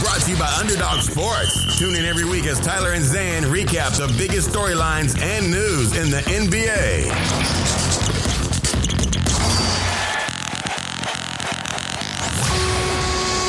Brought 0.00 0.22
to 0.22 0.30
you 0.30 0.38
by 0.38 0.50
Underdog 0.58 1.00
Sports. 1.00 1.78
Tune 1.78 1.94
in 1.94 2.06
every 2.06 2.24
week 2.24 2.46
as 2.46 2.58
Tyler 2.58 2.92
and 2.92 3.04
Zan 3.04 3.42
recap 3.42 3.98
the 3.98 4.10
biggest 4.16 4.48
storylines 4.48 5.20
and 5.20 5.50
news 5.50 5.94
in 5.94 6.10
the 6.10 6.20
NBA. 6.20 7.10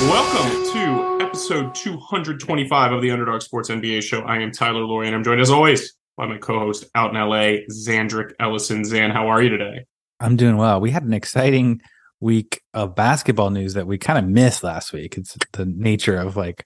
Welcome 0.09 0.73
to 0.73 1.25
episode 1.25 1.73
225 1.73 2.91
of 2.91 3.01
the 3.01 3.11
Underdog 3.11 3.41
Sports 3.41 3.69
NBA 3.69 4.03
show. 4.03 4.19
I 4.19 4.39
am 4.39 4.51
Tyler 4.51 4.81
Laurie, 4.81 5.07
and 5.07 5.15
I'm 5.15 5.23
joined 5.23 5.39
as 5.39 5.49
always 5.49 5.93
by 6.17 6.27
my 6.27 6.37
co-host 6.37 6.83
out 6.95 7.11
in 7.11 7.17
LA, 7.17 7.63
Zandrick 7.71 8.33
Ellison. 8.41 8.83
Zan, 8.83 9.11
how 9.11 9.29
are 9.29 9.41
you 9.41 9.47
today? 9.47 9.85
I'm 10.19 10.35
doing 10.35 10.57
well. 10.57 10.81
We 10.81 10.91
had 10.91 11.03
an 11.03 11.13
exciting 11.13 11.81
week 12.21 12.61
of 12.73 12.95
basketball 12.95 13.49
news 13.49 13.73
that 13.73 13.87
we 13.87 13.97
kind 13.97 14.17
of 14.17 14.31
missed 14.31 14.63
last 14.63 14.93
week. 14.93 15.17
It's 15.17 15.35
the 15.53 15.65
nature 15.65 16.15
of 16.15 16.37
like 16.37 16.65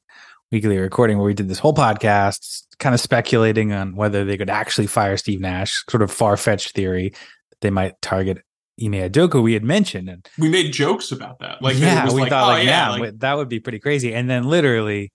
weekly 0.51 0.77
recording 0.77 1.17
where 1.17 1.25
we 1.25 1.33
did 1.33 1.47
this 1.47 1.59
whole 1.59 1.73
podcast 1.73 2.63
kind 2.77 2.93
of 2.93 3.01
speculating 3.01 3.71
on 3.73 3.95
whether 3.95 4.23
they 4.23 4.37
could 4.37 4.49
actually 4.49 4.85
fire 4.85 5.17
Steve 5.17 5.39
Nash, 5.39 5.83
sort 5.89 6.03
of 6.03 6.11
far-fetched 6.11 6.75
theory 6.75 7.09
that 7.49 7.61
they 7.61 7.69
might 7.69 7.99
target 8.01 8.37
Ime 8.79 8.91
Udoka 8.91 9.41
we 9.41 9.53
had 9.53 9.63
mentioned. 9.63 10.09
And 10.09 10.27
We 10.37 10.49
made 10.49 10.73
jokes 10.73 11.11
about 11.11 11.39
that. 11.39 11.61
Like, 11.61 11.77
yeah, 11.77 12.03
was 12.03 12.13
we 12.13 12.21
like, 12.21 12.29
thought 12.29 12.43
oh, 12.43 12.47
like, 12.47 12.65
yeah, 12.65 12.93
yeah, 12.93 12.99
like, 12.99 13.19
that 13.19 13.37
would 13.37 13.49
be 13.49 13.61
pretty 13.61 13.79
crazy. 13.79 14.13
And 14.13 14.29
then 14.29 14.43
literally, 14.43 15.13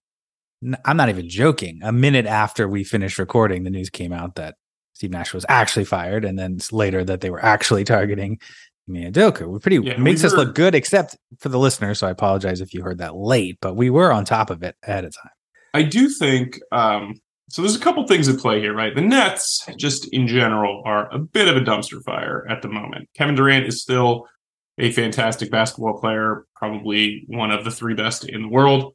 I'm 0.85 0.97
not 0.97 1.11
even 1.11 1.29
joking. 1.29 1.81
A 1.83 1.93
minute 1.93 2.27
after 2.27 2.67
we 2.69 2.83
finished 2.83 3.19
recording, 3.19 3.65
the 3.65 3.71
news 3.71 3.91
came 3.91 4.13
out 4.13 4.37
that 4.37 4.55
Steve 4.95 5.11
Nash 5.11 5.33
was 5.33 5.47
actually 5.49 5.85
fired, 5.85 6.25
and 6.25 6.39
then 6.39 6.59
later 6.73 7.05
that 7.05 7.21
they 7.21 7.31
were 7.31 7.43
actually 7.45 7.85
targeting 7.85 8.39
Ime 8.97 9.13
Udoka. 9.13 9.47
We 9.47 9.59
pretty 9.59 9.77
Yeah, 9.77 9.97
we 9.97 10.03
makes 10.03 10.25
us 10.25 10.33
were- 10.33 10.39
look 10.39 10.55
good, 10.55 10.75
except 10.75 11.17
for 11.39 11.49
the 11.49 11.59
listener. 11.59 11.95
So 11.95 12.07
I 12.07 12.11
apologize 12.11 12.61
if 12.61 12.75
you 12.75 12.83
heard 12.83 12.99
that 12.99 13.17
late, 13.17 13.59
but 13.61 13.75
we 13.77 13.91
were 13.91 14.13
on 14.13 14.25
top 14.25 14.51
of 14.51 14.63
it 14.63 14.77
ahead 14.83 15.05
of 15.05 15.15
time. 15.15 15.33
I 15.73 15.83
do 15.83 16.09
think 16.09 16.59
um, 16.73 17.21
so. 17.49 17.63
There's 17.63 17.77
a 17.77 17.81
couple 17.81 18.07
things 18.07 18.29
at 18.29 18.39
play 18.39 18.61
here, 18.61 18.75
right? 18.75 18.95
The 18.95 19.01
Nets, 19.03 19.65
just 19.77 20.13
in 20.13 20.27
general, 20.27 20.83
are 20.85 21.13
a 21.15 21.19
bit 21.19 21.47
of 21.49 21.57
a 21.57 21.61
dumpster 21.61 22.03
fire 22.05 22.45
at 22.51 22.63
the 22.63 22.69
moment. 22.69 23.09
Kevin 23.17 23.37
Durant 23.37 23.67
is 23.67 23.81
still 23.81 24.27
a 24.79 24.91
fantastic 24.91 25.51
basketball 25.51 26.01
player, 26.01 26.45
probably 26.57 27.25
one 27.29 27.51
of 27.53 27.65
the 27.65 27.71
three 27.71 27.95
best 27.95 28.29
in 28.29 28.43
the 28.43 28.49
world. 28.49 28.95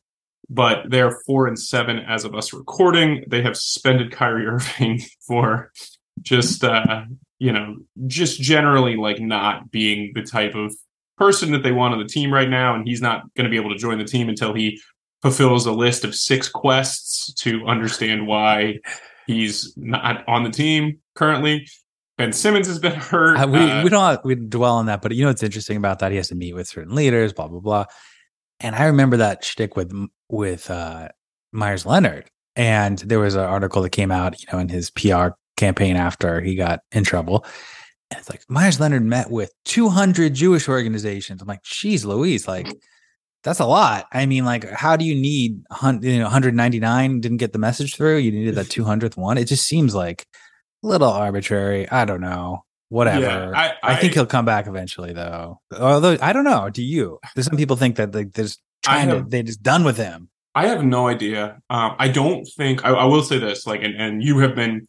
But 0.50 0.90
they're 0.90 1.18
four 1.26 1.48
and 1.48 1.58
seven 1.58 1.98
as 2.00 2.24
of 2.26 2.36
us 2.36 2.54
recording. 2.54 3.24
They 3.28 3.42
have 3.42 3.56
suspended 3.56 4.12
Kyrie 4.12 4.46
Irving 4.46 5.02
for 5.28 5.72
just 6.22 6.64
uh, 6.64 7.04
you 7.40 7.52
know, 7.52 7.78
just 8.08 8.40
generally 8.42 8.96
like 8.96 9.20
not 9.20 9.72
being 9.72 10.12
the 10.16 10.24
type 10.24 10.56
of 10.56 10.76
person 11.18 11.52
that 11.52 11.64
they 11.64 11.72
want 11.72 11.94
on 11.94 12.00
the 12.00 12.08
team 12.08 12.34
right 12.34 12.50
now, 12.50 12.76
and 12.76 12.88
he's 12.88 13.02
not 13.02 13.24
going 13.36 13.46
to 13.46 13.50
be 13.50 13.58
able 13.58 13.72
to 13.72 13.78
join 13.78 13.98
the 13.98 14.06
team 14.06 14.30
until 14.30 14.54
he 14.54 14.82
fulfills 15.22 15.66
a 15.66 15.72
list 15.72 16.04
of 16.04 16.14
six 16.14 16.50
quests 16.50 17.34
to 17.34 17.66
understand 17.66 18.28
why 18.28 18.80
he's 19.28 19.74
not 19.76 20.28
on 20.28 20.44
the 20.44 20.52
team 20.52 21.00
currently. 21.16 21.68
Ben 22.18 22.32
Simmons 22.32 22.68
has 22.68 22.80
been 22.80 22.94
hurt. 22.94 23.38
Uh, 23.38 23.48
we 23.48 23.60
Uh, 23.60 23.84
we 23.84 23.90
don't 23.90 24.24
we 24.24 24.36
dwell 24.36 24.76
on 24.76 24.86
that, 24.86 25.02
but 25.02 25.14
you 25.14 25.24
know 25.24 25.30
what's 25.30 25.44
interesting 25.44 25.78
about 25.78 26.00
that? 26.00 26.12
He 26.12 26.18
has 26.18 26.30
to 26.30 26.36
meet 26.36 26.54
with 26.54 26.68
certain 26.68 26.96
leaders, 26.96 27.34
blah 27.34 27.48
blah 27.48 27.60
blah. 27.60 27.86
And 28.62 28.76
I 28.76 28.86
remember 28.86 29.18
that 29.18 29.44
shtick 29.44 29.76
with 29.76 29.94
with 30.30 30.70
uh, 30.70 31.10
Meyers 31.52 31.86
Leonard, 31.86 32.30
and 32.56 33.00
there 33.00 33.20
was 33.20 33.36
an 33.36 33.42
article 33.42 33.82
that 33.82 33.90
came 33.90 34.12
out, 34.12 34.40
you 34.40 34.48
know, 34.52 34.60
in 34.60 34.70
his 34.70 34.90
PR 34.90 35.30
campaign 35.58 35.96
after 35.96 36.42
he 36.42 36.56
got 36.56 36.80
in 36.92 37.04
trouble. 37.04 37.46
And 38.12 38.20
it's 38.20 38.30
like 38.30 38.44
Meyers 38.50 38.80
Leonard 38.80 39.04
met 39.04 39.32
with 39.32 39.52
200 39.66 40.34
Jewish 40.34 40.70
organizations. 40.70 41.42
I'm 41.42 41.48
like, 41.48 41.64
geez, 41.64 42.06
Louise, 42.06 42.48
like 42.48 42.68
that's 43.44 43.60
a 43.60 43.66
lot. 43.66 44.08
I 44.12 44.26
mean, 44.26 44.46
like, 44.46 44.68
how 44.70 44.96
do 44.96 45.06
you 45.06 45.16
need 45.16 45.64
you 46.02 46.18
know 46.18 46.24
199 46.24 47.22
didn't 47.22 47.38
get 47.38 47.54
the 47.54 47.60
message 47.60 47.96
through? 47.96 48.18
You 48.18 48.32
needed 48.32 48.56
that 48.56 48.66
200th 48.68 49.18
one. 49.18 49.38
It 49.38 49.46
just 49.46 49.66
seems 49.66 49.94
like 49.96 50.26
a 50.84 50.88
little 50.88 51.10
arbitrary. 51.10 51.90
I 51.90 52.06
don't 52.06 52.22
know. 52.22 52.64
Whatever. 52.90 53.22
Yeah, 53.22 53.52
I- 53.56 53.74
I, 53.82 53.96
think 53.96 54.14
he'll 54.14 54.28
come 54.28 54.46
back 54.46 54.68
eventually, 54.68 55.12
though. 55.12 55.60
Although 55.78 56.18
I 56.22 56.34
don't 56.34 56.44
know. 56.44 56.70
Do 56.70 56.84
you? 56.84 57.20
There's 57.34 57.48
some 57.48 57.58
people 57.58 57.76
think 57.76 57.96
that 57.96 58.14
like 58.14 58.34
there's 58.34 58.60
I 58.86 58.94
trying 58.94 59.10
to 59.10 59.16
have- 59.16 59.30
they 59.30 59.42
just 59.44 59.64
done 59.64 59.84
with 59.84 59.98
him. 59.98 60.30
I 60.54 60.68
have 60.68 60.86
no 60.86 61.08
idea. 61.08 61.60
Um, 61.70 61.96
I 62.00 62.08
don't 62.08 62.48
think 62.56 62.86
I, 62.86 62.92
I 62.92 63.06
will 63.06 63.24
say 63.24 63.40
this, 63.40 63.68
like, 63.68 63.84
and, 63.84 63.94
and 64.00 64.24
you 64.24 64.38
have 64.40 64.56
been 64.56 64.88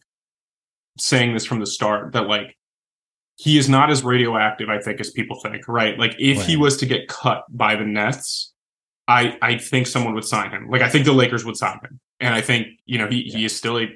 saying 0.99 1.33
this 1.33 1.45
from 1.45 1.59
the 1.59 1.67
start 1.67 2.13
that 2.13 2.27
like 2.27 2.57
he 3.37 3.57
is 3.57 3.69
not 3.69 3.91
as 3.91 4.03
radioactive, 4.03 4.69
I 4.69 4.79
think, 4.79 4.99
as 4.99 5.11
people 5.11 5.39
think, 5.39 5.67
right? 5.67 5.97
Like, 5.97 6.15
if 6.17 6.43
he 6.45 6.57
was 6.57 6.75
to 6.77 6.87
get 6.87 7.07
cut 7.07 7.43
by 7.49 7.75
the 7.75 7.85
Nets, 7.85 8.51
I 9.07 9.37
I 9.41 9.57
think 9.57 9.87
someone 9.87 10.15
would 10.15 10.25
sign 10.25 10.49
him. 10.49 10.69
Like, 10.69 10.81
I 10.81 10.89
think 10.89 11.05
the 11.05 11.13
Lakers 11.13 11.45
would 11.45 11.55
sign 11.55 11.79
him, 11.83 11.99
and 12.19 12.33
I 12.33 12.41
think 12.41 12.67
you 12.85 12.97
know 12.97 13.07
he 13.07 13.23
he 13.23 13.45
is 13.45 13.55
still 13.55 13.79
a 13.79 13.87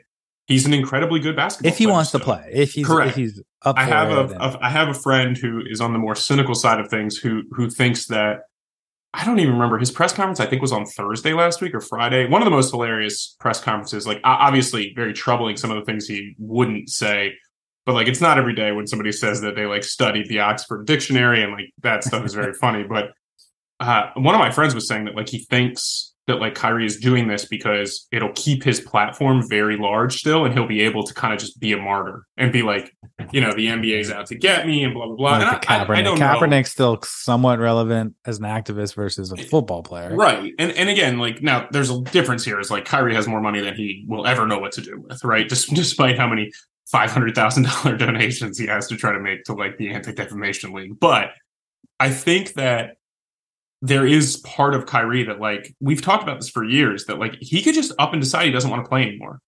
he's 0.46 0.66
an 0.66 0.74
incredibly 0.74 1.20
good 1.20 1.36
basketball. 1.36 1.72
If 1.72 1.78
he 1.78 1.88
wants 1.88 2.12
to 2.12 2.20
play, 2.20 2.50
if 2.54 2.74
he's 2.74 2.86
Correct. 2.86 3.10
if 3.10 3.16
he's 3.16 3.42
up, 3.64 3.78
I 3.78 3.84
have 3.86 4.12
a, 4.12 4.36
a 4.36 4.60
I 4.62 4.70
have 4.70 4.90
a 4.90 4.94
friend 4.94 5.36
who 5.38 5.62
is 5.66 5.82
on 5.82 5.94
the 5.94 6.00
more 6.00 6.16
cynical 6.16 6.56
side 6.56 6.80
of 6.80 6.90
things 6.90 7.18
who 7.18 7.44
who 7.52 7.70
thinks 7.70 8.06
that 8.08 8.42
I 9.14 9.26
don't 9.26 9.40
even 9.40 9.54
remember 9.54 9.78
his 9.78 9.92
press 9.92 10.14
conference. 10.14 10.40
I 10.40 10.46
think 10.46 10.62
was 10.62 10.72
on 10.72 10.86
Thursday 10.86 11.34
last 11.34 11.62
week 11.62 11.76
or 11.76 11.82
Friday. 11.82 12.28
One 12.28 12.42
of 12.42 12.46
the 12.46 12.52
most 12.52 12.72
hilarious 12.72 13.36
press 13.40 13.62
conferences. 13.62 14.08
Like 14.08 14.22
obviously 14.24 14.94
very 14.96 15.14
troubling. 15.14 15.58
Some 15.58 15.70
of 15.70 15.78
the 15.78 15.86
things 15.86 16.08
he 16.08 16.34
wouldn't 16.38 16.90
say, 16.90 17.34
but 17.86 17.94
like 17.94 18.08
it's 18.08 18.22
not 18.22 18.38
every 18.38 18.56
day 18.56 18.72
when 18.72 18.88
somebody 18.88 19.12
says 19.12 19.42
that 19.42 19.56
they 19.56 19.66
like 19.66 19.84
studied 19.84 20.30
the 20.30 20.40
Oxford 20.40 20.86
Dictionary 20.86 21.44
and 21.44 21.52
like 21.52 21.74
that 21.82 22.04
stuff 22.04 22.26
is 22.26 22.34
very 22.34 22.54
funny. 22.62 22.84
But 22.84 23.12
uh, 23.82 24.12
one 24.16 24.34
of 24.34 24.40
my 24.40 24.52
friends 24.52 24.74
was 24.74 24.88
saying 24.88 25.06
that 25.06 25.16
like 25.16 25.28
he 25.28 25.40
thinks 25.40 26.11
that 26.28 26.40
like 26.40 26.56
Kyrie 26.56 26.86
is 26.86 26.98
doing 26.98 27.28
this 27.28 27.46
because 27.46 28.08
it'll 28.12 28.32
keep 28.34 28.64
his 28.64 28.80
platform 28.80 29.48
very 29.48 29.78
large 29.78 30.18
still, 30.18 30.46
and 30.46 30.54
he'll 30.54 30.68
be 30.68 30.82
able 30.82 31.04
to 31.04 31.14
kind 31.14 31.34
of 31.34 31.40
just 31.40 31.60
be 31.60 31.74
a 31.74 31.78
martyr 31.78 32.26
and 32.38 32.54
be 32.54 32.62
like, 32.62 32.96
you 33.32 33.42
know, 33.42 33.54
the 33.54 33.68
NBA's 33.68 34.12
out 34.12 34.28
to 34.28 34.36
get 34.36 34.68
me 34.68 34.84
and 34.84 34.94
blah 34.94 35.08
blah 35.08 35.16
blah. 35.16 35.38
like 35.38 35.70
and 35.70 35.82
I, 35.90 35.94
I, 35.94 36.00
I 36.00 36.02
don't 36.02 36.20
know. 36.20 36.26
Kaepernick's 36.26 36.72
still 36.72 37.00
somewhat 37.04 37.60
relevant 37.60 38.16
as 38.26 38.40
an 38.40 38.46
activist 38.46 38.96
versus 38.96 39.32
a 39.32 39.38
football 39.38 39.84
player. 39.84 40.16
Right. 40.16 40.54
And 40.60 40.72
and 40.74 40.90
again, 40.90 41.18
like 41.18 41.42
now 41.42 41.68
there's 41.72 41.90
a 41.90 42.02
difference 42.02 42.46
here 42.46 42.60
is 42.60 42.70
like 42.70 42.86
Kyrie 42.86 43.16
has 43.16 43.28
more 43.28 43.42
money 43.42 43.62
than 43.62 43.76
he 43.76 44.06
will 44.08 44.28
ever 44.28 44.46
know 44.46 44.60
what 44.60 44.72
to 44.74 44.82
do 44.82 45.04
with, 45.08 45.24
right? 45.24 45.48
Just 45.50 45.74
despite 45.74 46.18
how 46.18 46.28
many 46.28 46.52
five 46.92 47.12
hundred 47.12 47.34
thousand 47.34 47.64
dollar 47.64 47.98
donations 47.98 48.58
he 48.58 48.68
has 48.68 48.88
to 48.88 48.96
try 48.96 49.12
to 49.12 49.20
make 49.20 49.44
to 49.46 49.54
like 49.54 49.78
the 49.78 49.90
anti 49.90 50.12
defamation 50.14 50.72
league. 50.74 51.00
But 51.00 51.32
I 52.00 52.10
think 52.10 52.54
that 52.54 52.98
there 53.82 54.06
is 54.06 54.38
part 54.38 54.76
of 54.76 54.86
Kyrie 54.86 55.24
that 55.24 55.40
like 55.40 55.74
we've 55.80 56.02
talked 56.02 56.24
about 56.24 56.40
this 56.40 56.50
for 56.50 56.64
years 56.64 57.06
that 57.06 57.18
like 57.20 57.38
he 57.42 57.62
could 57.62 57.74
just 57.76 57.92
up 58.00 58.14
and 58.14 58.22
decide 58.22 58.46
he 58.46 58.52
doesn't 58.52 58.70
want 58.70 58.84
to 58.86 58.90
play 58.90 59.04
anymore. 59.08 59.40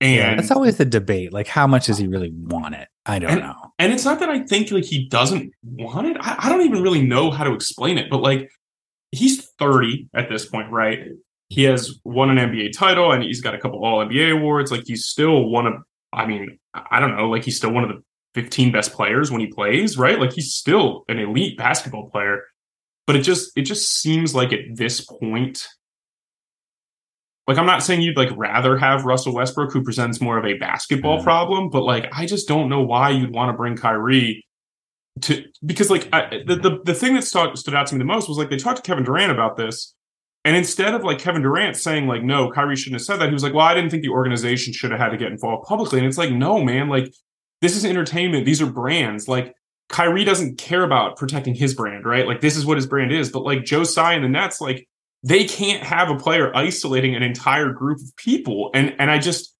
And 0.00 0.14
Yeah, 0.16 0.34
that's 0.34 0.50
always 0.50 0.78
the 0.78 0.84
debate. 0.84 1.32
Like, 1.32 1.46
how 1.46 1.66
much 1.66 1.86
does 1.86 1.98
he 1.98 2.06
really 2.08 2.32
want 2.34 2.74
it? 2.74 2.88
I 3.06 3.18
don't 3.18 3.30
And- 3.32 3.40
know. 3.40 3.72
and 3.78 3.92
it's 3.92 4.04
not 4.04 4.18
that 4.20 4.28
I 4.30 4.40
think 4.40 4.70
like 4.70 4.84
he 4.84 5.08
doesn't 5.08 5.52
want 5.62 6.06
it. 6.08 6.16
I, 6.20 6.36
I 6.44 6.48
don't 6.48 6.62
even 6.62 6.82
really 6.82 7.02
know 7.06 7.30
how 7.30 7.44
to 7.44 7.52
explain 7.52 7.98
it, 7.98 8.08
but 8.10 8.22
like 8.22 8.50
he's 9.12 9.44
30 9.58 10.08
at 10.14 10.28
this 10.28 10.46
point, 10.46 10.70
right? 10.70 11.00
He 11.50 11.64
has 11.64 12.00
won 12.04 12.30
an 12.36 12.38
NBA 12.38 12.72
title 12.72 13.12
and 13.12 13.22
he's 13.22 13.42
got 13.42 13.54
a 13.54 13.58
couple 13.58 13.84
all 13.84 13.98
NBA 14.04 14.32
awards. 14.32 14.72
Like 14.72 14.84
he's 14.86 15.04
still 15.04 15.48
one 15.50 15.66
of, 15.66 15.74
I 16.12 16.24
mean, 16.26 16.58
I 16.72 16.82
I 16.92 17.00
don't 17.00 17.14
know, 17.16 17.28
like 17.28 17.44
he's 17.44 17.58
still 17.58 17.72
one 17.72 17.84
of 17.84 17.90
the 17.90 18.02
15 18.34 18.72
best 18.72 18.92
players 18.94 19.30
when 19.30 19.40
he 19.42 19.48
plays, 19.48 19.98
right? 19.98 20.18
Like 20.18 20.32
he's 20.32 20.54
still 20.54 21.04
an 21.08 21.18
elite 21.18 21.58
basketball 21.58 22.08
player. 22.08 22.44
But 23.06 23.16
it 23.16 23.22
just 23.22 23.50
it 23.56 23.62
just 23.62 24.00
seems 24.00 24.34
like 24.34 24.52
at 24.52 24.60
this 24.76 25.00
point, 25.00 25.66
like 27.48 27.58
I'm 27.58 27.66
not 27.66 27.82
saying 27.82 28.00
you'd 28.02 28.16
like 28.16 28.30
rather 28.36 28.76
have 28.78 29.04
Russell 29.04 29.34
Westbrook, 29.34 29.72
who 29.72 29.82
presents 29.82 30.20
more 30.20 30.38
of 30.38 30.44
a 30.44 30.54
basketball 30.54 31.18
Mhm. 31.18 31.24
problem, 31.24 31.70
but 31.70 31.82
like 31.82 32.06
I 32.12 32.26
just 32.26 32.46
don't 32.48 32.68
know 32.68 32.82
why 32.82 33.10
you'd 33.10 33.32
want 33.32 33.48
to 33.50 33.56
bring 33.56 33.76
Kyrie 33.76 34.44
to 35.22 35.44
because 35.66 35.90
like 35.90 36.08
I, 36.12 36.42
the, 36.46 36.56
the 36.56 36.78
the 36.84 36.94
thing 36.94 37.14
that 37.14 37.24
stood, 37.24 37.58
stood 37.58 37.74
out 37.74 37.88
to 37.88 37.94
me 37.94 37.98
the 37.98 38.04
most 38.04 38.28
was 38.28 38.38
like 38.38 38.50
they 38.50 38.56
talked 38.56 38.76
to 38.76 38.82
Kevin 38.82 39.04
Durant 39.04 39.32
about 39.32 39.56
this, 39.56 39.94
and 40.44 40.56
instead 40.56 40.94
of 40.94 41.02
like 41.02 41.18
Kevin 41.18 41.42
Durant 41.42 41.76
saying 41.76 42.06
like 42.06 42.22
no, 42.22 42.50
Kyrie 42.52 42.76
shouldn't 42.76 43.00
have 43.00 43.04
said 43.06 43.18
that, 43.18 43.28
he 43.28 43.34
was 43.34 43.42
like, 43.42 43.52
well, 43.52 43.66
I 43.66 43.74
didn't 43.74 43.90
think 43.90 44.04
the 44.04 44.08
organization 44.10 44.72
should 44.72 44.92
have 44.92 45.00
had 45.00 45.10
to 45.10 45.16
get 45.16 45.32
involved 45.32 45.66
publicly, 45.66 45.98
and 45.98 46.06
it's 46.06 46.18
like 46.18 46.30
no, 46.32 46.62
man, 46.62 46.88
like 46.88 47.12
this 47.60 47.76
is 47.76 47.84
entertainment, 47.84 48.46
these 48.46 48.62
are 48.62 48.70
brands, 48.70 49.26
like. 49.26 49.54
Kyrie 49.92 50.24
doesn't 50.24 50.58
care 50.58 50.82
about 50.82 51.16
protecting 51.16 51.54
his 51.54 51.74
brand, 51.74 52.04
right? 52.04 52.26
Like 52.26 52.40
this 52.40 52.56
is 52.56 52.66
what 52.66 52.76
his 52.76 52.86
brand 52.86 53.12
is. 53.12 53.30
But 53.30 53.44
like 53.44 53.64
Joe 53.64 53.84
Tsai 53.84 54.14
and 54.14 54.24
the 54.24 54.28
Nets, 54.28 54.60
like 54.60 54.88
they 55.22 55.44
can't 55.44 55.84
have 55.84 56.10
a 56.10 56.16
player 56.16 56.50
isolating 56.56 57.14
an 57.14 57.22
entire 57.22 57.72
group 57.72 57.98
of 57.98 58.16
people. 58.16 58.70
And 58.74 58.96
and 58.98 59.10
I 59.10 59.18
just 59.18 59.54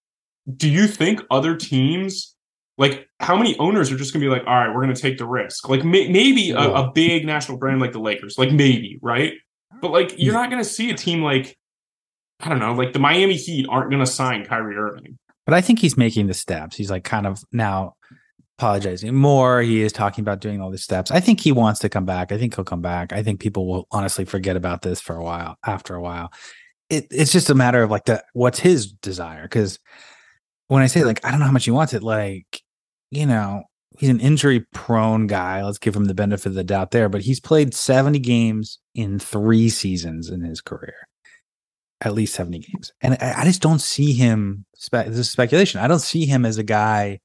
do 0.57 0.69
you 0.69 0.89
think 0.89 1.21
other 1.31 1.55
teams 1.55 2.35
Like, 2.79 3.07
how 3.21 3.37
many 3.37 3.57
owners 3.59 3.93
are 3.93 3.97
just 3.97 4.13
going 4.13 4.23
to 4.23 4.27
be 4.27 4.31
like, 4.31 4.47
all 4.47 4.55
right, 4.55 4.69
we're 4.75 4.83
going 4.83 4.95
to 4.95 5.01
take 5.01 5.19
the 5.19 5.27
risk? 5.27 5.69
Like, 5.69 5.85
may- 5.85 6.09
maybe 6.09 6.51
a, 6.51 6.59
a 6.59 6.91
big 6.93 7.27
national 7.27 7.59
brand 7.59 7.81
like 7.81 7.93
the 7.93 8.01
Lakers, 8.01 8.39
like 8.39 8.51
maybe, 8.51 8.99
right? 9.03 9.35
But 9.81 9.91
like, 9.91 10.15
you're 10.17 10.33
not 10.33 10.51
going 10.51 10.63
to 10.63 10.69
see 10.69 10.91
a 10.91 10.95
team 10.95 11.23
like, 11.23 11.57
I 12.41 12.49
don't 12.49 12.59
know, 12.59 12.73
like 12.73 12.93
the 12.93 12.99
Miami 12.99 13.35
Heat 13.35 13.67
aren't 13.69 13.91
going 13.91 14.01
to 14.05 14.11
sign 14.11 14.45
Kyrie 14.47 14.77
Irving. 14.77 15.19
But 15.45 15.55
I 15.55 15.61
think 15.61 15.81
he's 15.81 15.97
making 15.97 16.29
the 16.29 16.35
steps. 16.35 16.77
He's 16.77 16.91
like 16.91 17.05
kind 17.05 17.27
of 17.27 17.45
now 17.53 17.95
apologizing 18.63 19.13
more. 19.13 19.61
He 19.61 19.83
is 19.83 19.93
talking 19.93 20.23
about 20.23 20.41
doing 20.41 20.61
all 20.61 20.71
these 20.71 20.85
steps. 20.85 21.11
I 21.11 21.19
think 21.19 21.41
he 21.41 21.51
wants 21.51 21.81
to 21.81 21.89
come 21.89 22.05
back. 22.05 22.31
I 22.31 22.39
think 22.39 22.55
he'll 22.55 22.65
come 22.65 22.81
back. 22.81 23.13
I 23.13 23.21
think 23.21 23.41
people 23.41 23.67
will 23.67 23.89
honestly 23.91 24.25
forget 24.25 24.55
about 24.55 24.83
this 24.83 25.01
for 25.01 25.17
a 25.17 25.23
while. 25.23 25.57
After 25.67 25.97
a 25.97 26.01
while, 26.01 26.33
it, 26.89 27.09
it's 27.11 27.33
just 27.33 27.51
a 27.51 27.57
matter 27.57 27.83
of 27.83 27.91
like 27.91 28.05
the 28.05 28.23
what's 28.35 28.61
his 28.61 28.93
desire. 28.93 29.43
Because 29.43 29.81
when 30.69 30.81
I 30.81 30.87
say 30.87 31.03
like 31.03 31.25
I 31.25 31.33
don't 31.33 31.41
know 31.41 31.47
how 31.47 31.53
much 31.53 31.65
he 31.65 31.73
wants 31.73 31.93
it, 31.93 32.05
like 32.05 32.63
you 33.11 33.27
know 33.27 33.65
he's 33.99 34.11
an 34.11 34.21
injury 34.21 34.65
prone 34.73 35.27
guy. 35.27 35.65
Let's 35.65 35.79
give 35.79 35.97
him 35.97 36.05
the 36.05 36.15
benefit 36.15 36.47
of 36.47 36.55
the 36.55 36.63
doubt 36.63 36.93
there. 36.93 37.09
But 37.09 37.23
he's 37.23 37.41
played 37.41 37.75
seventy 37.75 38.21
games 38.21 38.79
in 38.95 39.19
three 39.19 39.71
seasons 39.71 40.31
in 40.31 40.43
his 40.43 40.61
career 40.61 40.95
at 42.05 42.15
least 42.15 42.35
70 42.35 42.59
games. 42.59 42.91
And 43.01 43.17
I, 43.21 43.43
I 43.43 43.45
just 43.45 43.63
don't 43.63 43.81
see 43.81 44.13
him, 44.13 44.65
spe- 44.75 45.07
this 45.07 45.19
is 45.19 45.31
speculation. 45.31 45.81
I 45.81 45.87
don't 45.87 46.01
see 46.01 46.27
him 46.27 46.45
as 46.45 46.59
a 46.59 46.65
guy 46.65 47.21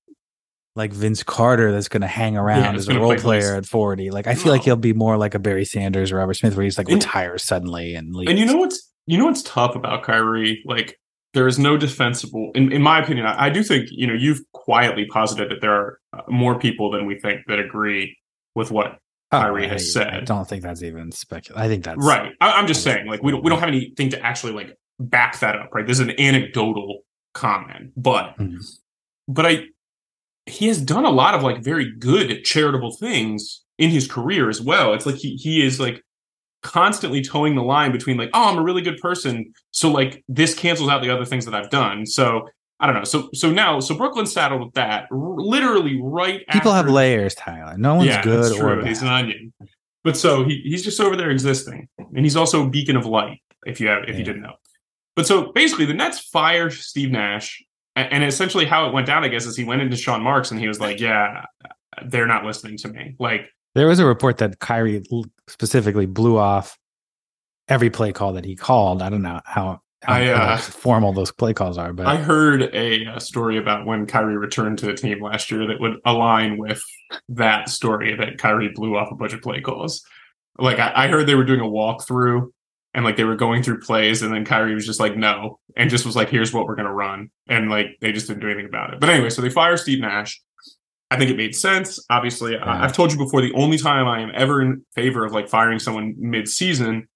like 0.77 0.93
Vince 0.93 1.23
Carter 1.23 1.71
that's 1.71 1.89
going 1.89 2.01
to 2.01 2.07
hang 2.07 2.37
around 2.37 2.61
Yeah, 2.63 2.73
as 2.73 2.87
a 2.87 2.97
role 2.97 3.07
play 3.15 3.17
player 3.17 3.55
at 3.55 3.65
40. 3.65 4.11
Like, 4.11 4.27
I 4.27 4.35
feel 4.35 4.51
like 4.53 4.61
he'll 4.61 4.75
be 4.75 4.93
more 4.93 5.17
like 5.17 5.33
a 5.35 5.39
Barry 5.39 5.65
Sanders 5.65 6.11
or 6.11 6.17
Robert 6.17 6.35
Smith 6.35 6.55
where 6.55 6.63
he's 6.63 6.77
like 6.77 6.87
And- 6.87 7.03
retires 7.03 7.43
suddenly 7.43 7.95
and 7.95 8.15
leaves. 8.15 8.29
And 8.29 8.39
you 8.39 8.45
know 8.45 8.55
what's 8.57 8.89
you 9.07 9.17
know 9.17 9.25
what's 9.25 9.41
tough 9.41 9.75
about 9.75 10.03
Kyrie? 10.03 10.61
Like 10.65 10.97
there 11.33 11.47
is 11.47 11.57
no 11.59 11.75
defensible. 11.77 12.51
In 12.55 12.71
in 12.71 12.81
my 12.81 12.99
opinion, 13.03 13.25
I, 13.25 13.45
I 13.45 13.49
do 13.49 13.63
think 13.63 13.87
you 13.91 14.07
know 14.07 14.13
you've 14.13 14.39
quietly 14.53 15.05
posited 15.07 15.51
that 15.51 15.61
there 15.61 15.73
are 15.73 15.99
uh, 16.13 16.21
more 16.29 16.57
people 16.59 16.91
than 16.91 17.05
we 17.05 17.19
think 17.19 17.41
that 17.47 17.59
agree 17.59 18.15
with 18.55 18.71
what 18.71 18.99
Oh, 19.31 19.41
Kyrie 19.41 19.65
I- 19.65 19.69
has 19.69 19.91
said. 19.91 20.13
I 20.13 20.19
don't 20.21 20.47
think 20.47 20.63
that's 20.63 20.83
even 20.83 21.11
speculative. 21.11 21.61
I 21.61 21.67
think 21.67 21.83
that's 21.83 22.05
right. 22.05 22.31
I, 22.39 22.51
I'm 22.53 22.67
just 22.67 22.83
saying, 22.83 23.07
like 23.07 23.21
we 23.23 23.31
don't 23.31 23.43
we 23.43 23.49
don't 23.49 23.59
have 23.59 23.67
anything 23.69 24.09
to 24.11 24.19
actually 24.25 24.53
like 24.53 24.77
back 24.99 25.39
that 25.39 25.55
up. 25.55 25.69
Right. 25.73 25.85
This 25.87 25.99
is 25.99 26.07
an 26.07 26.19
anecdotal 26.19 27.01
comment, 27.33 27.91
but 27.97 28.37
Mhm. 28.37 28.59
but 29.27 29.45
I 29.45 29.63
he 30.47 30.67
has 30.67 30.81
done 30.81 31.05
a 31.05 31.09
lot 31.11 31.35
of 31.35 31.43
like 31.43 31.61
very 31.63 31.91
good 31.99 32.43
charitable 32.43 32.95
things 32.95 33.61
in 33.77 33.89
his 33.89 34.07
career 34.07 34.49
as 34.49 34.61
well. 34.61 34.93
It's 34.93 35.05
like 35.05 35.15
he 35.15 35.35
he 35.35 35.65
is 35.65 35.79
like 35.79 36.01
constantly 36.63 37.21
toeing 37.21 37.55
the 37.55 37.61
line 37.61 37.91
between 37.91 38.17
like, 38.17 38.29
oh, 38.33 38.49
I'm 38.49 38.57
a 38.57 38.63
really 38.63 38.81
good 38.81 38.97
person, 38.97 39.53
so 39.71 39.89
like 39.91 40.23
this 40.27 40.53
cancels 40.53 40.89
out 40.89 41.01
the 41.01 41.09
other 41.09 41.25
things 41.25 41.45
that 41.45 41.53
I've 41.53 41.69
done. 41.69 42.05
So 42.05 42.47
I 42.79 42.85
don't 42.87 42.95
know. 42.95 43.03
So 43.03 43.29
so 43.33 43.51
now 43.51 43.79
so 43.79 43.95
Brooklyn's 43.95 44.31
saddled 44.33 44.61
with 44.63 44.73
that. 44.73 45.07
R- 45.11 45.17
literally 45.37 45.99
right. 46.01 46.45
People 46.49 46.73
have 46.73 46.89
layers, 46.89 47.35
Tyler. 47.35 47.77
No 47.77 47.95
one's 47.95 48.07
yeah, 48.07 48.21
good 48.23 48.43
that's 48.43 48.55
or 48.59 48.75
true. 48.75 48.85
He's 48.85 49.01
an 49.01 49.07
onion. 49.09 49.53
But 50.03 50.15
so 50.15 50.45
he, 50.45 50.61
he's 50.63 50.83
just 50.83 50.99
over 51.01 51.15
there 51.15 51.29
existing, 51.31 51.89
and 51.97 52.19
he's 52.25 52.35
also 52.37 52.65
a 52.65 52.69
beacon 52.69 52.95
of 52.95 53.05
light. 53.05 53.41
If 53.65 53.81
you 53.81 53.87
have, 53.87 54.03
if 54.03 54.09
Yeah. 54.11 54.17
you 54.17 54.23
didn't 54.23 54.41
know. 54.41 54.53
But 55.15 55.27
so 55.27 55.51
basically, 55.51 55.85
the 55.85 55.93
Nets 55.95 56.19
fire 56.19 56.69
Steve 56.69 57.11
Nash, 57.11 57.61
and, 57.97 58.23
essentially 58.23 58.65
how 58.65 58.87
it 58.87 58.93
went 58.93 59.07
down, 59.07 59.23
I 59.23 59.27
guess, 59.27 59.45
is 59.45 59.55
he 59.55 59.63
went 59.63 59.81
into 59.81 59.97
Sean 59.97 60.21
Marks 60.21 60.51
and 60.51 60.59
he 60.59 60.67
was 60.67 60.79
like, 60.79 60.99
"Yeah, 60.99 61.45
they're 62.05 62.27
not 62.27 62.45
listening 62.45 62.77
to 62.77 62.89
me." 62.89 63.15
Like, 63.19 63.49
There 63.75 63.87
was 63.87 63.99
a 63.99 64.05
report 64.05 64.37
that 64.37 64.59
Kyrie 64.59 65.03
specifically 65.47 66.05
blew 66.05 66.37
off 66.37 66.77
every 67.67 67.89
play 67.89 68.11
call 68.11 68.33
that 68.33 68.45
he 68.45 68.55
called. 68.55 69.01
I 69.01 69.09
don't 69.09 69.21
know 69.21 69.41
how, 69.45 69.81
how, 70.03 70.13
I, 70.13 70.27
uh, 70.27 70.57
formal 70.57 71.13
those 71.13 71.31
play 71.31 71.53
calls 71.53 71.77
are, 71.77 71.91
but 71.93 72.05
I 72.05 72.17
heard 72.17 72.63
a, 72.73 73.07
uh 73.07 73.19
story 73.19 73.57
about 73.57 73.85
when 73.85 74.05
Kyrie 74.05 74.37
returned 74.37 74.77
to 74.79 74.85
the 74.85 74.93
team 74.93 75.21
last 75.21 75.51
year 75.51 75.67
that 75.67 75.79
would 75.79 75.99
align 76.05 76.57
with 76.57 76.81
that 77.29 77.69
story 77.69 78.15
that 78.15 78.37
Kyrie 78.37 78.69
blew 78.69 78.95
off 78.95 79.11
a 79.11 79.15
bunch 79.15 79.33
of 79.33 79.41
play 79.41 79.61
calls. 79.61 80.05
Like 80.59 80.79
I, 80.79 80.91
I 80.95 81.07
heard 81.07 81.27
they 81.27 81.35
were 81.35 81.43
doing 81.43 81.59
a 81.59 81.63
walkthrough 81.63 82.51
and 82.97 83.05
like 83.05 83.15
they 83.15 83.23
were 83.23 83.37
going 83.37 83.63
through 83.63 83.79
plays 83.79 84.21
and 84.21 84.33
then 84.33 84.43
Kyrie 84.43 84.75
was 84.75 84.85
just 84.85 84.99
like 84.99 85.15
no 85.15 85.59
and 85.77 85.89
just 85.89 86.05
was 86.05 86.17
like 86.17 86.27
here's 86.27 86.51
what 86.51 86.65
we're 86.65 86.75
gonna 86.75 86.93
run 86.93 87.29
and 87.47 87.69
like 87.69 87.97
they 88.01 88.11
just 88.11 88.27
didn't 88.27 88.41
do 88.41 88.47
anything 88.47 88.65
about 88.65 88.93
it. 88.93 88.99
But 88.99 89.07
anyway, 89.09 89.29
so 89.29 89.41
they 89.41 89.49
fire 89.49 89.77
Steve 89.77 90.01
Nash. 90.01 90.41
I 91.09 91.17
think 91.17 91.31
it 91.31 91.37
made 91.37 91.55
sense. 91.55 92.03
Obviously, 92.09 92.57
I, 92.57 92.65
Yeah. 92.65 92.83
I've 92.83 92.91
told 92.91 93.13
you 93.13 93.17
before. 93.17 93.41
The 93.41 93.53
only 93.53 93.77
time 93.77 94.07
I 94.07 94.19
am 94.19 94.31
ever 94.35 94.61
in 94.61 94.83
favor 94.93 95.23
of 95.23 95.31
like 95.31 95.47
firing 95.47 95.79
someone 95.79 96.15
mid-season 96.17 97.07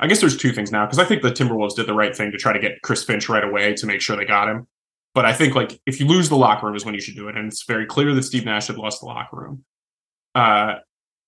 I 0.00 0.06
guess 0.06 0.20
there's 0.20 0.36
two 0.36 0.52
things 0.52 0.70
now 0.70 0.86
because 0.86 0.98
I 0.98 1.04
think 1.04 1.22
the 1.22 1.30
Timberwolves 1.30 1.74
did 1.74 1.86
the 1.86 1.94
right 1.94 2.16
thing 2.16 2.30
to 2.30 2.38
try 2.38 2.52
to 2.52 2.60
get 2.60 2.82
Chris 2.82 3.04
Finch 3.04 3.28
right 3.28 3.42
away 3.42 3.74
to 3.74 3.86
make 3.86 4.00
sure 4.00 4.16
they 4.16 4.24
got 4.24 4.48
him. 4.48 4.66
But 5.14 5.24
I 5.24 5.32
think 5.32 5.54
like 5.54 5.80
if 5.86 5.98
you 5.98 6.06
lose 6.06 6.28
the 6.28 6.36
locker 6.36 6.66
room 6.66 6.76
is 6.76 6.84
when 6.84 6.94
you 6.94 7.00
should 7.00 7.16
do 7.16 7.28
it, 7.28 7.36
and 7.36 7.48
it's 7.48 7.64
very 7.64 7.86
clear 7.86 8.14
that 8.14 8.22
Steve 8.22 8.44
Nash 8.44 8.68
had 8.68 8.76
lost 8.76 9.00
the 9.00 9.06
locker 9.06 9.36
room. 9.36 9.64
Uh, 10.34 10.74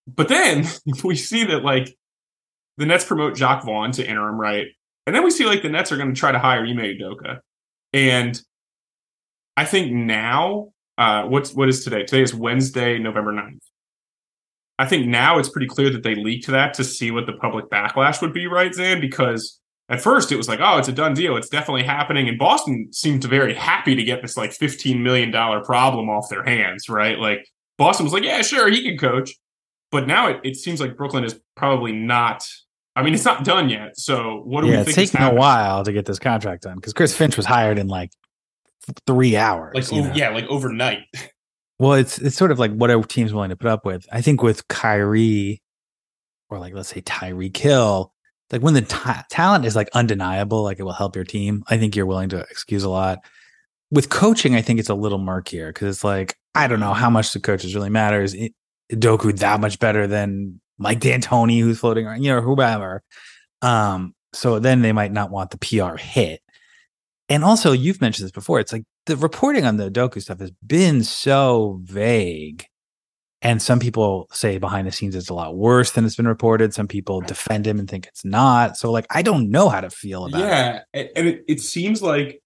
but 0.07 0.29
then 0.29 0.67
we 1.05 1.17
see 1.17 1.45
that 1.45 1.65
like 1.65 1.97
the 2.81 2.87
Nets 2.87 3.05
promote 3.05 3.37
Jacque 3.37 3.63
Vaughn 3.63 3.93
to 3.93 4.07
interim, 4.07 4.41
right? 4.41 4.67
And 5.07 5.15
then 5.15 5.23
we 5.23 5.31
see 5.31 5.45
like 5.45 5.63
the 5.63 5.69
Nets 5.69 5.93
are 5.93 5.97
going 5.97 6.13
to 6.13 6.19
try 6.19 6.33
to 6.33 6.39
hire 6.39 6.65
Ime 6.65 6.79
Udoka, 6.79 7.41
and 7.93 8.41
I 9.57 9.65
think 9.65 9.93
now 9.93 10.73
uh, 10.99 11.25
what's 11.25 11.55
what 11.55 11.69
is 11.69 11.85
today? 11.85 12.05
Today 12.05 12.23
is 12.23 12.35
Wednesday, 12.35 12.99
November 12.99 13.33
9th. 13.33 13.61
I 14.79 14.87
think 14.87 15.07
now 15.07 15.39
it's 15.39 15.51
pretty 15.51 15.67
clear 15.67 15.91
that 15.91 16.03
they 16.03 16.15
leaked 16.15 16.47
that 16.47 16.73
to 16.75 16.85
see 16.85 17.11
what 17.11 17.27
the 17.27 17.35
public 17.35 17.69
backlash 17.69 18.23
would 18.23 18.33
be, 18.33 18.47
right, 18.47 18.75
Zan? 18.75 18.99
Because 18.99 19.61
at 19.91 20.01
first 20.01 20.33
it 20.33 20.37
was 20.37 20.49
like, 20.49 20.61
oh, 20.63 20.79
it's 20.79 20.89
a 20.89 20.93
done 20.93 21.13
deal. 21.13 21.37
It's 21.37 21.51
definitely 21.51 21.83
happening. 21.83 22.29
And 22.29 22.39
Boston 22.39 22.91
seemed 22.91 23.25
very 23.25 23.53
happy 23.53 23.95
to 23.95 24.03
get 24.03 24.23
this 24.23 24.39
like 24.39 24.53
$15 24.53 25.03
million 25.03 25.31
problem 25.65 26.09
off 26.09 26.31
their 26.31 26.45
hands, 26.45 26.89
right? 26.89 27.19
Like 27.19 27.47
Boston 27.77 28.05
was 28.05 28.15
like, 28.15 28.23
yeah, 28.23 28.41
sure, 28.41 28.71
he 28.71 28.83
can 28.83 28.97
coach. 28.97 29.35
But 29.91 30.07
now 30.07 30.29
it, 30.29 30.41
it 30.45 30.57
seems 30.57 30.81
like 30.81 30.97
Brooklyn 30.97 31.25
is 31.25 31.39
probably 31.57 31.93
not. 31.93 32.47
I 32.97 33.03
mean, 33.03 33.15
it's 33.15 33.25
not 33.25 33.45
done 33.45 33.69
yet. 33.69 33.97
So 33.97 34.43
what 34.45 34.63
do 34.63 34.69
yeah, 34.69 34.77
we 34.77 34.81
it's 34.81 34.95
think? 34.95 35.05
is 35.07 35.11
taken 35.13 35.27
a 35.27 35.35
while 35.35 35.85
to 35.85 35.93
get 35.93 36.07
this 36.07 36.19
contract 36.19 36.65
done 36.65 36.77
because 36.77 36.93
Chris 36.93 37.17
Finch 37.17 37.37
was 37.37 37.47
hired 37.47 37.79
in 37.79 37.89
like 37.89 38.11
three 39.07 39.37
hours. 39.37 39.91
Like, 39.91 40.05
oh, 40.05 40.13
yeah, 40.15 40.31
like 40.31 40.47
overnight. 40.47 41.01
Well, 41.79 41.95
it's 41.95 42.19
it's 42.19 42.37
sort 42.37 42.51
of 42.51 42.59
like 42.59 42.73
what 42.73 42.91
are 42.91 43.03
teams 43.03 43.33
willing 43.33 43.49
to 43.49 43.57
put 43.57 43.71
up 43.71 43.87
with? 43.87 44.07
I 44.13 44.21
think 44.21 44.43
with 44.43 44.69
Kyrie, 44.69 45.63
or 46.51 46.59
like 46.59 46.75
let's 46.75 46.91
say 46.91 47.01
Tyreek 47.01 47.57
Hill, 47.57 48.13
like 48.53 48.61
when 48.61 48.75
the 48.75 48.83
ta- 48.83 49.25
talent 49.31 49.65
is 49.65 49.75
like 49.75 49.89
undeniable, 49.95 50.63
like 50.63 50.79
it 50.79 50.83
will 50.83 50.93
help 50.93 51.17
your 51.17 51.25
team. 51.25 51.65
I 51.71 51.79
think 51.79 51.97
you're 51.97 52.05
willing 52.05 52.29
to 52.31 52.41
excuse 52.51 52.83
a 52.83 52.91
lot. 52.91 53.21
With 53.91 54.11
coaching, 54.11 54.55
I 54.55 54.63
think 54.63 54.79
it's 54.79 54.91
a 54.91 54.95
little 54.95 55.19
murkier 55.19 55.69
because 55.73 55.97
it's 55.97 56.05
like 56.05 56.37
I 56.55 56.67
don't 56.67 56.81
know 56.81 56.93
how 56.93 57.09
much 57.09 57.33
the 57.33 57.41
coaches 57.41 57.75
really 57.75 57.89
matters. 57.89 58.35
It, 58.35 58.53
Doku 58.93 59.35
that 59.39 59.61
much 59.61 59.79
better 59.79 60.07
than 60.07 60.60
Mike 60.81 61.01
D'Antoni, 61.01 61.61
who's 61.61 61.79
floating 61.79 62.07
around, 62.07 62.23
you 62.25 62.33
know, 62.33 62.41
whoever. 62.41 63.03
Um, 63.61 64.15
so 64.33 64.59
then 64.59 64.81
they 64.81 64.93
might 64.93 65.13
not 65.13 65.31
want 65.31 65.51
the 65.51 65.59
PR 65.59 65.97
hit. 65.97 66.41
And 67.29 67.45
also, 67.45 67.73
you've 67.73 68.01
mentioned 68.01 68.25
this 68.25 68.33
before. 68.33 68.59
It's 68.59 68.73
like 68.73 68.85
the 69.07 69.17
reporting 69.17 69.67
on 69.67 69.77
the 69.77 69.91
Udoka 69.91 70.21
stuff 70.23 70.41
has 70.41 70.51
been 70.67 71.05
so 71.05 71.81
vague. 71.85 72.65
And 73.43 73.63
some 73.63 73.79
people 73.79 74.27
say 74.33 74.59
behind 74.59 74.87
the 74.87 74.93
scenes 74.93 75.15
it's 75.15 75.29
a 75.29 75.35
lot 75.35 75.57
worse 75.57 75.93
than 75.93 76.05
it's 76.05 76.17
been 76.17 76.29
reported. 76.29 76.75
Some 76.75 76.89
people 76.89 77.21
defend 77.21 77.67
him 77.67 77.79
and 77.79 77.89
think 77.89 78.07
it's 78.07 78.25
not. 78.25 78.77
So, 78.77 78.91
like, 78.91 79.07
I 79.11 79.23
don't 79.23 79.51
know 79.51 79.69
how 79.69 79.81
to 79.81 79.91
feel 79.91 80.27
about 80.27 80.41
it. 80.41 80.45
yeah, 80.45 80.81
and 80.95 81.29
it, 81.29 81.45
it 81.47 81.61
seems 81.61 82.03
like 82.03 82.43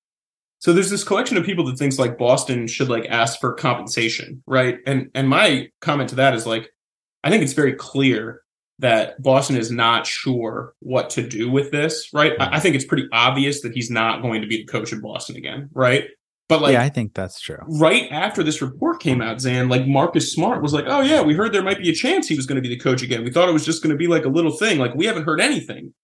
so. 0.58 0.72
There's 0.72 0.90
this 0.90 1.02
collection 1.02 1.36
of 1.36 1.44
people 1.44 1.64
that 1.66 1.78
thinks 1.78 1.98
like 1.98 2.16
Boston 2.16 2.68
should 2.68 2.88
like 2.88 3.06
ask 3.06 3.40
for 3.40 3.54
compensation, 3.54 4.42
right? 4.46 4.78
And 4.86 5.10
and 5.14 5.28
my 5.28 5.68
comment 5.80 6.10
to 6.10 6.16
that 6.16 6.34
is 6.34 6.46
like, 6.46 6.70
I 7.24 7.30
think 7.30 7.42
it's 7.42 7.54
very 7.54 7.72
clear 7.72 8.42
that 8.80 9.20
Boston 9.22 9.56
is 9.56 9.70
not 9.70 10.06
sure 10.06 10.74
what 10.80 11.10
to 11.10 11.26
do 11.26 11.50
with 11.50 11.70
this, 11.70 12.08
right? 12.12 12.32
I, 12.38 12.56
I 12.56 12.60
think 12.60 12.74
it's 12.74 12.84
pretty 12.84 13.08
obvious 13.12 13.62
that 13.62 13.72
he's 13.72 13.90
not 13.90 14.20
going 14.20 14.42
to 14.42 14.48
be 14.48 14.58
the 14.58 14.64
coach 14.64 14.92
in 14.92 15.00
Boston 15.00 15.36
again, 15.36 15.70
right? 15.72 16.08
But 16.48 16.60
like, 16.60 16.74
yeah, 16.74 16.82
I 16.82 16.90
think 16.90 17.14
that's 17.14 17.40
true. 17.40 17.56
right 17.80 18.06
after 18.10 18.42
this 18.42 18.60
report 18.60 19.00
came 19.00 19.22
out, 19.22 19.40
Zan, 19.40 19.70
like 19.70 19.86
Marcus 19.86 20.32
Smart 20.32 20.60
was 20.60 20.74
like, 20.74 20.84
"Oh 20.86 21.00
yeah, 21.00 21.22
we 21.22 21.32
heard 21.32 21.54
there 21.54 21.62
might 21.62 21.78
be 21.78 21.88
a 21.88 21.94
chance 21.94 22.28
he 22.28 22.36
was 22.36 22.44
going 22.44 22.56
to 22.56 22.62
be 22.62 22.68
the 22.68 22.78
coach 22.78 23.02
again. 23.02 23.24
We 23.24 23.30
thought 23.30 23.48
it 23.48 23.52
was 23.52 23.64
just 23.64 23.82
going 23.82 23.92
to 23.92 23.96
be 23.96 24.06
like 24.06 24.26
a 24.26 24.28
little 24.28 24.52
thing. 24.52 24.78
Like 24.78 24.94
we 24.94 25.06
haven't 25.06 25.24
heard 25.24 25.40
anything." 25.40 25.94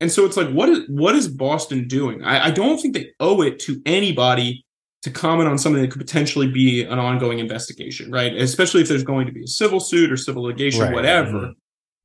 And 0.00 0.12
so 0.12 0.24
it's 0.24 0.36
like, 0.36 0.50
what 0.50 0.68
is 0.68 0.84
what 0.88 1.16
is 1.16 1.26
Boston 1.26 1.88
doing? 1.88 2.22
I, 2.22 2.46
I 2.46 2.50
don't 2.52 2.78
think 2.78 2.94
they 2.94 3.08
owe 3.18 3.42
it 3.42 3.58
to 3.60 3.82
anybody 3.84 4.64
to 5.02 5.10
comment 5.10 5.48
on 5.48 5.58
something 5.58 5.80
that 5.82 5.90
could 5.90 6.00
potentially 6.00 6.48
be 6.50 6.82
an 6.84 6.98
ongoing 6.98 7.38
investigation, 7.38 8.10
right? 8.10 8.34
Especially 8.34 8.80
if 8.82 8.88
there's 8.88 9.04
going 9.04 9.26
to 9.26 9.32
be 9.32 9.44
a 9.44 9.46
civil 9.46 9.78
suit 9.80 10.10
or 10.10 10.16
civil 10.16 10.42
litigation, 10.42 10.80
Right. 10.82 10.92
whatever. 10.92 11.32
Mhm. 11.32 11.54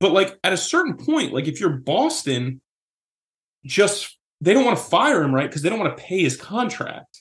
But 0.00 0.12
like 0.12 0.38
at 0.44 0.52
a 0.52 0.56
certain 0.56 0.96
point, 0.96 1.32
like 1.32 1.46
if 1.48 1.58
you're 1.60 1.70
Boston, 1.78 2.60
just 3.64 4.16
they 4.40 4.52
don't 4.52 4.64
want 4.64 4.76
to 4.78 4.84
fire 4.84 5.22
him, 5.22 5.34
right? 5.34 5.48
Because 5.48 5.62
they 5.62 5.70
don't 5.70 5.78
want 5.80 5.96
to 5.96 6.02
pay 6.02 6.22
his 6.22 6.36
contract. 6.36 7.20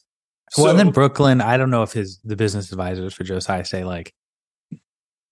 well, 0.58 0.70
and 0.70 0.78
then 0.78 0.92
Brooklyn, 0.92 1.42
I 1.42 1.58
don't 1.58 1.72
know 1.72 1.82
if 1.84 1.94
his 1.94 2.20
the 2.24 2.36
business 2.36 2.72
advisors 2.72 3.14
for 3.16 3.24
Joe 3.24 3.40
Tsai 3.40 3.64
say 3.64 3.84
like 3.84 4.14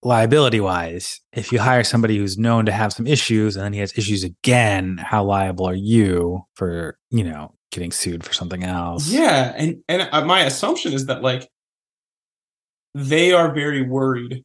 liability 0.03 0.59
wise, 0.59 1.19
if 1.33 1.51
you 1.51 1.59
hire 1.59 1.83
somebody 1.83 2.17
who's 2.17 2.37
known 2.37 2.65
to 2.65 2.71
have 2.71 2.91
some 2.93 3.05
issues 3.05 3.55
and 3.55 3.63
then 3.63 3.73
he 3.73 3.79
has 3.79 3.95
issues 3.97 4.23
again, 4.23 4.97
how 4.97 5.23
liable 5.23 5.67
are 5.67 5.75
you 5.75 6.45
for 6.55 6.97
you 7.11 7.23
know 7.23 7.53
getting 7.71 7.91
sued 7.91 8.23
for 8.23 8.33
something 8.33 8.63
else? 8.63 9.09
Yeah, 9.09 9.53
and 9.55 9.83
and 9.87 10.09
my 10.27 10.41
assumption 10.41 10.93
is 10.93 11.07
that 11.07 11.21
like 11.21 11.49
they 12.93 13.33
are 13.33 13.53
very 13.53 13.81
worried. 13.81 14.43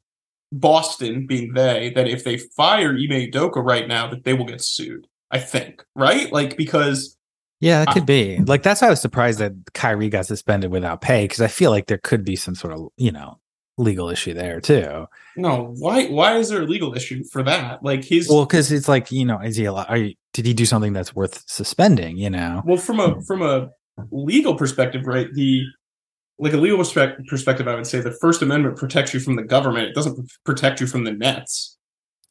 Boston 0.52 1.26
being 1.26 1.52
they 1.54 1.92
that 1.94 2.08
if 2.08 2.24
they 2.24 2.38
fire 2.38 2.90
Ime 2.90 3.30
Udoka 3.30 3.56
right 3.56 3.86
now, 3.88 4.08
that 4.08 4.24
they 4.24 4.32
will 4.32 4.44
get 4.44 4.62
sued. 4.62 5.06
I 5.30 5.38
think 5.38 5.84
right, 5.94 6.32
like 6.32 6.56
because 6.56 7.16
yeah, 7.60 7.82
it 7.82 7.88
could 7.88 8.02
I, 8.02 8.06
be 8.06 8.38
like 8.46 8.62
that's 8.62 8.80
why 8.80 8.88
I 8.88 8.90
was 8.90 9.00
surprised 9.00 9.40
that 9.40 9.52
Kyrie 9.74 10.08
got 10.08 10.26
suspended 10.26 10.70
without 10.70 11.00
pay 11.00 11.24
because 11.24 11.40
I 11.40 11.48
feel 11.48 11.70
like 11.70 11.86
there 11.86 11.98
could 11.98 12.24
be 12.24 12.36
some 12.36 12.54
sort 12.54 12.74
of 12.74 12.88
you 12.96 13.12
know 13.12 13.38
legal 13.78 14.08
issue 14.08 14.34
there 14.34 14.60
too. 14.60 15.06
No, 15.36 15.74
why? 15.78 16.06
Why 16.06 16.36
is 16.36 16.48
there 16.48 16.62
a 16.62 16.66
legal 16.66 16.94
issue 16.94 17.24
for 17.30 17.42
that? 17.42 17.82
Like 17.82 18.04
he's 18.04 18.28
well, 18.28 18.46
because 18.46 18.72
it's 18.72 18.88
like 18.88 19.12
you 19.12 19.24
know, 19.24 19.40
is 19.40 19.56
he? 19.56 19.66
Are 19.66 19.96
you, 19.96 20.14
did 20.32 20.46
he 20.46 20.54
do 20.54 20.66
something 20.66 20.92
that's 20.92 21.14
worth 21.14 21.44
suspending? 21.46 22.16
You 22.16 22.30
know. 22.30 22.62
Well, 22.64 22.78
from 22.78 23.00
a 23.00 23.20
from 23.22 23.42
a 23.42 23.68
legal 24.10 24.54
perspective, 24.54 25.02
right? 25.06 25.28
The 25.32 25.64
like 26.38 26.52
a 26.52 26.58
legal 26.58 26.78
perspective, 26.78 27.68
I 27.68 27.74
would 27.74 27.86
say 27.86 28.00
the 28.00 28.16
First 28.20 28.42
Amendment 28.42 28.76
protects 28.76 29.14
you 29.14 29.20
from 29.20 29.36
the 29.36 29.42
government. 29.42 29.88
It 29.88 29.94
doesn't 29.94 30.30
protect 30.44 30.80
you 30.80 30.86
from 30.86 31.04
the 31.04 31.12
Nets. 31.12 31.78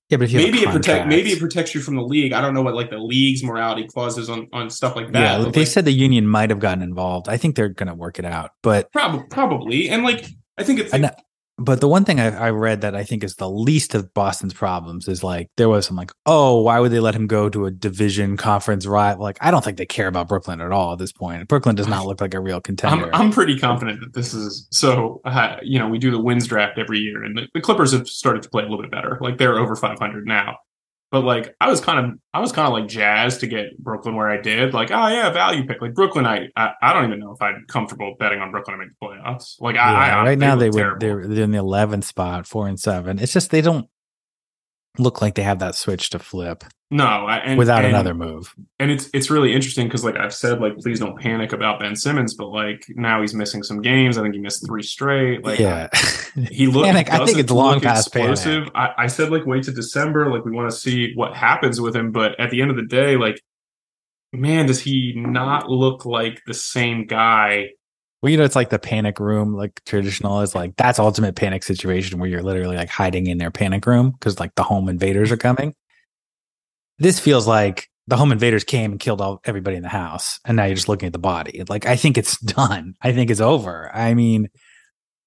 Yeah, 0.10 0.18
but 0.18 0.32
maybe 0.32 0.60
it 0.60 0.70
protect 0.70 1.08
maybe 1.08 1.32
it 1.32 1.40
protects 1.40 1.74
you 1.74 1.82
from 1.82 1.96
the 1.96 2.04
league. 2.04 2.32
I 2.32 2.40
don't 2.40 2.54
know 2.54 2.62
what 2.62 2.76
like 2.76 2.92
the 2.92 3.00
league's 3.00 3.44
morality 3.44 3.88
clauses 3.88 4.30
on 4.30 4.48
on 4.54 4.70
stuff 4.70 4.96
like 4.96 5.12
that. 5.14 5.20
Yeah, 5.20 5.50
they 5.50 5.62
like, 5.62 5.68
said 5.68 5.86
the 5.86 5.92
union 5.92 6.28
might 6.28 6.52
have 6.52 6.60
gotten 6.60 6.84
involved. 6.84 7.28
I 7.28 7.38
think 7.38 7.56
they're 7.56 7.70
going 7.70 7.88
to 7.88 7.96
work 7.96 8.20
it 8.20 8.26
out, 8.26 8.52
but 8.62 8.92
probably 8.92 9.24
probably 9.32 9.90
and 9.90 10.04
like 10.04 10.28
I 10.58 10.64
think 10.64 10.80
it's. 10.80 10.94
Like, 10.94 11.16
but 11.58 11.80
the 11.80 11.88
one 11.88 12.04
thing 12.04 12.20
I, 12.20 12.48
I, 12.48 12.50
read 12.50 12.82
that 12.82 12.96
I 12.96 13.04
think 13.04 13.24
is 13.24 13.36
the 13.36 13.50
least 13.50 13.96
of 13.96 14.14
Boston's 14.14 14.54
problems 14.54 15.08
is 15.08 15.24
like 15.24 15.50
there 15.56 15.70
was 15.70 15.86
some 15.86 15.96
like, 15.96 16.12
oh, 16.26 16.62
why 16.62 16.80
would 16.80 16.92
they 16.92 17.00
let 17.00 17.16
him 17.16 17.28
go 17.28 17.50
to 17.50 17.66
a 17.66 17.72
division 17.72 18.36
conference 18.36 18.86
rival? 18.86 19.24
Like, 19.24 19.38
I 19.40 19.52
don't 19.52 19.64
think 19.64 19.78
they 19.78 19.86
care 19.86 20.08
about 20.08 20.28
Brooklyn 20.28 20.60
at 20.60 20.72
all 20.72 20.94
at 20.94 21.00
this 21.00 21.14
point. 21.14 21.48
Brooklyn 21.48 21.76
does 21.76 21.88
not 21.88 22.06
look 22.06 22.20
like 22.20 22.34
a 22.34 22.42
real 22.42 22.60
contender. 22.60 23.10
I'm, 23.14 23.28
I'm 23.28 23.32
pretty 23.32 23.58
confident 23.58 24.02
that 24.02 24.14
this 24.14 24.34
is 24.34 24.68
so. 24.72 25.22
Uh, 25.24 25.58
you 25.62 25.80
know, 25.80 25.88
we 25.88 25.98
do 25.98 26.12
the 26.12 26.20
wins 26.20 26.48
draft 26.48 26.78
every 26.78 27.00
year, 27.00 27.24
and 27.24 27.38
the, 27.38 27.48
the 27.54 27.62
Clippers 27.62 27.94
have 27.94 28.08
started 28.08 28.44
to 28.44 28.50
play 28.50 28.64
a 28.64 28.66
little 28.66 28.82
bit 28.82 28.92
better. 28.92 29.18
Like 29.22 29.38
they're 29.38 29.58
over 29.58 29.76
500 29.76 30.28
now. 30.28 30.58
But 31.12 31.24
like 31.24 31.56
I 31.62 31.70
was 31.70 31.82
kind 31.82 32.06
of 32.06 32.20
I 32.34 32.40
was 32.40 32.52
kind 32.52 32.68
of 32.68 32.74
like 32.74 32.88
jazzed 32.88 33.40
to 33.42 33.48
get 33.48 33.78
Brooklyn 33.78 34.16
where 34.16 34.30
I 34.30 34.42
did. 34.42 34.74
Like, 34.74 34.92
oh 34.92 35.08
yeah, 35.08 35.30
value 35.30 35.66
pick. 35.66 35.82
Like 35.82 35.94
Brooklyn, 35.94 36.26
I 36.26 36.48
I, 36.56 36.72
I 36.82 36.94
don't 36.94 37.06
even 37.06 37.20
know 37.20 37.32
if 37.32 37.42
I'm 37.42 37.66
comfortable 37.70 38.16
betting 38.20 38.40
on 38.40 38.52
Brooklyn 38.52 38.78
to 38.78 38.86
make 38.86 38.90
the 39.00 39.06
playoffs. 39.06 39.56
Like 39.60 39.76
yeah, 39.76 39.92
I, 39.92 40.10
I, 40.10 40.24
right 40.24 40.40
now 40.40 40.56
they 40.56 40.70
were 40.70 40.98
they're, 41.00 41.28
they're 41.28 41.44
in 41.44 41.52
the 41.52 41.60
eleventh 41.60 42.06
spot, 42.06 42.48
four 42.48 42.68
and 42.68 42.80
seven. 42.80 43.20
It's 43.20 43.34
just 43.34 43.52
they 43.52 43.62
don't 43.62 43.88
look 44.98 45.22
like 45.22 45.36
they 45.36 45.44
have 45.44 45.60
that 45.60 45.76
switch 45.76 46.10
to 46.12 46.20
flip. 46.20 46.64
No, 46.92 47.28
and, 47.28 47.58
without 47.58 47.84
and, 47.84 47.94
another 47.94 48.14
move. 48.14 48.54
And 48.80 48.92
it's 48.92 49.10
it's 49.14 49.32
really 49.32 49.54
interesting 49.54 49.88
because 49.88 50.04
like 50.06 50.18
I've 50.18 50.34
said, 50.34 50.62
like 50.62 50.78
please 50.78 51.00
don't 51.00 51.20
panic 51.20 51.52
about 51.52 51.80
Ben 51.80 51.96
Simmons, 51.96 52.36
but 52.36 52.50
like 52.50 52.86
now 52.90 53.22
he's 53.22 53.34
missing 53.34 53.64
some 53.64 53.82
games. 53.82 54.18
I 54.18 54.22
think 54.22 54.36
he 54.36 54.40
missed 54.40 54.66
three 54.68 54.84
straight. 54.84 55.44
Like 55.44 55.60
yeah, 55.60 55.90
he 56.52 56.68
looked. 56.68 56.86
panic. 56.86 57.12
I 57.12 57.26
think 57.26 57.40
it's 57.40 57.52
long 57.52 57.82
past 57.82 58.08
explosive. 58.08 58.70
I, 58.76 58.92
I 58.98 59.08
said 59.08 59.32
like 59.32 59.46
wait 59.46 59.64
to 59.64 59.72
December. 59.72 60.32
Like 60.32 60.46
we 60.46 60.52
want 60.52 60.70
to 60.70 60.76
see 60.76 61.14
what 61.16 61.36
happens 61.36 61.82
with 61.82 61.96
him, 61.96 62.12
but 62.12 62.40
at 62.40 62.52
the 62.52 62.62
end 62.62 62.70
of 62.70 62.78
the 62.78 62.86
day, 62.86 63.18
like 63.18 63.42
man, 64.32 64.68
does 64.68 64.80
he 64.80 65.14
not 65.16 65.70
look 65.70 66.06
like 66.06 66.44
the 66.46 66.54
same 66.54 67.08
guy 67.08 67.70
well, 68.26 68.32
you 68.32 68.38
know, 68.38 68.44
it's 68.44 68.56
like 68.56 68.72
the 68.72 68.80
panic 68.80 69.20
room, 69.20 69.54
like 69.54 69.84
traditional 69.86 70.42
is 70.42 70.56
like 70.56 70.76
that's 70.78 70.98
ultimate 70.98 71.36
panic 71.36 71.62
situation 71.62 72.18
where 72.18 72.28
you're 72.28 72.42
literally 72.42 72.76
like 72.76 72.90
hiding 72.90 73.28
in 73.28 73.38
their 73.38 73.52
panic 73.52 73.86
room 73.86 74.10
because 74.10 74.40
like 74.40 74.56
the 74.56 74.64
home 74.64 74.90
invaders 74.90 75.32
are 75.32 75.38
coming. 75.38 75.76
This 76.98 77.20
feels 77.20 77.46
like 77.46 77.88
the 78.08 78.18
home 78.18 78.32
invaders 78.32 78.64
came 78.64 78.94
and 78.94 79.00
killed 79.00 79.22
all 79.22 79.42
everybody 79.46 79.78
in 79.78 79.84
the 79.84 79.90
house, 79.90 80.40
and 80.44 80.58
now 80.58 80.66
you're 80.66 80.74
just 80.74 80.90
looking 80.90 81.06
at 81.06 81.14
the 81.14 81.20
body. 81.20 81.62
Like 81.70 81.86
I 81.86 81.96
think 81.96 82.18
it's 82.18 82.40
done. 82.42 82.96
I 83.00 83.14
think 83.14 83.30
it's 83.30 83.42
over. 83.42 83.92
I 83.96 84.16
mean, 84.16 84.50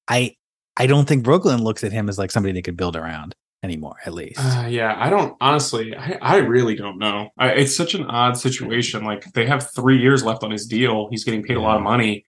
I 0.08 0.34
I 0.76 0.88
don't 0.88 1.06
think 1.06 1.22
Brooklyn 1.22 1.62
looks 1.62 1.84
at 1.84 1.92
him 1.92 2.08
as 2.08 2.18
like 2.18 2.32
somebody 2.32 2.52
they 2.52 2.62
could 2.62 2.76
build 2.76 2.96
around 2.96 3.36
anymore 3.64 3.96
at 4.06 4.14
least 4.14 4.38
uh, 4.38 4.66
yeah 4.68 4.94
i 4.98 5.10
don't 5.10 5.36
honestly 5.40 5.92
i, 5.96 6.16
I 6.22 6.36
really 6.36 6.76
don't 6.76 6.96
know 6.96 7.30
I, 7.36 7.48
it's 7.48 7.74
such 7.74 7.92
an 7.94 8.04
odd 8.04 8.36
situation 8.36 9.02
like 9.02 9.32
they 9.32 9.46
have 9.46 9.68
three 9.72 9.98
years 9.98 10.22
left 10.22 10.44
on 10.44 10.52
his 10.52 10.64
deal 10.64 11.08
he's 11.10 11.24
getting 11.24 11.42
paid 11.42 11.56
yeah. 11.56 11.62
a 11.62 11.64
lot 11.64 11.76
of 11.76 11.82
money 11.82 12.24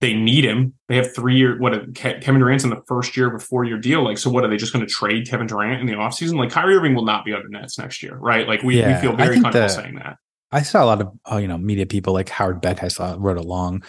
they 0.00 0.14
need 0.14 0.44
him. 0.44 0.74
They 0.88 0.96
have 0.96 1.14
three 1.14 1.36
year 1.36 1.58
what 1.58 1.94
Kevin 1.94 2.38
Durant's 2.38 2.64
in 2.64 2.70
the 2.70 2.82
first 2.86 3.16
year 3.16 3.28
of 3.28 3.34
a 3.34 3.44
four 3.44 3.64
year 3.64 3.78
deal. 3.78 4.04
Like, 4.04 4.18
so 4.18 4.30
what 4.30 4.44
are 4.44 4.48
they 4.48 4.56
just 4.56 4.72
going 4.72 4.86
to 4.86 4.92
trade 4.92 5.28
Kevin 5.28 5.46
Durant 5.46 5.80
in 5.80 5.86
the 5.86 5.94
offseason? 5.94 6.38
Like 6.38 6.50
Kyrie 6.50 6.76
Irving 6.76 6.94
will 6.94 7.04
not 7.04 7.24
be 7.24 7.32
on 7.32 7.42
the 7.42 7.48
Nets 7.48 7.78
next 7.78 8.02
year, 8.02 8.16
right? 8.16 8.46
Like 8.46 8.62
we, 8.62 8.78
yeah, 8.78 8.94
we 8.94 9.00
feel 9.00 9.16
very 9.16 9.40
comfortable 9.40 9.66
the, 9.66 9.68
saying 9.68 9.94
that. 9.96 10.18
I 10.50 10.62
saw 10.62 10.84
a 10.84 10.86
lot 10.86 11.00
of 11.00 11.08
uh, 11.30 11.36
you 11.36 11.48
know 11.48 11.58
media 11.58 11.86
people 11.86 12.12
like 12.12 12.28
Howard 12.28 12.60
Beck. 12.60 12.82
I 12.82 12.88
saw 12.88 13.16
wrote 13.18 13.36
a 13.38 13.42
long, 13.42 13.82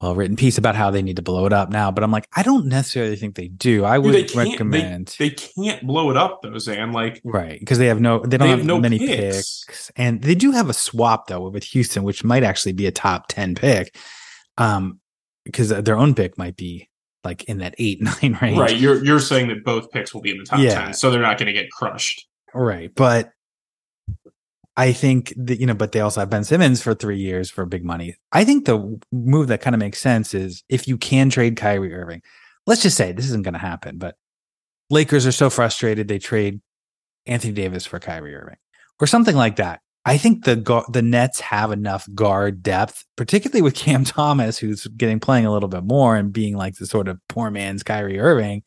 well 0.00 0.14
written 0.14 0.36
piece 0.36 0.58
about 0.58 0.74
how 0.74 0.90
they 0.90 1.02
need 1.02 1.16
to 1.16 1.22
blow 1.22 1.46
it 1.46 1.52
up 1.52 1.70
now. 1.70 1.90
But 1.90 2.04
I'm 2.04 2.10
like, 2.10 2.26
I 2.34 2.42
don't 2.42 2.66
necessarily 2.66 3.16
think 3.16 3.36
they 3.36 3.48
do. 3.48 3.84
I 3.84 3.98
would 3.98 4.12
Dude, 4.12 4.34
recommend 4.34 5.14
they, 5.18 5.28
they, 5.28 5.34
can't 5.34 5.86
blow 5.86 6.10
it 6.10 6.16
up 6.16 6.42
though, 6.42 6.58
Zan. 6.58 6.92
Like 6.92 7.20
right 7.24 7.58
because 7.58 7.78
they 7.78 7.86
have 7.86 8.00
no 8.00 8.18
they 8.18 8.36
don't 8.36 8.46
they 8.46 8.50
have, 8.50 8.58
have 8.58 8.66
no 8.66 8.80
many 8.80 8.98
picks. 8.98 9.64
picks. 9.64 9.92
and 9.96 10.20
they 10.22 10.34
do 10.34 10.50
have 10.50 10.68
a 10.68 10.74
swap 10.74 11.28
though 11.28 11.48
with 11.48 11.64
Houston, 11.64 12.02
which 12.02 12.24
might 12.24 12.42
actually 12.42 12.72
be 12.72 12.86
a 12.86 12.92
top 12.92 13.28
ten 13.28 13.54
pick. 13.54 13.96
Um, 14.58 15.00
because 15.44 15.72
uh, 15.72 15.80
their 15.80 15.96
own 15.96 16.14
pick 16.14 16.38
might 16.38 16.56
be 16.56 16.88
like 17.24 17.44
in 17.44 17.58
that 17.58 17.74
eight 17.78 18.00
nine 18.22 18.38
range. 18.40 18.58
Right. 18.58 18.76
You're 18.76 19.04
you're 19.04 19.20
saying 19.20 19.48
that 19.48 19.64
both 19.64 19.90
picks 19.90 20.14
will 20.14 20.22
be 20.22 20.30
in 20.30 20.38
the 20.38 20.44
top 20.44 20.60
yeah. 20.60 20.84
ten, 20.84 20.94
so 20.94 21.10
they're 21.10 21.22
not 21.22 21.38
going 21.38 21.46
to 21.46 21.52
get 21.52 21.70
crushed. 21.70 22.26
Right, 22.54 22.94
but 22.94 23.32
I 24.76 24.92
think 24.92 25.32
that 25.36 25.60
you 25.60 25.66
know, 25.66 25.74
but 25.74 25.92
they 25.92 26.00
also 26.00 26.20
have 26.20 26.30
Ben 26.30 26.44
Simmons 26.44 26.82
for 26.82 26.94
three 26.94 27.18
years 27.18 27.50
for 27.50 27.66
big 27.66 27.84
money. 27.84 28.16
I 28.32 28.44
think 28.44 28.64
the 28.64 29.00
move 29.10 29.48
that 29.48 29.60
kind 29.60 29.74
of 29.74 29.80
makes 29.80 29.98
sense 29.98 30.34
is 30.34 30.64
if 30.68 30.88
you 30.88 30.96
can 30.96 31.30
trade 31.30 31.56
Kyrie 31.56 31.94
Irving. 31.94 32.22
Let's 32.64 32.82
just 32.82 32.96
say 32.96 33.10
this 33.10 33.26
isn't 33.26 33.42
going 33.42 33.54
to 33.54 33.60
happen, 33.60 33.98
but 33.98 34.14
Lakers 34.88 35.26
are 35.26 35.32
so 35.32 35.50
frustrated 35.50 36.06
they 36.06 36.20
trade 36.20 36.60
Anthony 37.26 37.52
Davis 37.52 37.86
for 37.86 37.98
Kyrie 37.98 38.34
Irving 38.36 38.58
or 39.00 39.06
something 39.06 39.34
like 39.34 39.56
that. 39.56 39.80
I 40.04 40.18
think 40.18 40.44
the 40.44 40.84
the 40.90 41.02
Nets 41.02 41.40
have 41.40 41.70
enough 41.70 42.08
guard 42.14 42.62
depth, 42.62 43.04
particularly 43.16 43.62
with 43.62 43.74
Cam 43.74 44.04
Thomas, 44.04 44.58
who's 44.58 44.86
getting 44.88 45.20
playing 45.20 45.46
a 45.46 45.52
little 45.52 45.68
bit 45.68 45.84
more 45.84 46.16
and 46.16 46.32
being 46.32 46.56
like 46.56 46.76
the 46.76 46.86
sort 46.86 47.08
of 47.08 47.20
poor 47.28 47.50
man's 47.50 47.82
Kyrie 47.82 48.18
Irving, 48.18 48.62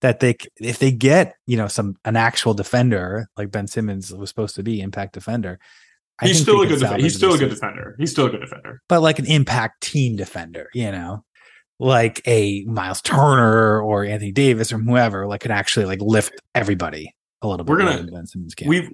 that 0.00 0.20
they 0.20 0.36
if 0.60 0.78
they 0.78 0.90
get 0.90 1.34
you 1.46 1.56
know 1.56 1.68
some 1.68 1.96
an 2.04 2.16
actual 2.16 2.54
defender 2.54 3.28
like 3.36 3.50
Ben 3.50 3.66
Simmons 3.66 4.12
was 4.12 4.28
supposed 4.28 4.56
to 4.56 4.62
be 4.62 4.80
impact 4.80 5.14
defender. 5.14 5.58
I 6.20 6.28
he's 6.28 6.42
still 6.42 6.60
a 6.62 6.66
good 6.66 6.78
defender. 6.78 7.02
He's 7.02 7.16
still 7.16 7.34
a 7.34 7.38
good 7.38 7.50
defender. 7.50 7.96
He's 7.98 8.10
still 8.10 8.26
a 8.26 8.30
good 8.30 8.40
defender. 8.40 8.80
But 8.88 9.00
like 9.00 9.18
an 9.18 9.26
impact 9.26 9.80
team 9.80 10.14
defender, 10.14 10.68
you 10.72 10.92
know, 10.92 11.24
like 11.80 12.20
a 12.26 12.64
Myles 12.66 13.02
Turner 13.02 13.80
or 13.80 14.04
Anthony 14.04 14.30
Davis 14.30 14.72
or 14.72 14.78
whoever, 14.78 15.26
like 15.26 15.40
could 15.40 15.50
actually 15.50 15.86
like 15.86 16.00
lift 16.00 16.40
everybody 16.54 17.14
a 17.42 17.48
little 17.48 17.64
bit. 17.64 17.70
We're 17.70 17.78
gonna 17.78 18.10
Ben 18.10 18.26
Simmons 18.26 18.54
can. 18.54 18.68
We've 18.68 18.90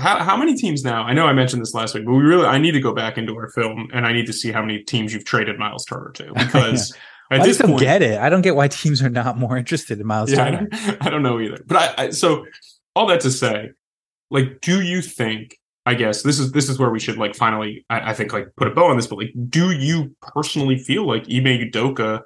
how, 0.00 0.18
how 0.18 0.36
many 0.36 0.56
teams 0.56 0.82
now? 0.82 1.02
I 1.02 1.12
know 1.12 1.26
I 1.26 1.32
mentioned 1.32 1.62
this 1.62 1.74
last 1.74 1.94
week, 1.94 2.04
but 2.04 2.12
we 2.12 2.22
really 2.22 2.46
I 2.46 2.58
need 2.58 2.72
to 2.72 2.80
go 2.80 2.94
back 2.94 3.18
into 3.18 3.36
our 3.36 3.48
film 3.48 3.88
and 3.92 4.06
I 4.06 4.12
need 4.12 4.26
to 4.26 4.32
see 4.32 4.50
how 4.50 4.62
many 4.62 4.82
teams 4.82 5.12
you've 5.12 5.24
traded 5.24 5.58
Myles 5.58 5.84
Turner 5.84 6.10
to 6.12 6.32
because 6.36 6.94
I 7.30 7.44
just 7.44 7.60
don't 7.60 7.78
get 7.78 8.02
it. 8.02 8.18
I 8.18 8.28
don't 8.28 8.42
get 8.42 8.56
why 8.56 8.68
teams 8.68 9.02
are 9.02 9.10
not 9.10 9.38
more 9.38 9.56
interested 9.56 10.00
in 10.00 10.06
Myles 10.06 10.32
yeah, 10.32 10.50
Turner. 10.50 10.68
I 10.72 10.76
don't, 10.86 11.06
I 11.06 11.10
don't 11.10 11.22
know 11.22 11.40
either. 11.40 11.62
But 11.66 11.76
I, 11.76 12.04
I 12.04 12.10
so 12.10 12.46
all 12.96 13.06
that 13.06 13.20
to 13.20 13.30
say, 13.30 13.70
like, 14.30 14.60
do 14.60 14.80
you 14.80 15.02
think? 15.02 15.56
I 15.86 15.94
guess 15.94 16.22
this 16.22 16.38
is 16.38 16.52
this 16.52 16.68
is 16.68 16.78
where 16.78 16.90
we 16.90 17.00
should 17.00 17.16
like 17.16 17.34
finally, 17.34 17.86
I, 17.88 18.10
I 18.10 18.14
think, 18.14 18.32
like 18.32 18.48
put 18.56 18.68
a 18.68 18.70
bow 18.70 18.86
on 18.86 18.96
this. 18.96 19.06
But 19.06 19.18
like, 19.18 19.32
do 19.48 19.70
you 19.70 20.14
personally 20.20 20.78
feel 20.78 21.06
like 21.06 21.22
Ime 21.22 21.70
Udoka 21.70 22.20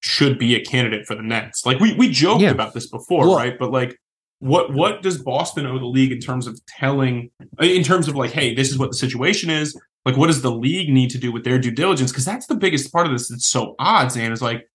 should 0.00 0.38
be 0.38 0.54
a 0.54 0.64
candidate 0.64 1.06
for 1.06 1.16
the 1.16 1.22
Nets? 1.22 1.66
Like 1.66 1.80
we 1.80 1.94
we 1.94 2.10
joked 2.10 2.42
yeah. 2.42 2.50
about 2.50 2.74
this 2.74 2.86
before, 2.86 3.26
well, 3.26 3.36
right? 3.36 3.58
But 3.58 3.72
like 3.72 3.98
what 4.42 4.72
what 4.72 5.02
does 5.02 5.22
Boston 5.22 5.66
owe 5.66 5.78
the 5.78 5.86
league 5.86 6.10
in 6.10 6.18
terms 6.18 6.48
of 6.48 6.60
telling 6.66 7.30
in 7.60 7.84
terms 7.84 8.08
of 8.08 8.16
like, 8.16 8.32
hey, 8.32 8.54
this 8.54 8.70
is 8.70 8.78
what 8.78 8.90
the 8.90 8.96
situation 8.96 9.50
is? 9.50 9.80
Like, 10.04 10.16
what 10.16 10.26
does 10.26 10.42
the 10.42 10.50
league 10.50 10.92
need 10.92 11.10
to 11.10 11.18
do 11.18 11.30
with 11.30 11.44
their 11.44 11.60
due 11.60 11.70
diligence? 11.70 12.10
Because 12.10 12.24
that's 12.24 12.48
the 12.48 12.56
biggest 12.56 12.92
part 12.92 13.06
of 13.06 13.12
this 13.12 13.28
that's 13.28 13.46
so 13.46 13.76
odd, 13.78 14.10
Zan, 14.10 14.32
is 14.32 14.42
like 14.42 14.68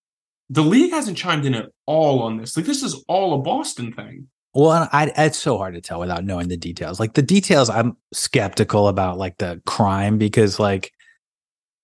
the 0.48 0.62
league 0.62 0.90
hasn't 0.90 1.18
chimed 1.18 1.44
in 1.44 1.54
at 1.54 1.66
all 1.84 2.22
on 2.22 2.38
this. 2.38 2.56
Like, 2.56 2.64
this 2.64 2.82
is 2.82 3.04
all 3.08 3.34
a 3.34 3.42
Boston 3.42 3.92
thing. 3.92 4.28
Well, 4.54 4.88
I, 4.90 5.12
it's 5.18 5.36
so 5.36 5.58
hard 5.58 5.74
to 5.74 5.82
tell 5.82 6.00
without 6.00 6.24
knowing 6.24 6.48
the 6.48 6.56
details. 6.56 6.98
Like 6.98 7.12
the 7.12 7.20
details, 7.20 7.68
I'm 7.68 7.98
skeptical 8.14 8.88
about 8.88 9.18
like 9.18 9.36
the 9.36 9.60
crime 9.66 10.16
because 10.16 10.58
like 10.58 10.92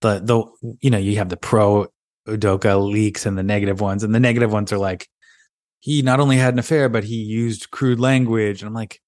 the 0.00 0.20
the 0.20 0.76
you 0.80 0.88
know 0.88 0.96
you 0.96 1.16
have 1.16 1.28
the 1.28 1.36
pro 1.36 1.88
Udoka 2.26 2.82
leaks 2.82 3.26
and 3.26 3.36
the 3.36 3.42
negative 3.42 3.82
ones, 3.82 4.02
and 4.02 4.14
the 4.14 4.20
negative 4.20 4.50
ones 4.50 4.72
are 4.72 4.78
like 4.78 5.06
he 5.84 6.00
not 6.00 6.18
only 6.18 6.38
had 6.38 6.54
an 6.54 6.58
affair, 6.58 6.88
but 6.88 7.04
he 7.04 7.16
used 7.16 7.70
crude 7.70 8.00
language. 8.00 8.62
And 8.62 8.68
I'm 8.68 8.72
like, 8.72 9.02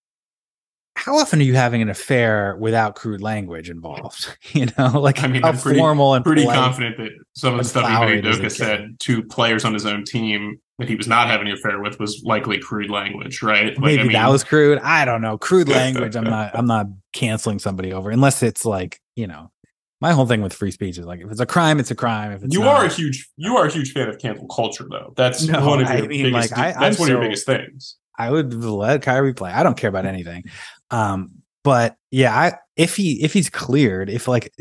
how 0.95 1.16
often 1.16 1.40
are 1.40 1.42
you 1.42 1.54
having 1.54 1.80
an 1.80 1.88
affair 1.88 2.54
without 2.61 2.97
crude 2.97 3.23
language 3.23 3.71
involved? 3.71 4.37
You 4.52 4.66
know, 4.78 4.88
like 5.00 5.23
I 5.23 5.26
mean, 5.26 5.40
how 5.40 5.49
I'm 5.49 5.59
pretty, 5.59 5.78
formal 5.78 6.12
and 6.12 6.23
pretty 6.23 6.45
confident 6.45 6.99
that 6.99 7.12
some 7.33 7.54
of 7.54 7.59
the 7.61 7.64
stuff 7.64 7.87
Ime 7.87 8.21
Udoka 8.21 8.52
said 8.52 9.00
to 9.00 9.23
players 9.23 9.64
on 9.64 9.73
his 9.73 9.87
own 9.87 10.04
team 10.04 10.61
that 10.78 10.87
he 10.87 10.97
was 10.97 11.09
not 11.09 11.28
having 11.28 11.47
an 11.49 11.54
affair 11.54 11.80
with 11.80 11.99
was 11.99 12.23
likely 12.26 12.59
crude 12.59 12.90
language, 12.90 13.42
right? 13.42 13.68
Like, 13.68 13.78
Maybe 13.78 14.00
I 14.00 14.04
mean, 14.04 14.12
that 14.12 14.28
was 14.28 14.45
crude. 14.45 14.78
I 14.80 15.06
don't 15.06 15.23
know. 15.23 15.38
Crude 15.38 15.68
language. 15.71 16.14
I'm 16.14 16.25
not. 16.25 16.54
I'm 16.54 16.66
not 16.66 16.88
canceling 17.14 17.59
somebody 17.59 17.95
over 17.95 18.11
unless 18.11 18.42
it's 18.42 18.66
like 18.66 19.00
you 19.14 19.26
know 19.26 19.50
my 20.00 20.12
whole 20.12 20.26
thing 20.26 20.42
with 20.42 20.52
free 20.52 20.70
speech 20.70 20.98
is 20.98 21.06
like 21.06 21.20
if 21.20 21.30
it's 21.30 21.40
a 21.40 21.46
crime, 21.46 21.78
it's 21.80 21.90
a 21.90 21.94
crime. 21.94 22.32
If 22.32 22.42
it's 22.44 22.54
you 22.54 22.60
not, 22.60 22.76
are 22.76 22.84
a 22.84 22.88
huge 22.88 23.28
you 23.36 23.56
are 23.56 23.66
a 23.66 23.72
huge 23.72 23.92
fan 23.92 24.08
of 24.08 24.18
cancel 24.18 24.46
culture 24.48 24.86
though. 24.90 25.12
That's 25.16 25.44
No, 25.46 25.66
one 25.66 25.80
of 25.82 25.88
I 25.88 25.96
your 25.98 26.06
mean, 26.08 26.24
biggest 26.24 26.50
like, 26.56 26.58
I- 26.76 26.80
that's 26.80 26.96
I'm 26.96 27.00
one 27.00 27.08
of 27.10 27.12
your 27.14 27.20
biggest 27.22 27.46
things. 27.46 27.96
I 28.18 28.30
would 28.30 28.52
let 28.54 29.02
Kyrie 29.02 29.34
play. 29.34 29.50
I 29.52 29.62
don't 29.62 29.76
care 29.76 29.90
about 29.90 30.06
anything. 30.06 30.44
Um, 30.90 31.30
but 31.64 31.96
yeah, 32.10 32.34
I 32.34 32.54
if 32.76 32.96
he 32.96 33.22
if 33.22 33.32
he's 33.32 33.50
cleared, 33.50 34.08
if 34.10 34.28
like 34.28 34.52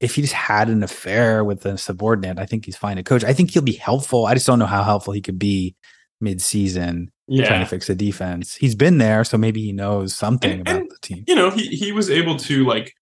if 0.00 0.14
he 0.16 0.22
just 0.22 0.34
had 0.34 0.68
an 0.68 0.82
affair 0.82 1.44
with 1.44 1.64
a 1.66 1.78
subordinate, 1.78 2.38
I 2.38 2.46
think 2.46 2.64
he's 2.66 2.76
fine 2.76 2.96
to 2.96 3.02
coach. 3.02 3.22
I 3.24 3.32
think 3.32 3.50
he'll 3.50 3.62
be 3.62 3.72
helpful. 3.72 4.26
I 4.26 4.34
just 4.34 4.46
don't 4.46 4.58
know 4.58 4.66
how 4.66 4.82
helpful 4.82 5.12
he 5.12 5.20
could 5.20 5.38
be 5.38 5.74
mid 6.20 6.40
season 6.42 7.10
trying 7.28 7.60
to 7.60 7.66
fix 7.66 7.86
the 7.86 7.94
defense. 7.94 8.54
He's 8.56 8.74
been 8.74 8.98
there, 8.98 9.24
so 9.24 9.38
maybe 9.38 9.62
he 9.62 9.72
knows 9.72 10.14
something 10.14 10.50
And- 10.52 10.60
about 10.62 10.76
and- 10.76 10.90
the 10.90 10.98
team. 11.00 11.24
you 11.28 11.34
know, 11.34 11.50
he 11.50 11.68
he 11.68 11.92
was 11.92 12.10
able 12.10 12.36
to 12.38 12.64
like 12.66 12.94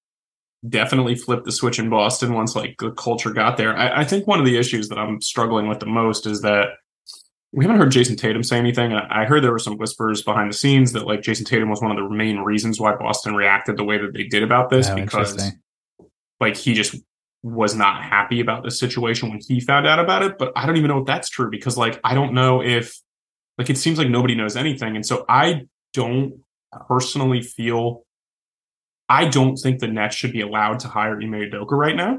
definitely 0.68 1.14
flipped 1.14 1.44
the 1.44 1.52
switch 1.52 1.78
in 1.78 1.90
Boston 1.90 2.34
once 2.34 2.54
like 2.54 2.76
the 2.78 2.92
culture 2.92 3.30
got 3.30 3.56
there. 3.56 3.76
I, 3.76 4.00
I 4.00 4.04
think 4.04 4.26
one 4.26 4.38
of 4.38 4.46
the 4.46 4.56
issues 4.56 4.88
that 4.88 4.98
I'm 4.98 5.20
struggling 5.20 5.68
with 5.68 5.80
the 5.80 5.86
most 5.86 6.26
is 6.26 6.42
that 6.42 6.70
we 7.52 7.64
haven't 7.64 7.80
heard 7.80 7.92
Jayson 7.92 8.16
Tatum 8.16 8.42
say 8.42 8.58
anything. 8.58 8.92
I 8.92 9.22
I 9.22 9.24
heard 9.24 9.42
there 9.42 9.52
were 9.52 9.58
some 9.58 9.76
whispers 9.76 10.22
behind 10.22 10.50
the 10.50 10.56
scenes 10.56 10.92
that 10.92 11.06
like 11.06 11.20
Jayson 11.20 11.44
Tatum 11.44 11.68
was 11.68 11.82
one 11.82 11.90
of 11.90 11.96
the 11.96 12.08
main 12.08 12.38
reasons 12.38 12.80
why 12.80 12.94
Boston 12.94 13.34
reacted 13.34 13.76
the 13.76 13.84
way 13.84 13.98
that 13.98 14.14
they 14.14 14.24
did 14.24 14.42
about 14.42 14.70
this 14.70 14.88
Oh, 14.88 14.94
because 14.94 15.52
like 16.40 16.56
he 16.56 16.74
just 16.74 16.96
was 17.42 17.74
not 17.74 18.02
happy 18.02 18.40
about 18.40 18.62
the 18.62 18.70
situation 18.70 19.28
when 19.28 19.40
he 19.46 19.60
found 19.60 19.86
out 19.86 19.98
about 19.98 20.22
it. 20.22 20.38
But 20.38 20.52
I 20.56 20.64
don't 20.64 20.76
even 20.76 20.88
know 20.88 20.98
if 20.98 21.06
that's 21.06 21.28
true 21.28 21.50
because 21.50 21.76
like 21.76 22.00
I 22.04 22.14
don't 22.14 22.32
know 22.32 22.62
if 22.62 22.98
like 23.58 23.68
it 23.68 23.78
seems 23.78 23.98
like 23.98 24.08
nobody 24.08 24.34
knows 24.34 24.56
anything. 24.56 24.96
And 24.96 25.04
so 25.04 25.24
I 25.28 25.62
don't 25.92 26.40
personally 26.88 27.42
feel 27.42 28.04
I 29.12 29.28
don't 29.28 29.56
think 29.56 29.80
the 29.80 29.88
Nets 29.88 30.16
should 30.16 30.32
be 30.32 30.40
allowed 30.40 30.78
to 30.80 30.88
hire 30.88 31.20
Ime 31.20 31.32
Udoka 31.32 31.72
right 31.72 31.94
now 31.94 32.18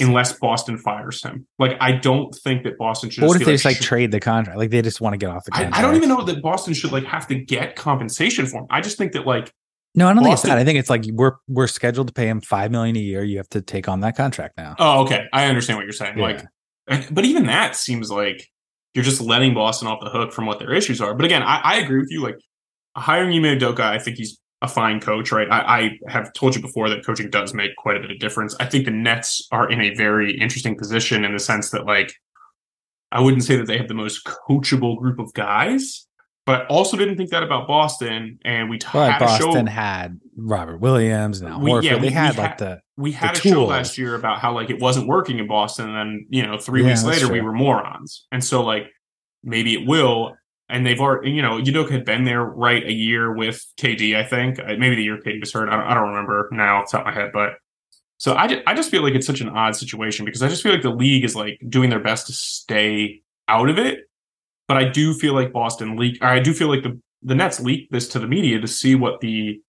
unless 0.00 0.32
Boston 0.32 0.76
fires 0.76 1.22
him. 1.22 1.46
Like 1.60 1.76
I 1.80 1.92
don't 1.92 2.34
think 2.34 2.64
that 2.64 2.76
Boston 2.76 3.08
should 3.08 3.20
But 3.20 3.28
what 3.28 3.34
just 3.34 3.42
if 3.42 3.46
be 3.46 3.52
they 3.52 3.54
just 3.54 3.64
like 3.64 3.76
"Sh- 3.76 3.84
trade 3.84 4.10
the 4.10 4.18
contract? 4.18 4.58
Like 4.58 4.70
they 4.70 4.82
just 4.82 5.00
want 5.00 5.12
to 5.12 5.16
get 5.16 5.30
off 5.30 5.44
the 5.44 5.52
I, 5.54 5.58
contract. 5.58 5.78
I 5.78 5.82
don't 5.82 5.94
even 5.94 6.08
know 6.08 6.24
that 6.24 6.42
Boston 6.42 6.74
should 6.74 6.90
like 6.90 7.04
have 7.04 7.28
to 7.28 7.36
get 7.36 7.76
compensation 7.76 8.46
for 8.46 8.62
him. 8.62 8.66
I 8.68 8.80
just 8.80 8.98
think 8.98 9.12
that 9.12 9.28
like 9.28 9.52
No, 9.94 10.08
I 10.08 10.12
don't 10.12 10.24
think 10.24 10.32
it's 10.32 10.42
that. 10.42 10.58
I 10.58 10.64
think 10.64 10.80
it's 10.80 10.90
like 10.90 11.04
we're 11.12 11.36
we're 11.46 11.68
scheduled 11.68 12.08
to 12.08 12.12
pay 12.12 12.26
him 12.26 12.40
five 12.40 12.72
million 12.72 12.96
a 12.96 13.00
year. 13.00 13.22
You 13.22 13.36
have 13.36 13.48
to 13.50 13.62
take 13.62 13.88
on 13.88 14.00
that 14.00 14.16
contract 14.16 14.56
now. 14.56 14.74
Oh, 14.80 15.02
okay. 15.02 15.26
I 15.32 15.46
understand 15.46 15.76
what 15.76 15.84
you're 15.84 15.92
saying. 15.92 16.18
Yeah. 16.18 16.42
Like, 16.88 17.14
but 17.14 17.24
even 17.24 17.46
that 17.46 17.76
seems 17.76 18.10
like 18.10 18.48
you're 18.92 19.04
just 19.04 19.20
letting 19.20 19.54
Boston 19.54 19.86
off 19.86 20.00
the 20.02 20.10
hook 20.10 20.32
from 20.32 20.46
what 20.46 20.58
their 20.58 20.72
issues 20.74 21.00
are. 21.00 21.14
But 21.14 21.26
again, 21.26 21.44
I, 21.44 21.60
I 21.62 21.76
agree 21.76 22.00
with 22.00 22.10
you. 22.10 22.22
Like 22.22 22.40
hiring 22.96 23.32
Ime 23.32 23.56
Udoka, 23.56 23.80
I 23.80 24.00
think 24.00 24.16
he's 24.16 24.41
a 24.62 24.68
fine 24.68 25.00
coach, 25.00 25.30
right? 25.32 25.48
I, 25.50 25.60
I 25.60 25.98
have 26.08 26.32
told 26.32 26.54
you 26.54 26.62
before 26.62 26.88
that 26.88 27.04
coaching 27.04 27.28
does 27.30 27.52
make 27.52 27.74
quite 27.76 27.96
a 27.96 28.00
bit 28.00 28.10
of 28.10 28.18
difference. 28.18 28.54
I 28.60 28.64
think 28.66 28.84
the 28.86 28.90
Nets 28.92 29.46
are 29.52 29.70
in 29.70 29.80
a 29.80 29.92
very 29.94 30.38
interesting 30.38 30.76
position 30.78 31.24
in 31.24 31.32
the 31.32 31.38
sense 31.40 31.70
that, 31.70 31.84
like, 31.84 32.12
I 33.10 33.20
wouldn't 33.20 33.44
say 33.44 33.56
that 33.56 33.66
they 33.66 33.76
have 33.76 33.88
the 33.88 33.94
most 33.94 34.24
coachable 34.24 34.96
group 34.98 35.18
of 35.18 35.34
guys, 35.34 36.06
but 36.46 36.66
also 36.68 36.96
didn't 36.96 37.16
think 37.16 37.30
that 37.30 37.42
about 37.42 37.66
Boston. 37.68 38.38
And 38.44 38.70
we 38.70 38.78
t- 38.78 38.86
But 38.92 39.12
had 39.12 39.22
a 39.22 39.24
Boston 39.26 39.66
show. 39.66 39.72
had 39.72 40.20
Robert 40.36 40.78
Williams 40.78 41.40
and 41.40 41.50
Al 41.50 41.60
We- 41.60 41.70
Horford. 41.72 41.82
yeah, 41.82 41.94
we- 41.94 42.00
they 42.00 42.06
we 42.08 42.12
had 42.12 42.34
had- 42.34 42.38
like 42.38 42.58
the 42.58 42.80
we 42.96 43.12
had 43.12 43.34
the 43.36 43.48
a 43.48 43.52
show 43.52 43.64
last 43.66 43.98
year 43.98 44.14
about 44.14 44.38
how 44.38 44.52
like 44.54 44.70
it 44.70 44.80
wasn't 44.80 45.08
working 45.08 45.38
in 45.40 45.46
Boston, 45.48 45.88
and 45.90 45.96
then 45.96 46.26
you 46.30 46.46
know 46.46 46.56
three 46.58 46.82
Yeah, 46.82 46.88
weeks 46.88 47.04
later 47.04 47.30
we 47.30 47.40
were 47.40 47.52
morons, 47.52 48.26
and 48.32 48.42
so 48.44 48.62
like 48.62 48.86
maybe 49.42 49.74
it 49.74 49.86
will. 49.86 50.34
And 50.72 50.84
they've 50.86 50.98
already, 51.00 51.30
you 51.30 51.42
know, 51.42 51.58
Udoka 51.60 51.90
had 51.90 52.04
been 52.04 52.24
there 52.24 52.42
right 52.42 52.82
a 52.84 52.92
year 52.92 53.32
with 53.32 53.64
KD, 53.78 54.16
I 54.16 54.24
think, 54.24 54.58
Uh, 54.58 54.74
maybe 54.78 54.96
the 54.96 55.04
year 55.04 55.18
KD 55.18 55.38
was 55.40 55.52
hurt. 55.52 55.68
I 55.68 55.76
don't, 55.76 55.86
I 55.86 55.94
don't 55.94 56.08
remember 56.08 56.48
now 56.50 56.78
off 56.80 56.90
the 56.90 56.96
top 56.98 57.06
of 57.06 57.14
my 57.14 57.20
head, 57.20 57.30
but 57.32 57.54
so 58.18 58.34
I, 58.34 58.46
ju- 58.46 58.62
I 58.66 58.74
just 58.74 58.90
feel 58.90 59.02
like 59.02 59.14
it's 59.14 59.26
such 59.26 59.40
an 59.40 59.48
odd 59.50 59.76
situation 59.76 60.24
because 60.24 60.42
I 60.42 60.48
just 60.48 60.62
feel 60.62 60.72
like 60.72 60.82
the 60.82 60.90
league 60.90 61.24
is 61.24 61.36
like 61.36 61.60
doing 61.68 61.90
their 61.90 62.00
best 62.00 62.26
to 62.28 62.32
stay 62.32 63.22
out 63.48 63.68
of 63.68 63.78
it, 63.78 64.08
but 64.68 64.76
I 64.76 64.84
do 64.88 65.12
feel 65.12 65.34
like 65.34 65.52
Boston 65.52 65.96
leak. 65.96 66.22
I 66.22 66.38
do 66.40 66.54
feel 66.54 66.68
like 66.68 66.82
the 66.82 66.98
the 67.22 67.34
Nets 67.34 67.60
leaked 67.60 67.92
this 67.92 68.08
to 68.08 68.18
the 68.18 68.26
media 68.26 68.60
to 68.60 68.66
see 68.66 68.94
what 68.96 69.20
the 69.20 69.60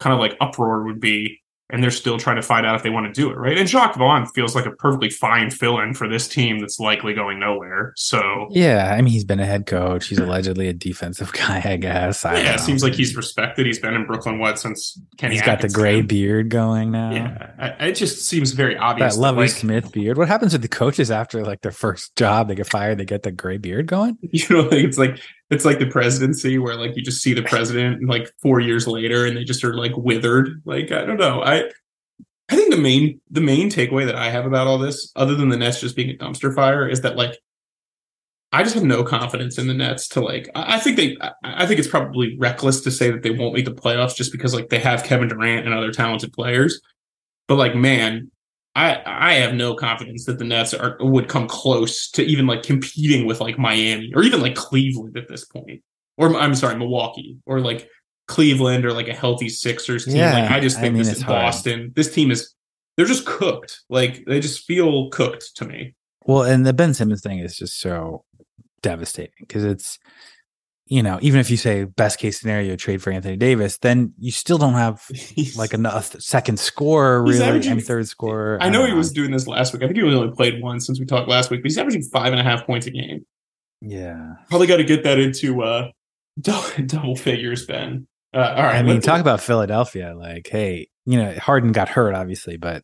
kind 0.00 0.14
of 0.14 0.20
like 0.20 0.36
uproar 0.40 0.84
would 0.84 1.00
be 1.00 1.40
and 1.74 1.82
they're 1.82 1.90
still 1.90 2.18
trying 2.18 2.36
to 2.36 2.42
find 2.42 2.64
out 2.64 2.76
if 2.76 2.84
they 2.84 2.90
want 2.90 3.12
to 3.12 3.12
do 3.12 3.30
it, 3.30 3.36
right? 3.36 3.58
And 3.58 3.68
Jacque 3.68 3.96
Vaughn 3.96 4.26
feels 4.26 4.54
like 4.54 4.64
a 4.64 4.70
perfectly 4.70 5.10
fine 5.10 5.50
fill-in 5.50 5.92
for 5.92 6.08
this 6.08 6.28
team 6.28 6.60
that's 6.60 6.78
likely 6.78 7.14
going 7.14 7.40
nowhere. 7.40 7.92
So 7.96 8.46
yeah. 8.50 8.94
I 8.96 9.02
mean, 9.02 9.12
he's 9.12 9.24
been 9.24 9.40
a 9.40 9.44
head 9.44 9.66
coach. 9.66 10.06
He's 10.06 10.20
allegedly 10.20 10.68
a 10.68 10.72
defensive 10.72 11.32
guy. 11.34 11.60
I 11.64 11.76
guess. 11.76 12.24
I 12.24 12.38
yeah, 12.38 12.54
it 12.54 12.60
seems 12.60 12.84
like 12.84 12.94
he's 12.94 13.16
respected. 13.16 13.66
He's 13.66 13.80
been 13.80 13.94
in 13.94 14.06
Brooklyn 14.06 14.38
what 14.38 14.58
since 14.60 15.00
Kenny. 15.18 15.34
he's 15.34 15.42
got 15.42 15.60
the 15.60 15.68
gray 15.68 16.00
beard 16.00 16.48
going 16.48 16.92
now. 16.92 17.10
Yeah, 17.10 17.50
I- 17.58 17.86
it 17.86 17.94
just 17.94 18.24
seems 18.24 18.52
very 18.52 18.76
obvious. 18.76 19.16
That 19.16 19.20
Lovie 19.20 19.40
like, 19.40 19.50
Smith 19.50 19.90
beard. 19.90 20.16
What 20.16 20.28
happens 20.28 20.52
with 20.52 20.62
the 20.62 20.68
coaches 20.68 21.10
after 21.10 21.44
like 21.44 21.62
their 21.62 21.72
first 21.72 22.14
job? 22.14 22.46
They 22.46 22.54
get 22.54 22.68
fired. 22.68 22.98
They 22.98 23.04
get 23.04 23.24
the 23.24 23.32
gray 23.32 23.56
beard 23.56 23.88
going. 23.88 24.16
you 24.22 24.44
know, 24.48 24.62
like 24.62 24.84
it's 24.84 24.98
like 24.98 25.18
it's 25.50 25.64
like 25.64 25.78
the 25.78 25.86
presidency 25.86 26.58
where 26.58 26.76
like 26.76 26.96
you 26.96 27.02
just 27.02 27.22
see 27.22 27.34
the 27.34 27.42
president 27.42 28.08
like 28.08 28.32
four 28.40 28.60
years 28.60 28.86
later 28.86 29.26
and 29.26 29.36
they 29.36 29.44
just 29.44 29.64
are 29.64 29.74
like 29.74 29.92
withered. 29.96 30.62
Like 30.64 30.90
I 30.92 31.04
don't 31.04 31.18
know. 31.18 31.42
I 31.42 31.64
I 32.48 32.56
think 32.56 32.70
the 32.74 32.80
main 32.80 33.20
the 33.30 33.40
main 33.40 33.70
takeaway 33.70 34.06
that 34.06 34.16
I 34.16 34.30
have 34.30 34.46
about 34.46 34.66
all 34.66 34.78
this, 34.78 35.12
other 35.16 35.34
than 35.34 35.48
the 35.48 35.56
Nets 35.56 35.80
just 35.80 35.96
being 35.96 36.10
a 36.10 36.14
dumpster 36.14 36.54
fire, 36.54 36.88
is 36.88 37.02
that 37.02 37.16
like 37.16 37.38
I 38.52 38.62
just 38.62 38.74
have 38.76 38.84
no 38.84 39.02
confidence 39.02 39.58
in 39.58 39.66
the 39.66 39.74
Nets 39.74 40.06
to 40.08 40.20
like. 40.20 40.48
I 40.54 40.76
I 40.76 40.78
think 40.78 40.96
they. 40.96 41.16
I- 41.20 41.32
I 41.42 41.66
think 41.66 41.78
it's 41.78 41.88
probably 41.88 42.36
reckless 42.38 42.80
to 42.80 42.90
say 42.90 43.10
that 43.10 43.22
they 43.22 43.30
won't 43.30 43.54
make 43.54 43.64
the 43.66 43.70
playoffs 43.72 44.16
just 44.16 44.32
because 44.32 44.54
like 44.54 44.70
they 44.70 44.78
have 44.78 45.04
Kevin 45.04 45.28
Durant 45.28 45.66
and 45.66 45.74
other 45.74 45.92
talented 45.92 46.32
players. 46.32 46.80
But 47.48 47.56
like, 47.56 47.74
man, 47.76 48.30
I 48.74 49.00
I 49.04 49.34
have 49.34 49.54
no 49.54 49.74
confidence 49.74 50.24
that 50.26 50.38
the 50.38 50.44
Nets 50.44 50.74
are 50.74 50.96
would 51.00 51.28
come 51.28 51.46
close 51.46 52.10
to 52.12 52.22
even 52.22 52.46
like 52.46 52.62
competing 52.62 53.26
with 53.26 53.40
like 53.40 53.58
Miami 53.58 54.12
or 54.14 54.22
even 54.22 54.40
like 54.40 54.54
Cleveland 54.54 55.16
at 55.16 55.28
this 55.28 55.44
point. 55.44 55.82
Or 56.16 56.34
I'm 56.36 56.54
sorry, 56.54 56.76
Milwaukee 56.76 57.38
or 57.46 57.60
like 57.60 57.88
Cleveland 58.26 58.84
or 58.84 58.92
like 58.92 59.08
a 59.08 59.14
healthy 59.14 59.48
Sixers 59.48 60.04
team. 60.04 60.16
Yeah, 60.16 60.32
like 60.32 60.50
I 60.50 60.60
just 60.60 60.78
I 60.78 60.82
think 60.82 60.94
mean, 60.94 61.04
this 61.04 61.16
is 61.16 61.22
hard. 61.22 61.42
Boston. 61.42 61.92
This 61.94 62.12
team 62.12 62.30
is 62.30 62.54
they're 62.96 63.06
just 63.06 63.26
cooked. 63.26 63.82
Like 63.88 64.24
they 64.26 64.40
just 64.40 64.64
feel 64.64 65.10
cooked 65.10 65.56
to 65.56 65.64
me. 65.64 65.94
Well, 66.26 66.42
and 66.42 66.64
the 66.64 66.72
Ben 66.72 66.94
Simmons 66.94 67.20
thing 67.20 67.38
is 67.38 67.56
just 67.56 67.78
so 67.78 68.24
devastating 68.82 69.34
because 69.40 69.64
it's, 69.64 69.98
you 70.86 71.02
know, 71.02 71.18
even 71.22 71.40
if 71.40 71.50
you 71.50 71.56
say 71.56 71.84
best 71.84 72.18
case 72.18 72.40
scenario 72.40 72.76
trade 72.76 73.02
for 73.02 73.10
Anthony 73.10 73.36
Davis, 73.36 73.78
then 73.78 74.12
you 74.18 74.30
still 74.30 74.58
don't 74.58 74.74
have 74.74 75.02
like 75.56 75.72
a, 75.72 75.78
a 75.78 76.02
second 76.20 76.58
scorer, 76.58 77.24
He's 77.24 77.36
really, 77.36 77.48
averaging- 77.48 77.72
and 77.72 77.84
third 77.84 78.06
scorer. 78.06 78.58
I 78.60 78.68
know 78.68 78.80
don't 78.80 78.90
he 78.90 78.94
was 78.94 79.12
doing 79.12 79.30
this 79.30 79.46
last 79.46 79.72
week. 79.72 79.82
I 79.82 79.86
think 79.86 79.96
he 79.96 80.02
only 80.02 80.34
played 80.34 80.62
one 80.62 80.80
since 80.80 81.00
we 81.00 81.06
talked 81.06 81.28
last 81.28 81.50
week, 81.50 81.62
but 81.62 81.70
he's 81.70 81.78
averaging 81.78 82.02
five 82.02 82.32
and 82.32 82.40
a 82.40 82.44
half 82.44 82.66
points 82.66 82.86
a 82.86 82.90
game. 82.90 83.24
Yeah. 83.80 84.34
Probably 84.48 84.66
got 84.66 84.76
to 84.78 84.84
get 84.84 85.04
that 85.04 85.18
into 85.18 85.62
uh 85.62 85.90
double, 86.40 86.84
double 86.86 87.16
figures, 87.16 87.64
Ben. 87.64 88.06
Uh, 88.34 88.54
all 88.56 88.62
right. 88.64 88.76
I 88.76 88.82
mean, 88.82 89.00
talk 89.00 89.20
about 89.20 89.40
Philadelphia. 89.40 90.14
Like, 90.16 90.48
hey, 90.50 90.88
you 91.06 91.16
know, 91.18 91.32
Harden 91.34 91.70
got 91.70 91.88
hurt, 91.88 92.14
obviously, 92.14 92.56
but 92.56 92.82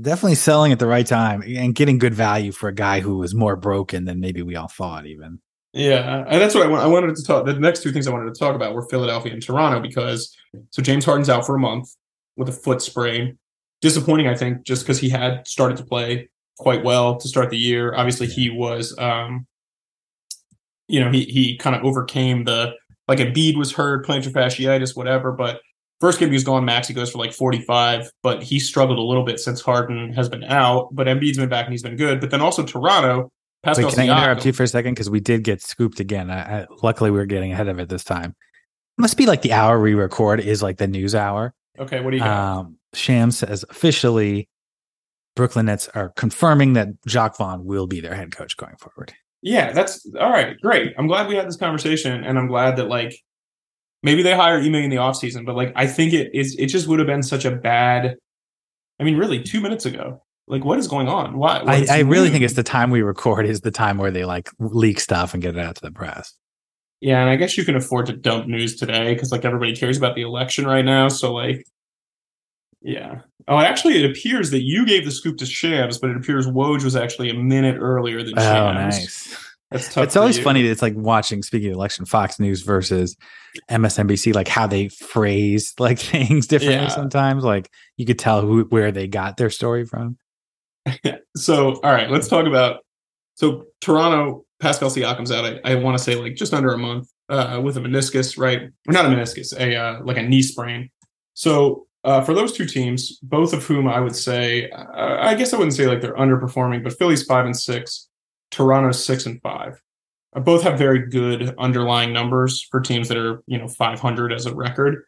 definitely 0.00 0.36
selling 0.36 0.70
at 0.70 0.78
the 0.78 0.86
right 0.86 1.06
time 1.06 1.42
and 1.42 1.74
getting 1.74 1.98
good 1.98 2.14
value 2.14 2.52
for 2.52 2.68
a 2.68 2.74
guy 2.74 3.00
who 3.00 3.16
was 3.18 3.34
more 3.34 3.56
broken 3.56 4.04
than 4.04 4.20
maybe 4.20 4.42
we 4.42 4.54
all 4.54 4.68
thought, 4.68 5.06
even. 5.06 5.40
Yeah, 5.72 6.24
and 6.26 6.40
that's 6.40 6.54
what 6.54 6.66
I 6.66 6.68
want. 6.68 6.82
I 6.82 6.86
wanted 6.86 7.14
to 7.14 7.22
talk. 7.22 7.46
The 7.46 7.54
next 7.54 7.82
two 7.82 7.92
things 7.92 8.08
I 8.08 8.12
wanted 8.12 8.34
to 8.34 8.38
talk 8.38 8.56
about 8.56 8.74
were 8.74 8.88
Philadelphia 8.88 9.32
and 9.32 9.42
Toronto 9.42 9.80
because 9.80 10.36
so 10.70 10.82
James 10.82 11.04
Harden's 11.04 11.28
out 11.28 11.46
for 11.46 11.54
a 11.54 11.58
month 11.60 11.94
with 12.36 12.48
a 12.48 12.52
foot 12.52 12.82
sprain. 12.82 13.38
Disappointing, 13.80 14.26
I 14.26 14.34
think, 14.34 14.64
just 14.64 14.82
because 14.82 14.98
he 14.98 15.08
had 15.08 15.46
started 15.46 15.76
to 15.78 15.84
play 15.84 16.28
quite 16.58 16.84
well 16.84 17.16
to 17.16 17.28
start 17.28 17.50
the 17.50 17.56
year. 17.56 17.94
Obviously, 17.94 18.26
he 18.26 18.50
was, 18.50 18.98
um, 18.98 19.46
you 20.88 20.98
know, 21.00 21.10
he 21.10 21.24
he 21.24 21.56
kind 21.56 21.76
of 21.76 21.84
overcame 21.84 22.44
the 22.44 22.74
like 23.06 23.18
Embiid 23.18 23.56
was 23.56 23.72
hurt, 23.72 24.04
plantar 24.04 24.32
fasciitis, 24.32 24.96
whatever. 24.96 25.30
But 25.30 25.60
first 26.00 26.18
game 26.18 26.30
he 26.30 26.34
was 26.34 26.44
gone, 26.44 26.64
max 26.64 26.88
he 26.88 26.94
goes 26.94 27.12
for 27.12 27.18
like 27.18 27.32
forty 27.32 27.60
five, 27.60 28.10
but 28.24 28.42
he 28.42 28.58
struggled 28.58 28.98
a 28.98 29.02
little 29.02 29.24
bit 29.24 29.38
since 29.38 29.60
Harden 29.60 30.12
has 30.14 30.28
been 30.28 30.44
out. 30.44 30.88
But 30.92 31.06
Embiid's 31.06 31.38
been 31.38 31.48
back 31.48 31.66
and 31.66 31.72
he's 31.72 31.82
been 31.84 31.96
good. 31.96 32.20
But 32.20 32.30
then 32.30 32.40
also 32.40 32.64
Toronto. 32.64 33.30
Pascal 33.62 33.86
Wait, 33.86 33.94
can 33.94 34.10
I 34.10 34.22
interrupt 34.22 34.46
you 34.46 34.52
for 34.52 34.62
a 34.62 34.68
second? 34.68 34.94
Because 34.94 35.10
we 35.10 35.20
did 35.20 35.44
get 35.44 35.60
scooped 35.60 36.00
again. 36.00 36.30
I, 36.30 36.60
I, 36.60 36.66
luckily, 36.82 37.10
we 37.10 37.18
were 37.18 37.26
getting 37.26 37.52
ahead 37.52 37.68
of 37.68 37.78
it 37.78 37.88
this 37.88 38.04
time. 38.04 38.34
must 38.96 39.16
be 39.16 39.26
like 39.26 39.42
the 39.42 39.52
hour 39.52 39.80
we 39.80 39.94
record 39.94 40.40
is 40.40 40.62
like 40.62 40.78
the 40.78 40.86
news 40.86 41.14
hour. 41.14 41.54
Okay, 41.78 42.00
what 42.00 42.10
do 42.10 42.16
you 42.16 42.22
got? 42.22 42.58
Um, 42.58 42.76
Sham 42.94 43.30
says 43.30 43.64
officially, 43.68 44.48
Brooklyn 45.36 45.66
Nets 45.66 45.88
are 45.94 46.10
confirming 46.16 46.72
that 46.74 46.88
Jacque 47.06 47.36
Vaughn 47.36 47.64
will 47.64 47.86
be 47.86 48.00
their 48.00 48.14
head 48.14 48.34
coach 48.34 48.56
going 48.56 48.76
forward. 48.76 49.12
Yeah, 49.42 49.72
that's 49.72 50.06
all 50.18 50.30
right. 50.30 50.58
Great. 50.60 50.92
I'm 50.98 51.06
glad 51.06 51.28
we 51.28 51.36
had 51.36 51.46
this 51.46 51.56
conversation 51.56 52.24
and 52.24 52.38
I'm 52.38 52.46
glad 52.46 52.76
that 52.76 52.88
like 52.88 53.14
maybe 54.02 54.22
they 54.22 54.34
hire 54.34 54.58
Ime 54.58 54.74
in 54.74 54.90
the 54.90 54.96
offseason, 54.96 55.46
but 55.46 55.54
like 55.56 55.72
I 55.76 55.86
think 55.86 56.12
it 56.12 56.30
is 56.34 56.56
it 56.58 56.66
just 56.66 56.88
would 56.88 56.98
have 56.98 57.06
been 57.06 57.22
such 57.22 57.46
a 57.46 57.50
bad 57.50 58.16
I 59.00 59.02
mean, 59.02 59.16
really, 59.16 59.42
two 59.42 59.60
minutes 59.60 59.86
ago. 59.86 60.22
Like, 60.50 60.64
what 60.64 60.78
is 60.78 60.88
going 60.88 61.08
on? 61.08 61.38
Why? 61.38 61.62
I, 61.66 61.86
I 61.90 61.98
really 62.00 62.28
think 62.30 62.42
it's 62.44 62.54
the 62.54 62.62
time 62.62 62.90
we 62.90 63.02
record 63.02 63.46
is 63.46 63.60
the 63.60 63.70
time 63.70 63.98
where 63.98 64.10
they 64.10 64.24
like 64.24 64.50
leak 64.58 64.98
stuff 65.00 65.32
and 65.32 65.42
get 65.42 65.56
it 65.56 65.60
out 65.64 65.76
to 65.76 65.82
the 65.82 65.92
press. 65.92 66.34
Yeah, 67.00 67.20
and 67.20 67.30
I 67.30 67.36
guess 67.36 67.56
you 67.56 67.64
can 67.64 67.76
afford 67.76 68.06
to 68.06 68.12
dump 68.12 68.46
news 68.46 68.76
today 68.76 69.14
because 69.14 69.32
like 69.32 69.44
everybody 69.44 69.74
cares 69.74 69.96
about 69.96 70.14
the 70.16 70.22
election 70.22 70.66
right 70.66 70.84
now. 70.84 71.08
So 71.08 71.32
like 71.32 71.64
Yeah. 72.82 73.20
Oh, 73.48 73.58
actually, 73.58 74.02
it 74.02 74.10
appears 74.10 74.50
that 74.50 74.62
you 74.62 74.84
gave 74.86 75.04
the 75.04 75.10
scoop 75.10 75.38
to 75.38 75.46
Shams, 75.46 75.98
but 75.98 76.10
it 76.10 76.16
appears 76.16 76.46
Woj 76.46 76.84
was 76.84 76.94
actually 76.96 77.30
a 77.30 77.34
minute 77.34 77.76
earlier 77.80 78.22
than 78.22 78.38
Oh, 78.38 78.42
Shams. 78.42 78.96
nice. 78.98 79.46
That's 79.70 79.94
tough. 79.94 80.04
It's 80.04 80.16
always 80.16 80.36
you. 80.38 80.44
funny. 80.44 80.66
It's 80.66 80.82
like 80.82 80.94
watching, 80.96 81.42
speaking 81.42 81.68
of 81.68 81.74
election, 81.74 82.04
Fox 82.04 82.38
News 82.40 82.62
versus 82.62 83.16
MSNBC, 83.70 84.34
like 84.34 84.48
how 84.48 84.66
they 84.66 84.88
phrase 84.88 85.74
like 85.78 85.98
things 86.00 86.46
differently 86.48 86.82
Yeah. 86.86 86.88
sometimes. 86.88 87.44
Like 87.44 87.70
you 87.96 88.04
could 88.04 88.18
tell 88.18 88.40
who 88.40 88.64
where 88.64 88.90
they 88.92 89.06
got 89.06 89.36
their 89.36 89.50
story 89.50 89.84
from. 89.86 90.18
So, 91.36 91.80
all 91.84 91.92
right, 91.92 92.10
let's 92.10 92.26
talk 92.26 92.46
about. 92.46 92.80
So, 93.34 93.66
Toronto, 93.80 94.44
Pascal 94.58 94.90
Siakam's 94.90 95.30
out. 95.30 95.44
I, 95.44 95.60
I 95.64 95.74
want 95.76 95.96
to 95.96 96.02
say 96.02 96.16
like 96.16 96.34
just 96.34 96.52
under 96.52 96.72
a 96.72 96.78
month 96.78 97.08
uh, 97.28 97.60
with 97.62 97.76
a 97.76 97.80
meniscus, 97.80 98.36
right? 98.36 98.62
Or 98.62 98.92
not 98.92 99.06
a 99.06 99.08
meniscus, 99.08 99.56
a 99.58 99.76
uh, 99.76 100.00
like 100.02 100.16
a 100.16 100.22
knee 100.22 100.42
sprain. 100.42 100.90
So, 101.34 101.86
uh, 102.02 102.22
for 102.22 102.34
those 102.34 102.52
two 102.52 102.66
teams, 102.66 103.18
both 103.22 103.52
of 103.52 103.64
whom 103.64 103.86
I 103.86 104.00
would 104.00 104.16
say, 104.16 104.70
I 104.70 105.34
guess 105.34 105.52
I 105.52 105.56
wouldn't 105.56 105.74
say 105.76 105.86
like 105.86 106.00
they're 106.00 106.16
underperforming, 106.16 106.82
but 106.82 106.98
Philly's 106.98 107.22
five 107.22 107.44
and 107.44 107.56
six, 107.56 108.08
Toronto's 108.50 109.04
six 109.04 109.26
and 109.26 109.40
five. 109.42 109.80
Uh, 110.34 110.40
both 110.40 110.62
have 110.62 110.78
very 110.78 111.06
good 111.06 111.54
underlying 111.58 112.12
numbers 112.12 112.66
for 112.70 112.80
teams 112.80 113.08
that 113.08 113.16
are 113.16 113.42
you 113.46 113.58
know 113.58 113.68
500 113.68 114.32
as 114.32 114.46
a 114.46 114.54
record. 114.54 115.04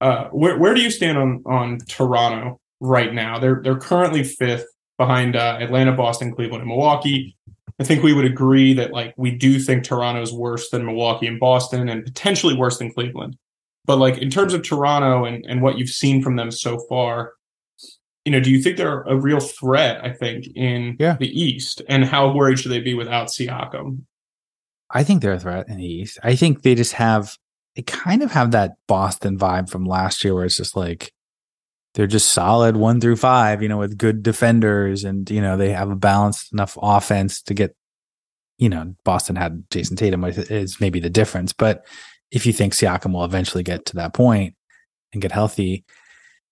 Uh, 0.00 0.28
where 0.28 0.58
where 0.58 0.74
do 0.74 0.80
you 0.80 0.90
stand 0.90 1.18
on 1.18 1.42
on 1.46 1.78
Toronto 1.88 2.60
right 2.80 3.12
now? 3.12 3.38
They're 3.38 3.60
they're 3.62 3.78
currently 3.78 4.22
fifth 4.22 4.66
behind 4.98 5.36
uh, 5.36 5.56
Atlanta, 5.60 5.92
Boston, 5.92 6.34
Cleveland, 6.34 6.62
and 6.62 6.68
Milwaukee. 6.68 7.36
I 7.80 7.84
think 7.84 8.02
we 8.02 8.12
would 8.12 8.24
agree 8.24 8.72
that 8.74 8.92
like 8.92 9.14
we 9.16 9.30
do 9.30 9.58
think 9.60 9.84
Toronto 9.84 10.20
is 10.20 10.32
worse 10.32 10.68
than 10.70 10.84
Milwaukee 10.84 11.28
and 11.28 11.38
Boston, 11.38 11.88
and 11.88 12.04
potentially 12.04 12.54
worse 12.54 12.78
than 12.78 12.92
Cleveland. 12.92 13.36
But 13.86 13.98
like 13.98 14.18
in 14.18 14.30
terms 14.30 14.52
of 14.52 14.62
Toronto 14.62 15.24
and 15.24 15.44
and 15.46 15.62
what 15.62 15.78
you've 15.78 15.88
seen 15.88 16.20
from 16.22 16.36
them 16.36 16.50
so 16.50 16.78
far, 16.88 17.34
you 18.24 18.32
know, 18.32 18.40
do 18.40 18.50
you 18.50 18.60
think 18.60 18.76
they're 18.76 19.02
a 19.02 19.16
real 19.16 19.40
threat? 19.40 20.04
I 20.04 20.12
think 20.12 20.46
in 20.56 20.96
Yeah. 20.98 21.16
the 21.18 21.28
East, 21.28 21.80
and 21.88 22.04
how 22.04 22.32
worried 22.34 22.58
should 22.58 22.72
they 22.72 22.80
be 22.80 22.94
without 22.94 23.28
Siakam? 23.28 24.00
I 24.90 25.04
think 25.04 25.22
they're 25.22 25.32
a 25.34 25.38
threat 25.40 25.68
in 25.68 25.76
the 25.76 25.86
East. 25.86 26.18
I 26.24 26.34
think 26.34 26.62
they 26.62 26.74
just 26.74 26.94
have 26.94 27.36
they 27.76 27.82
kind 27.82 28.24
of 28.24 28.32
have 28.32 28.50
that 28.50 28.72
Boston 28.88 29.38
vibe 29.38 29.70
from 29.70 29.84
last 29.84 30.24
year 30.24 30.34
where 30.34 30.44
it's 30.44 30.56
just 30.56 30.76
like 30.76 31.12
they're 31.98 32.06
just 32.06 32.30
solid 32.30 32.76
one 32.76 33.00
through 33.00 33.16
five, 33.16 33.60
you 33.60 33.68
know, 33.68 33.76
with 33.76 33.98
good 33.98 34.22
defenders 34.22 35.02
and 35.02 35.28
you 35.28 35.40
know, 35.40 35.56
they 35.56 35.70
have 35.70 35.90
a 35.90 35.96
balanced 35.96 36.52
enough 36.52 36.78
offense 36.80 37.42
to 37.42 37.54
get 37.54 37.74
you 38.56 38.68
know, 38.68 38.94
Boston 39.04 39.34
had 39.34 39.68
Jayson 39.70 39.96
Tatum 39.96 40.20
which 40.20 40.38
is 40.38 40.80
maybe 40.80 41.00
the 41.00 41.10
difference. 41.10 41.52
But 41.52 41.84
if 42.30 42.46
you 42.46 42.52
think 42.52 42.72
Siakam 42.72 43.14
will 43.14 43.24
eventually 43.24 43.64
get 43.64 43.84
to 43.86 43.96
that 43.96 44.14
point 44.14 44.54
and 45.12 45.20
get 45.20 45.32
healthy, 45.32 45.84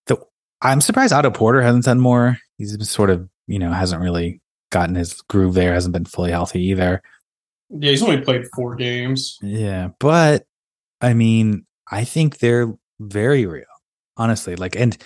the 0.07 0.19
I'm 0.63 0.81
surprised 0.81 1.13
Otto 1.13 1.31
Porter 1.31 1.63
hasn't 1.63 1.85
done 1.85 2.01
more. 2.01 2.39
He's 2.59 2.91
sort 2.91 3.11
of, 3.11 3.29
you 3.47 3.61
know, 3.61 3.71
hasn't 3.71 4.03
really 4.03 4.41
gotten 4.73 4.97
his 4.97 5.21
groove 5.29 5.55
there, 5.55 5.75
hasn't 5.75 5.93
been 5.93 6.07
fully 6.07 6.33
healthy 6.33 6.61
either. 6.71 7.03
Yeah, 7.71 7.91
he's 7.91 8.03
only 8.03 8.21
played 8.21 8.47
four 8.53 8.75
games. 8.75 9.39
Yeah, 9.43 9.91
but 10.01 10.45
I 11.01 11.15
mean, 11.15 11.67
I 11.89 12.03
think 12.03 12.39
they're 12.39 12.75
very 12.99 13.47
real, 13.47 13.65
honestly. 14.17 14.57
Like, 14.57 14.75
and 14.75 14.99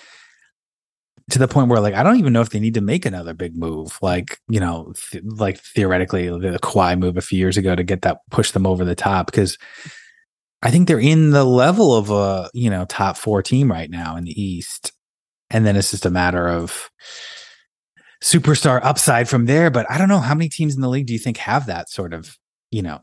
to 1.29 1.39
the 1.39 1.47
point 1.47 1.69
where, 1.69 1.79
like, 1.79 1.93
I 1.93 2.03
don't 2.03 2.17
even 2.17 2.33
know 2.33 2.41
if 2.41 2.49
they 2.49 2.59
need 2.59 2.73
to 2.73 2.81
make 2.81 3.05
another 3.05 3.33
big 3.33 3.55
move. 3.55 3.97
Like, 4.01 4.39
you 4.49 4.59
know, 4.59 4.93
th- 5.11 5.23
like 5.25 5.59
theoretically, 5.59 6.27
the 6.27 6.59
Kawhi 6.61 6.97
move 6.99 7.17
a 7.17 7.21
few 7.21 7.39
years 7.39 7.57
ago 7.57 7.75
to 7.75 7.83
get 7.83 8.01
that 8.01 8.19
push 8.29 8.51
them 8.51 8.65
over 8.65 8.83
the 8.83 8.95
top 8.95 9.27
because 9.27 9.57
I 10.63 10.71
think 10.71 10.87
they're 10.87 10.99
in 10.99 11.31
the 11.31 11.43
level 11.43 11.95
of 11.95 12.11
a 12.11 12.49
you 12.53 12.69
know 12.69 12.85
top 12.85 13.17
four 13.17 13.41
team 13.41 13.71
right 13.71 13.89
now 13.89 14.15
in 14.15 14.25
the 14.25 14.41
East, 14.41 14.91
and 15.49 15.65
then 15.65 15.75
it's 15.75 15.91
just 15.91 16.05
a 16.05 16.11
matter 16.11 16.47
of 16.47 16.89
superstar 18.23 18.79
upside 18.83 19.27
from 19.27 19.45
there. 19.45 19.71
But 19.71 19.89
I 19.89 19.97
don't 19.97 20.09
know 20.09 20.19
how 20.19 20.35
many 20.35 20.49
teams 20.49 20.75
in 20.75 20.81
the 20.81 20.89
league 20.89 21.07
do 21.07 21.13
you 21.13 21.19
think 21.19 21.37
have 21.37 21.65
that 21.65 21.89
sort 21.89 22.13
of 22.13 22.37
you 22.69 22.81
know 22.81 22.99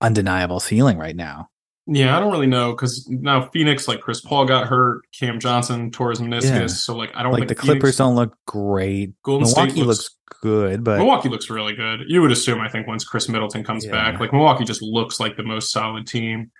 undeniable 0.00 0.60
ceiling 0.60 0.98
right 0.98 1.16
now. 1.16 1.48
Yeah, 1.90 2.16
I 2.16 2.20
don't 2.20 2.30
really 2.30 2.46
know 2.46 2.72
because 2.72 3.08
now 3.08 3.48
Phoenix, 3.48 3.88
like 3.88 4.00
Chris 4.00 4.20
Paul 4.20 4.44
got 4.44 4.66
hurt, 4.68 5.00
Cam 5.18 5.40
Johnson 5.40 5.90
tore 5.90 6.10
his 6.10 6.20
meniscus, 6.20 6.42
Yeah. 6.44 6.66
so 6.66 6.94
like 6.94 7.10
I 7.14 7.22
don't 7.22 7.32
Like 7.32 7.40
think 7.40 7.48
the 7.48 7.54
Phoenix- 7.54 7.64
Clippers 7.80 7.96
don't 7.96 8.14
look 8.14 8.36
great. 8.46 9.12
Golden 9.22 9.46
Milwaukee 9.48 9.70
State 9.72 9.86
looks, 9.86 10.10
good, 10.42 10.84
but 10.84 10.98
Milwaukee 10.98 11.30
looks 11.30 11.48
really 11.48 11.74
good. 11.74 12.00
You 12.06 12.20
would 12.20 12.30
assume, 12.30 12.60
I 12.60 12.68
think, 12.68 12.86
once 12.86 13.04
Khris 13.04 13.28
Middleton 13.28 13.64
comes 13.64 13.84
Yeah. 13.86 13.92
back, 13.92 14.20
like 14.20 14.32
Milwaukee 14.34 14.64
just 14.64 14.82
looks 14.82 15.18
like 15.18 15.36
the 15.38 15.42
most 15.42 15.72
solid 15.72 16.06
team. 16.06 16.50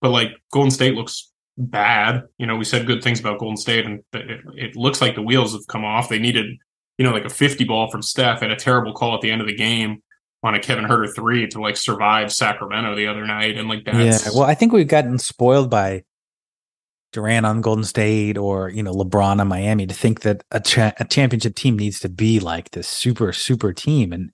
But 0.00 0.10
like 0.10 0.30
Golden 0.52 0.72
State 0.72 0.94
looks 0.96 1.30
bad. 1.56 2.22
You 2.38 2.46
know, 2.48 2.56
we 2.56 2.64
said 2.64 2.84
good 2.86 3.04
things 3.04 3.20
about 3.20 3.38
Golden 3.38 3.56
State, 3.56 3.86
and 3.86 4.00
it, 4.12 4.30
it, 4.30 4.40
it 4.56 4.76
looks 4.76 5.00
like 5.00 5.14
the 5.14 5.22
wheels 5.22 5.52
have 5.52 5.66
come 5.68 5.84
off. 5.84 6.08
They 6.08 6.18
needed, 6.18 6.46
you 6.98 7.04
know, 7.04 7.12
like 7.12 7.24
a 7.24 7.30
50 7.30 7.62
ball 7.64 7.88
from 7.90 8.02
Steph 8.02 8.42
and 8.42 8.50
a 8.50 8.56
terrible 8.56 8.92
call 8.92 9.14
at 9.14 9.20
the 9.20 9.30
end 9.30 9.40
of 9.40 9.46
the 9.46 9.54
game 9.54 10.02
on 10.42 10.54
a 10.54 10.60
Kevin 10.60 10.84
Huerter 10.84 11.14
three 11.14 11.46
to 11.48 11.60
like 11.60 11.76
survive 11.76 12.32
Sacramento 12.32 12.96
the 12.96 13.06
other 13.06 13.26
night. 13.26 13.56
And 13.56 13.68
like 13.68 13.84
that's 13.84 14.26
yeah. 14.26 14.30
Well, 14.34 14.44
I 14.44 14.54
think 14.54 14.72
we've 14.72 14.88
gotten 14.88 15.18
spoiled 15.18 15.70
by 15.70 16.04
Durant 17.12 17.46
on 17.46 17.60
Golden 17.60 17.84
State 17.84 18.36
or 18.38 18.68
you 18.70 18.82
know 18.82 18.92
LeBron 18.92 19.40
on 19.40 19.48
Miami 19.48 19.86
to 19.86 19.94
think 19.94 20.22
that 20.22 20.42
a, 20.50 20.60
cha- 20.60 20.94
a 20.98 21.04
championship 21.04 21.54
team 21.54 21.76
needs 21.76 22.00
to 22.00 22.08
be 22.08 22.40
like 22.40 22.70
this 22.70 22.88
super 22.88 23.32
super 23.32 23.72
team, 23.72 24.12
and 24.12 24.30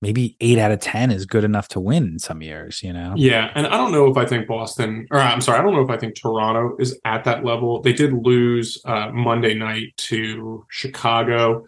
maybe 0.00 0.36
eight 0.40 0.58
out 0.58 0.72
of 0.72 0.80
ten 0.80 1.10
is 1.10 1.26
good 1.26 1.44
enough 1.44 1.68
to 1.68 1.80
win 1.80 2.04
in 2.04 2.18
some 2.18 2.42
years. 2.42 2.82
You 2.82 2.92
know. 2.92 3.12
Yeah, 3.16 3.52
and 3.54 3.66
I 3.66 3.76
don't 3.76 3.92
know 3.92 4.10
if 4.10 4.16
I 4.16 4.24
think 4.24 4.48
Boston, 4.48 5.06
or 5.10 5.18
I'm 5.18 5.40
sorry, 5.40 5.58
I 5.58 5.62
don't 5.62 5.74
know 5.74 5.82
if 5.82 5.90
I 5.90 5.98
think 5.98 6.16
Toronto 6.16 6.74
is 6.80 6.98
at 7.04 7.24
that 7.24 7.44
level. 7.44 7.82
They 7.82 7.92
did 7.92 8.12
lose 8.12 8.80
uh, 8.84 9.10
Monday 9.12 9.54
night 9.54 9.96
to 9.98 10.64
Chicago 10.70 11.66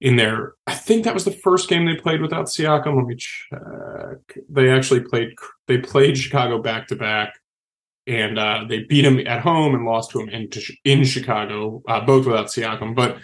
in 0.00 0.16
their. 0.16 0.54
I 0.66 0.74
think 0.74 1.04
that 1.04 1.14
was 1.14 1.24
the 1.24 1.30
first 1.30 1.68
game 1.68 1.86
they 1.86 1.96
played 1.96 2.22
without 2.22 2.46
Siakam. 2.46 2.96
Let 2.96 3.06
me 3.06 3.16
check. 3.16 4.38
They 4.48 4.70
actually 4.70 5.00
played. 5.00 5.30
They 5.66 5.78
played 5.78 6.16
Chicago 6.16 6.60
back 6.60 6.88
to 6.88 6.96
back, 6.96 7.34
and 8.06 8.38
uh, 8.38 8.64
they 8.68 8.84
beat 8.84 9.04
him 9.04 9.26
at 9.26 9.40
home 9.40 9.74
and 9.74 9.84
lost 9.84 10.10
to 10.12 10.20
him 10.20 10.28
in 10.28 10.48
in 10.84 11.04
Chicago, 11.04 11.82
uh, 11.88 12.00
both 12.04 12.26
without 12.26 12.46
Siakam. 12.46 12.94
But 12.94 13.18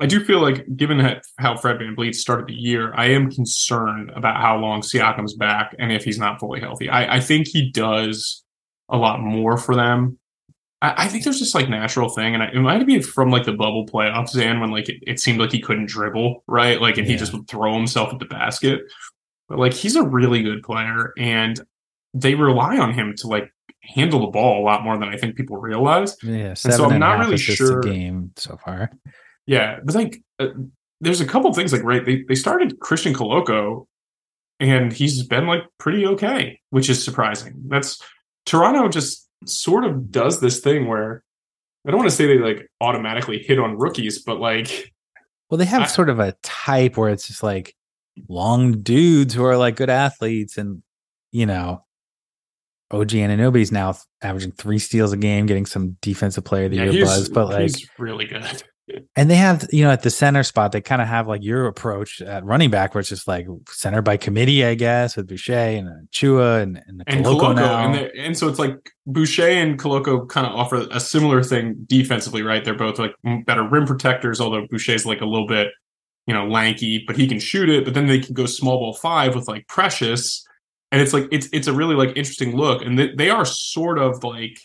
I 0.00 0.06
do 0.06 0.24
feel 0.24 0.40
like, 0.40 0.64
given 0.76 0.98
that 0.98 1.24
how 1.38 1.56
Fred 1.56 1.78
VanVleet 1.78 2.14
started 2.14 2.46
the 2.46 2.54
year, 2.54 2.92
I 2.94 3.06
am 3.06 3.30
concerned 3.30 4.10
about 4.14 4.40
how 4.40 4.56
long 4.56 4.80
Siakam's 4.80 5.34
back 5.34 5.74
and 5.78 5.90
if 5.90 6.04
he's 6.04 6.18
not 6.18 6.38
fully 6.38 6.60
healthy. 6.60 6.88
I, 6.88 7.16
I 7.16 7.20
think 7.20 7.48
he 7.48 7.70
does 7.70 8.44
a 8.88 8.96
lot 8.96 9.20
more 9.20 9.56
for 9.56 9.74
them. 9.74 10.18
I, 10.80 11.04
I 11.04 11.08
think 11.08 11.24
there's 11.24 11.38
just 11.38 11.54
like 11.54 11.68
natural 11.68 12.08
thing, 12.08 12.34
and 12.34 12.42
I, 12.42 12.46
it 12.48 12.60
might 12.60 12.86
be 12.86 13.00
from 13.00 13.30
like 13.30 13.44
the 13.44 13.52
bubble 13.52 13.86
playoffs, 13.86 14.30
Zan, 14.30 14.60
when 14.60 14.70
like 14.70 14.88
it, 14.88 15.02
it 15.06 15.20
seemed 15.20 15.40
like 15.40 15.52
he 15.52 15.60
couldn't 15.60 15.88
dribble, 15.88 16.44
right? 16.46 16.80
Like, 16.80 16.98
and 16.98 17.06
he 17.06 17.16
just 17.16 17.32
would 17.32 17.48
throw 17.48 17.74
himself 17.74 18.12
at 18.12 18.18
the 18.18 18.26
basket. 18.26 18.82
But 19.48 19.58
like, 19.58 19.72
he's 19.72 19.96
a 19.96 20.02
really 20.02 20.42
good 20.42 20.62
player, 20.62 21.12
and 21.18 21.58
they 22.14 22.34
rely 22.34 22.78
on 22.78 22.92
him 22.92 23.14
to 23.18 23.26
like 23.26 23.52
handle 23.82 24.20
the 24.20 24.26
ball 24.26 24.60
a 24.60 24.64
lot 24.64 24.84
more 24.84 24.98
than 24.98 25.08
I 25.08 25.16
think 25.16 25.36
people 25.36 25.56
realize. 25.56 26.16
Yeah. 26.22 26.54
so 26.54 26.84
I'm 26.84 26.92
and 26.92 27.00
not 27.00 27.18
really 27.18 27.38
sure- 27.38 27.80
game 27.80 28.32
so 28.36 28.56
far. 28.64 28.90
Yeah, 29.46 29.80
but 29.82 29.94
like, 29.94 30.22
uh, 30.38 30.48
there's 31.00 31.20
a 31.22 31.26
couple 31.26 31.52
things 31.54 31.72
like 31.72 31.82
right. 31.82 32.04
They 32.04 32.24
they 32.28 32.34
started 32.34 32.80
Christian 32.80 33.14
Koloko, 33.14 33.86
and 34.60 34.92
he's 34.92 35.22
been 35.22 35.46
like 35.46 35.62
pretty 35.78 36.06
okay, 36.06 36.60
which 36.70 36.90
is 36.90 37.02
surprising. 37.02 37.54
That's 37.66 38.02
Toronto 38.44 38.88
just 38.88 39.27
sort 39.46 39.84
of 39.84 40.10
does 40.10 40.40
this 40.40 40.60
thing 40.60 40.86
where 40.86 41.22
I 41.86 41.90
don't 41.90 41.98
want 41.98 42.10
to 42.10 42.16
say 42.16 42.26
they 42.26 42.38
like 42.38 42.68
automatically 42.80 43.38
hit 43.38 43.58
on 43.58 43.78
rookies, 43.78 44.22
but 44.22 44.40
like 44.40 44.92
Well, 45.50 45.58
they 45.58 45.64
have 45.64 45.82
I- 45.82 45.86
sort 45.86 46.10
of 46.10 46.18
a 46.20 46.32
type 46.42 46.96
where 46.96 47.10
it's 47.10 47.26
just 47.26 47.42
like 47.42 47.74
long 48.28 48.82
dudes 48.82 49.32
who 49.34 49.44
are 49.44 49.56
like 49.56 49.76
good 49.76 49.90
athletes, 49.90 50.58
and 50.58 50.82
you 51.30 51.46
know, 51.46 51.84
OG 52.90 53.10
Anunoby's 53.10 53.70
now 53.70 53.96
averaging 54.22 54.52
three 54.52 54.78
steals 54.78 55.12
a 55.12 55.16
game, 55.16 55.46
getting 55.46 55.66
some 55.66 55.96
defensive 56.02 56.44
player 56.44 56.64
of 56.66 56.72
the 56.72 56.78
yeah, 56.78 56.84
year 56.84 57.04
buzz. 57.04 57.28
But 57.28 57.46
like, 57.48 57.62
he's 57.62 57.88
really 57.98 58.26
good. 58.26 58.62
And 59.16 59.30
they 59.30 59.36
have 59.36 59.68
you 59.72 59.84
know 59.84 59.90
at 59.90 60.02
the 60.02 60.10
center 60.10 60.42
spot, 60.42 60.72
they 60.72 60.80
kind 60.80 61.02
of 61.02 61.08
have 61.08 61.28
like 61.28 61.42
your 61.42 61.66
approach 61.66 62.20
at 62.20 62.44
running 62.44 62.70
back, 62.70 62.94
where 62.94 63.00
it's 63.00 63.08
just 63.08 63.28
like 63.28 63.46
center 63.68 64.02
by 64.02 64.16
committee, 64.16 64.64
I 64.64 64.74
guess, 64.74 65.16
with 65.16 65.26
Boucher 65.26 65.52
and 65.52 65.88
uh, 65.88 65.92
Chua 66.12 66.62
and 66.62 66.82
and, 66.86 67.02
and 67.06 67.24
Koloko, 67.24 67.54
now. 67.54 67.84
and 67.84 67.96
and 67.96 68.38
so 68.38 68.48
it's 68.48 68.58
like 68.58 68.90
Boucher 69.06 69.48
and 69.48 69.78
Koloko 69.78 70.28
kind 70.28 70.46
of 70.46 70.54
offer 70.54 70.86
a 70.90 71.00
similar 71.00 71.42
thing 71.42 71.74
defensively, 71.86 72.42
right? 72.42 72.64
They're 72.64 72.74
both 72.74 72.98
like 72.98 73.14
better 73.46 73.68
rim 73.68 73.86
protectors, 73.86 74.40
although 74.40 74.66
Boucher's 74.70 75.04
like 75.06 75.20
a 75.20 75.26
little 75.26 75.46
bit, 75.46 75.68
you 76.26 76.34
know, 76.34 76.46
lanky, 76.46 77.04
but 77.06 77.16
he 77.16 77.26
can 77.26 77.40
shoot 77.40 77.68
it. 77.68 77.84
But 77.84 77.94
then 77.94 78.06
they 78.06 78.20
can 78.20 78.34
go 78.34 78.46
small 78.46 78.78
ball 78.78 78.94
five 78.94 79.34
with 79.34 79.48
like 79.48 79.66
Precious, 79.68 80.46
and 80.92 81.00
it's 81.00 81.12
like 81.12 81.26
it's 81.30 81.48
it's 81.52 81.66
a 81.66 81.72
really 81.72 81.94
like 81.94 82.10
interesting 82.10 82.56
look, 82.56 82.82
and 82.82 82.98
they, 82.98 83.14
they 83.14 83.30
are 83.30 83.44
sort 83.44 83.98
of 83.98 84.22
like 84.24 84.58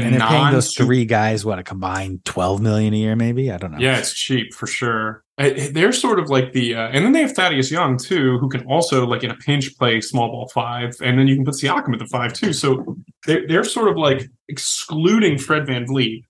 the 0.00 0.06
and 0.06 0.20
they're 0.20 0.28
paying 0.28 0.52
those 0.52 0.74
three 0.74 1.04
guys 1.04 1.44
what 1.44 1.58
a 1.58 1.62
combined 1.62 2.24
twelve 2.24 2.60
million 2.60 2.94
a 2.94 2.96
year, 2.96 3.16
maybe. 3.16 3.50
I 3.50 3.56
don't 3.56 3.72
know. 3.72 3.78
Yeah, 3.78 3.98
it's 3.98 4.14
cheap 4.14 4.54
for 4.54 4.66
sure. 4.66 5.24
They're 5.36 5.92
sort 5.92 6.18
of 6.18 6.30
like 6.30 6.52
the, 6.52 6.74
uh, 6.74 6.88
and 6.88 7.04
then 7.04 7.12
they 7.12 7.20
have 7.20 7.32
Thaddeus 7.32 7.70
Young 7.70 7.96
too, 7.96 8.38
who 8.38 8.48
can 8.48 8.66
also 8.66 9.06
like 9.06 9.22
in 9.22 9.30
a 9.30 9.36
pinch 9.36 9.76
play 9.78 10.00
small 10.00 10.28
ball 10.28 10.48
five, 10.52 10.96
and 11.00 11.16
then 11.16 11.28
you 11.28 11.36
can 11.36 11.44
put 11.44 11.54
Siakam 11.54 11.92
at 11.92 12.00
the 12.00 12.06
five 12.06 12.32
too. 12.32 12.52
So 12.52 12.96
they're 13.24 13.46
they're 13.46 13.64
sort 13.64 13.88
of 13.88 13.96
like 13.96 14.28
excluding 14.48 15.38
Fred 15.38 15.66
VanVleet. 15.66 16.22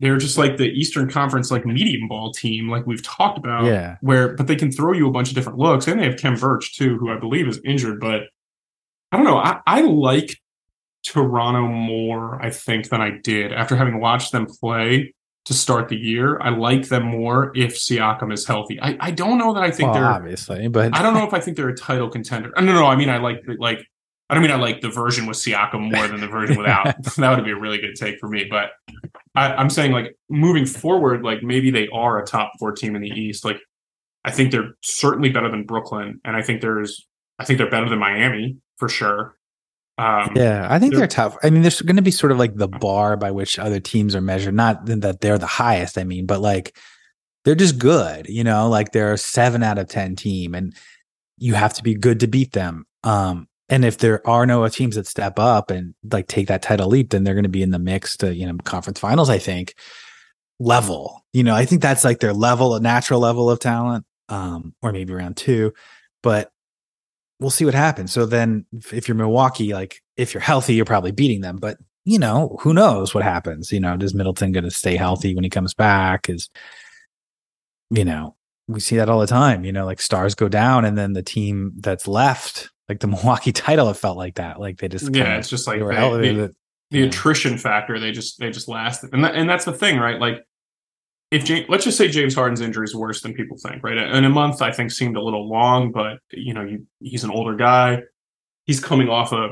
they're 0.00 0.18
just 0.18 0.36
like 0.36 0.56
the 0.56 0.68
Eastern 0.68 1.08
Conference 1.10 1.50
like 1.50 1.64
medium 1.64 2.08
ball 2.08 2.32
team, 2.32 2.68
like 2.68 2.86
we've 2.86 3.02
talked 3.02 3.38
about. 3.38 3.64
Yeah. 3.64 3.96
Where, 4.00 4.34
but 4.34 4.46
they 4.46 4.56
can 4.56 4.70
throw 4.70 4.92
you 4.92 5.08
a 5.08 5.10
bunch 5.10 5.28
of 5.28 5.34
different 5.34 5.58
looks, 5.58 5.86
and 5.86 6.00
they 6.00 6.04
have 6.04 6.16
Khem 6.16 6.36
Birch 6.36 6.76
too, 6.76 6.98
who 6.98 7.10
I 7.10 7.18
believe 7.18 7.48
is 7.48 7.60
injured. 7.64 8.00
But 8.00 8.22
I 9.12 9.16
don't 9.16 9.24
know. 9.24 9.38
I, 9.38 9.60
I 9.66 9.80
like 9.82 10.36
Toronto 11.04 11.66
more, 11.66 12.42
I 12.42 12.50
think, 12.50 12.88
than 12.88 13.00
I 13.00 13.18
did 13.22 13.52
after 13.52 13.76
having 13.76 14.00
watched 14.00 14.32
them 14.32 14.46
play 14.46 15.14
to 15.44 15.54
start 15.54 15.88
the 15.88 15.96
year. 15.96 16.40
I 16.40 16.48
like 16.48 16.88
them 16.88 17.04
more 17.04 17.52
if 17.54 17.74
Siakam 17.76 18.32
is 18.32 18.46
healthy. 18.46 18.80
I, 18.80 18.96
I 18.98 19.10
don't 19.10 19.38
know 19.38 19.52
that 19.52 19.62
I 19.62 19.70
think 19.70 19.92
well, 19.92 20.00
they're 20.00 20.10
obviously, 20.10 20.68
but 20.68 20.96
I 20.96 21.02
don't 21.02 21.14
know 21.14 21.26
if 21.26 21.34
I 21.34 21.40
think 21.40 21.56
they're 21.56 21.68
a 21.68 21.76
title 21.76 22.08
contender. 22.08 22.52
No, 22.56 22.62
no, 22.62 22.72
no. 22.72 22.86
I 22.86 22.96
mean, 22.96 23.10
I 23.10 23.18
like 23.18 23.44
the, 23.44 23.56
like 23.58 23.86
I 24.30 24.34
don't 24.34 24.42
mean 24.42 24.52
I 24.52 24.56
like 24.56 24.80
the 24.80 24.88
version 24.88 25.26
with 25.26 25.36
Siakam 25.36 25.92
more 25.94 26.08
than 26.08 26.20
the 26.20 26.28
version 26.28 26.56
without. 26.56 27.02
that 27.16 27.36
would 27.36 27.44
be 27.44 27.50
a 27.50 27.58
really 27.58 27.78
good 27.78 27.94
take 27.94 28.18
for 28.18 28.28
me. 28.28 28.46
But 28.48 28.70
I, 29.34 29.52
I'm 29.52 29.68
saying 29.68 29.92
like 29.92 30.16
moving 30.30 30.64
forward, 30.64 31.22
like 31.22 31.42
maybe 31.42 31.70
they 31.70 31.88
are 31.88 32.22
a 32.22 32.26
top 32.26 32.52
four 32.58 32.72
team 32.72 32.96
in 32.96 33.02
the 33.02 33.10
East. 33.10 33.44
Like 33.44 33.60
I 34.24 34.30
think 34.30 34.50
they're 34.50 34.74
certainly 34.82 35.28
better 35.28 35.50
than 35.50 35.64
Brooklyn, 35.64 36.20
and 36.24 36.34
I 36.34 36.42
think 36.42 36.62
there's 36.62 37.06
I 37.38 37.44
think 37.44 37.58
they're 37.58 37.70
better 37.70 37.88
than 37.88 37.98
Miami 37.98 38.56
for 38.78 38.88
sure. 38.88 39.36
Um, 39.96 40.32
yeah, 40.34 40.66
I 40.68 40.78
think 40.78 40.92
they're- 40.92 41.00
they're, 41.00 41.08
tough. 41.08 41.36
I 41.42 41.50
mean, 41.50 41.62
there's 41.62 41.80
going 41.80 41.96
to 41.96 42.02
be 42.02 42.10
sort 42.10 42.32
of 42.32 42.38
like 42.38 42.54
the 42.56 42.68
bar 42.68 43.16
by 43.16 43.30
which 43.30 43.58
other 43.58 43.78
teams 43.80 44.14
are 44.14 44.20
measured. 44.20 44.54
Not 44.54 44.86
that 44.86 45.20
they're 45.20 45.38
the 45.38 45.46
highest. 45.46 45.98
I 45.98 46.04
mean, 46.04 46.26
but 46.26 46.40
like 46.40 46.76
they're 47.44 47.54
just 47.54 47.78
good. 47.78 48.26
You 48.28 48.42
know, 48.44 48.68
like 48.68 48.92
they're 48.92 49.12
a 49.12 49.18
seven 49.18 49.62
out 49.62 49.78
of 49.78 49.88
ten 49.88 50.16
team, 50.16 50.54
and 50.54 50.74
you 51.38 51.54
have 51.54 51.74
to 51.74 51.82
be 51.82 51.94
good 51.94 52.20
to 52.20 52.26
beat 52.26 52.52
them. 52.52 52.86
Um, 53.04 53.48
and 53.68 53.84
if 53.84 53.98
there 53.98 54.26
are 54.28 54.46
no 54.46 54.66
teams 54.68 54.96
that 54.96 55.06
step 55.06 55.38
up 55.38 55.70
and 55.70 55.94
like 56.10 56.26
take 56.26 56.48
that 56.48 56.62
title 56.62 56.88
leap, 56.88 57.10
then 57.10 57.24
they're 57.24 57.34
going 57.34 57.44
to 57.44 57.48
be 57.48 57.62
in 57.62 57.70
the 57.70 57.78
mix 57.78 58.16
to 58.18 58.34
you 58.34 58.46
know 58.46 58.56
conference 58.64 58.98
finals. 58.98 59.30
I 59.30 59.38
think 59.38 59.74
level. 60.58 61.24
You 61.32 61.44
know, 61.44 61.54
I 61.54 61.64
think 61.66 61.82
that's 61.82 62.04
like 62.04 62.20
their 62.20 62.32
level, 62.32 62.74
a 62.74 62.80
natural 62.80 63.20
level 63.20 63.50
of 63.50 63.58
talent, 63.60 64.04
um, 64.28 64.74
or 64.82 64.92
maybe 64.92 65.12
around 65.12 65.36
two. 65.36 65.72
But 66.22 66.50
we'll 67.40 67.50
see 67.50 67.64
what 67.64 67.74
happens. 67.74 68.12
So 68.12 68.26
then, 68.26 68.64
if, 68.92 69.08
you're 69.08 69.16
Milwaukee, 69.16 69.72
like 69.74 70.00
if 70.16 70.32
you're 70.34 70.40
healthy, 70.40 70.74
you're 70.74 70.84
probably 70.84 71.12
beating 71.12 71.40
them. 71.40 71.56
But 71.56 71.78
you 72.04 72.18
know, 72.18 72.56
who 72.60 72.74
knows 72.74 73.14
what 73.14 73.24
happens? 73.24 73.72
You 73.72 73.80
know, 73.80 73.96
does 73.96 74.14
Middleton 74.14 74.52
going 74.52 74.64
to 74.64 74.70
stay 74.70 74.96
healthy 74.96 75.34
when 75.34 75.44
he 75.44 75.50
comes 75.50 75.74
back? 75.74 76.28
Is 76.28 76.48
you 77.90 78.04
know, 78.04 78.36
we 78.68 78.80
see 78.80 78.96
that 78.96 79.08
all 79.08 79.20
the 79.20 79.26
time. 79.26 79.64
You 79.64 79.72
know, 79.72 79.84
like 79.84 80.00
stars 80.00 80.34
go 80.34 80.48
down, 80.48 80.84
and 80.84 80.96
then 80.98 81.12
the 81.12 81.22
team 81.22 81.72
that's 81.78 82.06
left, 82.08 82.70
like 82.88 83.00
the 83.00 83.06
Milwaukee 83.14 83.52
title, 83.52 83.88
it 83.90 83.96
felt 83.96 84.16
like 84.16 84.36
that. 84.36 84.60
Like 84.60 84.78
they 84.78 84.88
just 84.88 85.14
Yeah, 85.14 85.36
it's 85.38 85.48
just 85.48 85.66
like 85.66 85.80
they 85.80 85.86
they- 85.86 85.96
elevated. 85.96 86.54
the 86.90 87.02
attrition 87.02 87.58
factor 87.58 87.98
they 87.98 88.12
just 88.12 88.38
they 88.38 88.50
just 88.50 88.68
lasted 88.68 89.10
and 89.12 89.24
that, 89.24 89.34
and 89.34 89.48
that's 89.50 89.64
the 89.64 89.72
thing 89.72 89.98
right 89.98 90.20
like 90.20 90.44
if 91.30 91.44
James, 91.44 91.66
let's 91.68 91.84
just 91.84 91.98
say 91.98 92.08
James 92.08 92.34
Harden's 92.34 92.60
injury 92.60 92.84
is 92.84 92.94
worse 92.94 93.22
than 93.22 93.34
people 93.34 93.56
think 93.56 93.82
right? 93.82 93.98
And 93.98 94.24
a 94.24 94.30
month 94.30 94.62
I 94.62 94.72
think 94.72 94.90
seemed 94.90 95.16
a 95.16 95.22
little 95.22 95.48
long 95.48 95.92
but 95.92 96.18
you 96.30 96.54
know 96.54 96.62
you, 96.62 96.86
he's 97.00 97.24
an 97.24 97.30
older 97.30 97.54
guy. 97.54 98.02
He's 98.66 98.80
coming 98.80 99.08
off 99.08 99.32
a 99.32 99.50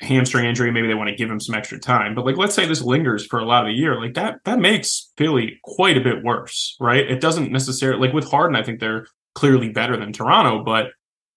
hamstring 0.00 0.46
injury. 0.46 0.70
Maybe 0.70 0.88
they 0.88 0.94
want 0.94 1.10
to 1.10 1.16
give 1.16 1.30
him 1.30 1.40
some 1.40 1.54
extra 1.54 1.78
time. 1.78 2.14
But 2.14 2.26
like 2.26 2.36
let's 2.36 2.54
say 2.54 2.66
this 2.66 2.82
lingers 2.82 3.26
for 3.26 3.38
a 3.38 3.44
lot 3.44 3.64
of 3.64 3.68
the 3.68 3.78
year. 3.78 4.00
Like 4.00 4.14
that 4.14 4.40
that 4.44 4.58
makes 4.58 5.12
Philly 5.16 5.60
quite 5.62 5.96
a 5.96 6.02
bit 6.02 6.24
worse 6.24 6.76
right? 6.80 7.08
It 7.08 7.20
doesn't 7.20 7.52
necessarily 7.52 8.06
like 8.06 8.14
with 8.14 8.30
Harden 8.30 8.56
I 8.56 8.62
think 8.62 8.80
they're 8.80 9.06
clearly 9.34 9.70
better 9.70 9.96
than 9.96 10.12
Toronto. 10.12 10.64
But 10.64 10.88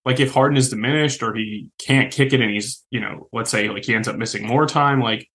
like 0.05 0.19
if 0.19 0.33
Harden 0.33 0.57
is 0.57 0.69
diminished 0.69 1.23
or 1.23 1.33
he 1.33 1.69
can't 1.79 2.11
kick 2.11 2.33
it 2.33 2.41
and 2.41 2.51
he's, 2.51 2.83
you 2.89 2.99
know, 2.99 3.29
let's 3.31 3.49
say 3.49 3.69
like 3.69 3.85
he 3.85 3.95
ends 3.95 4.07
up 4.07 4.17
missing 4.17 4.45
more 4.45 4.65
time, 4.65 4.99
like 4.99 5.29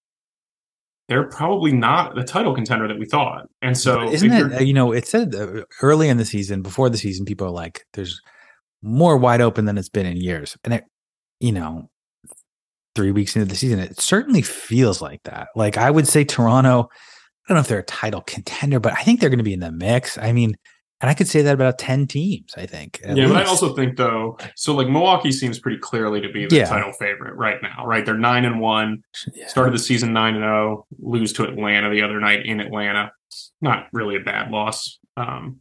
they're 1.08 1.28
probably 1.28 1.72
not 1.72 2.14
the 2.14 2.24
title 2.24 2.54
contender 2.54 2.86
that 2.88 2.98
we 2.98 3.06
thought. 3.06 3.48
And 3.62 3.76
so 3.76 4.10
isn't 4.10 4.32
it? 4.32 4.52
uh, 4.54 4.60
You 4.60 4.74
know, 4.74 4.92
it 4.92 5.06
said 5.06 5.34
early 5.82 6.08
in 6.08 6.16
the 6.18 6.24
season, 6.24 6.62
before 6.62 6.90
the 6.90 6.98
season, 6.98 7.24
people 7.24 7.46
are 7.46 7.50
like, 7.50 7.86
"There's 7.94 8.20
more 8.82 9.16
wide 9.16 9.40
open 9.40 9.64
than 9.64 9.78
it's 9.78 9.88
been 9.88 10.06
in 10.06 10.18
years," 10.18 10.56
and 10.64 10.74
it, 10.74 10.84
you 11.40 11.52
know, 11.52 11.90
three 12.94 13.10
weeks 13.10 13.36
into 13.36 13.48
the 13.48 13.54
season, 13.54 13.78
it 13.78 14.00
certainly 14.00 14.42
feels 14.42 15.00
like 15.00 15.22
that. 15.24 15.48
Like 15.56 15.76
I 15.76 15.90
would 15.90 16.06
say, 16.08 16.24
Toronto. 16.24 16.88
I 16.90 17.54
don't 17.54 17.56
know 17.56 17.60
if 17.60 17.68
they're 17.68 17.78
a 17.78 17.84
title 17.84 18.20
contender, 18.20 18.78
but 18.78 18.92
I 18.92 19.02
think 19.04 19.20
they're 19.20 19.30
going 19.30 19.38
to 19.38 19.44
be 19.44 19.54
in 19.54 19.60
the 19.60 19.72
mix. 19.72 20.18
I 20.18 20.32
mean, 20.32 20.54
and 21.00 21.08
I 21.10 21.14
could 21.14 21.28
say 21.28 21.42
that 21.42 21.54
about 21.54 21.78
ten 21.78 22.06
teams. 22.06 22.52
I 22.56 22.66
think. 22.66 23.00
yeah, 23.04 23.28
but 23.28 23.36
I 23.36 23.44
also 23.44 23.74
think 23.74 23.96
though, 23.96 24.36
so 24.56 24.74
like 24.74 24.88
Milwaukee 24.88 25.32
seems 25.32 25.58
pretty 25.58 25.78
clearly 25.78 26.20
to 26.20 26.28
be 26.30 26.46
the 26.46 26.56
Yeah. 26.56 26.64
title 26.66 26.92
favorite 26.92 27.34
right 27.36 27.58
now, 27.62 27.86
right? 27.86 28.04
They're 28.04 28.16
nine 28.18 28.44
and 28.44 28.60
one, 28.60 29.02
Yeah. 29.34 29.46
started 29.46 29.74
the 29.74 29.78
season 29.78 30.12
nine 30.12 30.34
and 30.34 30.42
zero, 30.42 30.86
lose 31.00 31.32
to 31.34 31.44
Atlanta 31.44 31.90
the 31.90 32.02
other 32.02 32.18
night 32.20 32.44
in 32.46 32.60
Atlanta. 32.60 33.12
Not 33.60 33.86
really 33.92 34.16
a 34.16 34.20
bad 34.20 34.50
loss. 34.50 34.98
Um, 35.16 35.60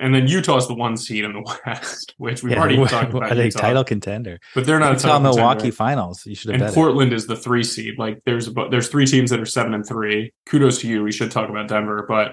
and 0.00 0.12
then 0.12 0.26
Utah's 0.26 0.66
the 0.66 0.74
one 0.74 0.96
seed 0.96 1.24
in 1.24 1.32
the 1.32 1.56
West, 1.66 2.14
which 2.18 2.42
we've 2.42 2.52
Yeah, 2.52 2.58
already 2.58 2.76
talked 2.84 3.10
about. 3.10 3.30
are 3.30 3.34
they 3.34 3.44
Utah, 3.44 3.60
title 3.60 3.84
contender? 3.84 4.38
but 4.54 4.66
they're 4.66 4.80
not 4.80 4.88
a 4.92 4.94
Utah 4.96 5.02
title 5.08 5.18
contender. 5.20 5.36
Milwaukee 5.40 5.70
finals. 5.70 6.26
You 6.26 6.34
should 6.34 6.50
have 6.52 6.60
and. 6.62 6.74
Portland 6.74 7.12
is 7.12 7.26
the 7.28 7.36
three 7.36 7.62
seed. 7.62 7.94
Like 7.96 8.18
there's 8.26 8.48
about 8.48 8.70
there's 8.72 8.88
three 8.88 9.06
teams 9.06 9.30
that 9.30 9.40
are 9.40 9.46
seven 9.46 9.72
and 9.72 9.86
three. 9.86 10.32
Kudos 10.46 10.80
to 10.80 10.88
you. 10.88 11.04
We 11.04 11.12
should 11.12 11.30
talk 11.30 11.48
about 11.48 11.68
Denver, 11.68 12.04
but 12.08 12.32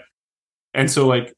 and 0.73 0.89
so 0.89 1.07
like 1.07 1.31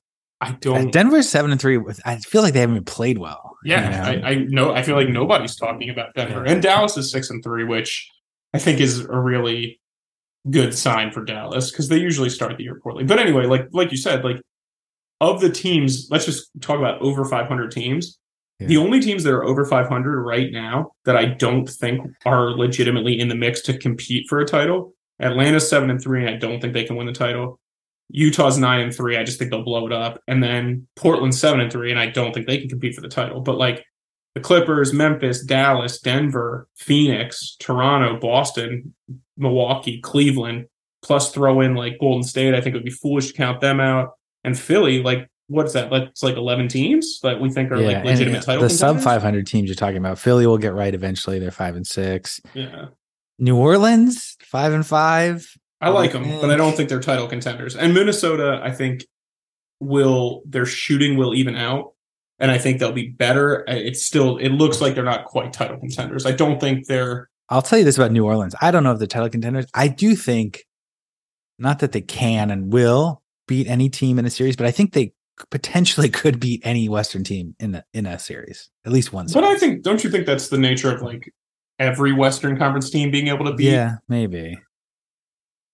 I 0.43 0.49
Uh, 0.49 0.55
don't. 0.59 0.91
Denver's 0.91 1.29
seven 1.29 1.51
and 1.51 1.59
three. 1.61 1.77
with- 1.77 2.01
I 2.05 2.17
feel 2.17 2.41
like 2.41 2.53
they 2.53 2.59
haven't 2.61 2.85
played 2.85 3.17
well. 3.17 3.55
you 3.63 3.71
yeah, 3.71 3.89
know? 4.19 4.27
I, 4.27 4.29
I 4.31 4.35
know. 4.35 4.73
I 4.73 4.81
feel 4.83 4.95
like 4.95 5.09
nobody's 5.09 5.55
talking 5.55 5.89
about 5.89 6.13
Denver, 6.15 6.43
and 6.45 6.61
Dallas 6.61 6.97
is 6.97 7.11
six 7.11 7.29
and 7.29 7.43
three, 7.43 7.63
which 7.63 8.09
I 8.53 8.59
think 8.59 8.79
is 8.79 8.99
a 9.01 9.17
really 9.17 9.79
good 10.49 10.73
sign 10.73 11.11
for 11.11 11.23
Dallas 11.23 11.71
because 11.71 11.87
they 11.87 11.97
usually 11.97 12.29
start 12.29 12.57
the 12.57 12.63
year 12.63 12.79
poorly. 12.83 13.05
But 13.05 13.19
anyway, 13.19 13.45
like 13.45 13.67
like 13.71 13.91
you 13.91 13.97
said, 13.97 14.23
like 14.25 14.41
of 15.21 15.39
the 15.39 15.49
teams, 15.49 16.07
let's 16.11 16.25
just 16.25 16.49
talk 16.61 16.77
about 16.77 17.01
over 17.01 17.23
500 17.23 17.71
teams. 17.71 18.17
Yeah. 18.59 18.67
The 18.67 18.77
only 18.77 18.99
teams 18.99 19.23
that 19.23 19.31
are 19.33 19.43
over 19.45 19.63
500 19.65 20.21
right 20.21 20.51
now 20.51 20.91
that 21.05 21.15
I 21.15 21.25
don't 21.25 21.67
think 21.69 22.01
are 22.25 22.51
legitimately 22.51 23.19
in 23.19 23.29
the 23.29 23.35
mix 23.35 23.61
to 23.61 23.77
compete 23.77 24.25
for 24.27 24.39
a 24.41 24.45
title, 24.45 24.93
Atlanta's 25.21 25.69
seven 25.69 25.89
and 25.89 26.01
three, 26.01 26.25
and 26.25 26.29
I 26.29 26.37
don't 26.37 26.59
think 26.59 26.73
they 26.73 26.83
can 26.83 26.97
win 26.97 27.07
the 27.07 27.13
title. 27.13 27.59
Utah's 28.09 28.57
nine 28.57 28.81
and 28.81 28.93
three, 28.95 29.17
I 29.17 29.23
just 29.23 29.39
think 29.39 29.51
they'll 29.51 29.63
blow 29.63 29.87
it 29.87 29.93
up, 29.93 30.21
and 30.27 30.43
then 30.43 30.87
Portland's 30.95 31.39
seven 31.39 31.59
and 31.59 31.71
three, 31.71 31.91
and 31.91 31.99
I 31.99 32.07
don't 32.07 32.33
think 32.33 32.47
they 32.47 32.59
can 32.59 32.69
compete 32.69 32.95
for 32.95 33.01
the 33.01 33.09
title. 33.09 33.41
But 33.41 33.57
like 33.57 33.85
the 34.35 34.41
Clippers, 34.41 34.93
Memphis, 34.93 35.43
Dallas, 35.43 35.99
Denver, 35.99 36.67
Phoenix, 36.75 37.55
Toronto, 37.59 38.19
Boston, 38.19 38.93
Milwaukee, 39.37 39.99
Cleveland, 40.01 40.67
plus 41.01 41.31
throw 41.31 41.61
in 41.61 41.75
like 41.75 41.99
Golden 41.99 42.23
State, 42.23 42.53
I 42.53 42.61
think 42.61 42.75
it 42.75 42.79
would 42.79 42.85
be 42.85 42.91
foolish 42.91 43.27
to 43.27 43.33
count 43.33 43.61
them 43.61 43.79
out. 43.79 44.11
And 44.43 44.57
Philly, 44.57 45.01
like 45.01 45.27
what's 45.47 45.73
that? 45.73 45.89
That's 45.89 46.23
like 46.23 46.35
eleven 46.35 46.67
teams 46.67 47.19
that 47.21 47.39
we 47.39 47.49
think 47.49 47.71
are 47.71 47.77
like 47.77 48.03
legitimate 48.03 48.39
uh, 48.39 48.45
title. 48.45 48.63
The 48.63 48.69
sub 48.69 48.99
five 48.99 49.21
hundred 49.21 49.47
teams 49.47 49.69
you're 49.69 49.75
talking 49.75 49.97
about. 49.97 50.19
Philly 50.19 50.47
will 50.47 50.57
get 50.57 50.73
right 50.73 50.93
eventually. 50.93 51.39
They're 51.39 51.51
five 51.51 51.75
and 51.75 51.85
six. 51.85 52.39
Yeah, 52.53 52.87
New 53.39 53.57
Orleans 53.57 54.37
five 54.41 54.73
and 54.73 54.85
five. 54.85 55.47
I 55.83 55.89
oh, 55.89 55.93
like 55.93 56.13
them, 56.13 56.23
but 56.39 56.49
I 56.49 56.55
don't 56.55 56.75
think- 56.77 56.87
they're 56.87 57.01
title 57.01 57.27
contenders. 57.27 57.75
And 57.75 57.93
Minnesota, 57.93 58.61
I 58.63 58.71
think 58.71 59.05
will 59.81 60.41
their 60.45 60.65
shooting 60.65 61.17
will 61.17 61.35
even 61.35 61.57
out, 61.57 61.93
and 62.39 62.49
I 62.49 62.57
think 62.57 62.79
they'll 62.79 62.93
be 62.93 63.09
better. 63.09 63.65
It's 63.67 64.05
still 64.05 64.37
it 64.37 64.49
looks 64.49 64.79
like 64.79 64.95
they're 64.95 65.03
not 65.03 65.25
quite 65.25 65.51
title 65.51 65.77
contenders. 65.77 66.25
I 66.25 66.31
don't 66.31 66.59
think 66.59 66.87
they're. 66.87 67.29
I'll 67.49 67.61
tell 67.61 67.77
you 67.77 67.83
this 67.83 67.97
about 67.97 68.11
New 68.11 68.25
Orleans. 68.25 68.55
I 68.61 68.71
don't 68.71 68.83
know 68.83 68.93
if 68.93 68.99
they're 68.99 69.07
title 69.07 69.29
contenders. 69.29 69.65
I 69.73 69.89
do 69.89 70.15
think, 70.15 70.63
not 71.59 71.79
that 71.79 71.91
they 71.91 72.01
can 72.01 72.49
and 72.49 72.71
will 72.71 73.21
beat 73.45 73.67
any 73.67 73.89
team 73.89 74.17
in 74.17 74.25
a 74.25 74.29
series, 74.29 74.55
but 74.55 74.65
I 74.65 74.71
think 74.71 74.93
they 74.93 75.13
potentially 75.51 76.09
could 76.21 76.39
beat 76.39 76.61
any 76.63 76.87
Western 76.87 77.25
team 77.25 77.55
in 77.59 77.75
a, 77.75 77.83
in 77.93 78.05
a 78.05 78.17
series, 78.17 78.69
at 78.85 78.93
least 78.93 79.11
one. 79.11 79.27
But 79.33 79.43
I 79.43 79.57
think 79.57 79.83
don't 79.83 80.01
you 80.01 80.09
think 80.09 80.25
that's 80.25 80.47
the 80.47 80.57
nature 80.57 80.95
of 80.95 81.01
like 81.01 81.33
every 81.77 82.13
Western 82.13 82.57
Conference 82.57 82.89
team 82.89 83.11
being 83.11 83.27
able 83.27 83.43
to 83.45 83.53
beat? 83.53 83.69
yeah, 83.69 83.97
maybe. 84.07 84.57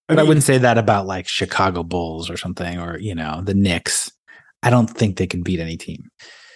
I, 0.10 0.16
But 0.16 0.20
I 0.20 0.22
mean, 0.24 0.28
wouldn't 0.28 0.44
say 0.44 0.58
that 0.58 0.78
about 0.78 1.06
like 1.06 1.28
Chicago 1.28 1.84
Bulls 1.84 2.30
or 2.30 2.38
something, 2.38 2.80
or 2.80 2.98
you 3.00 3.16
know 3.16 3.42
the 3.44 3.54
Knicks. 3.54 4.12
I 4.62 4.70
don't 4.70 4.90
think 4.90 5.18
they 5.18 5.28
can 5.28 5.42
beat 5.42 5.60
any 5.60 5.78
team. 5.78 6.10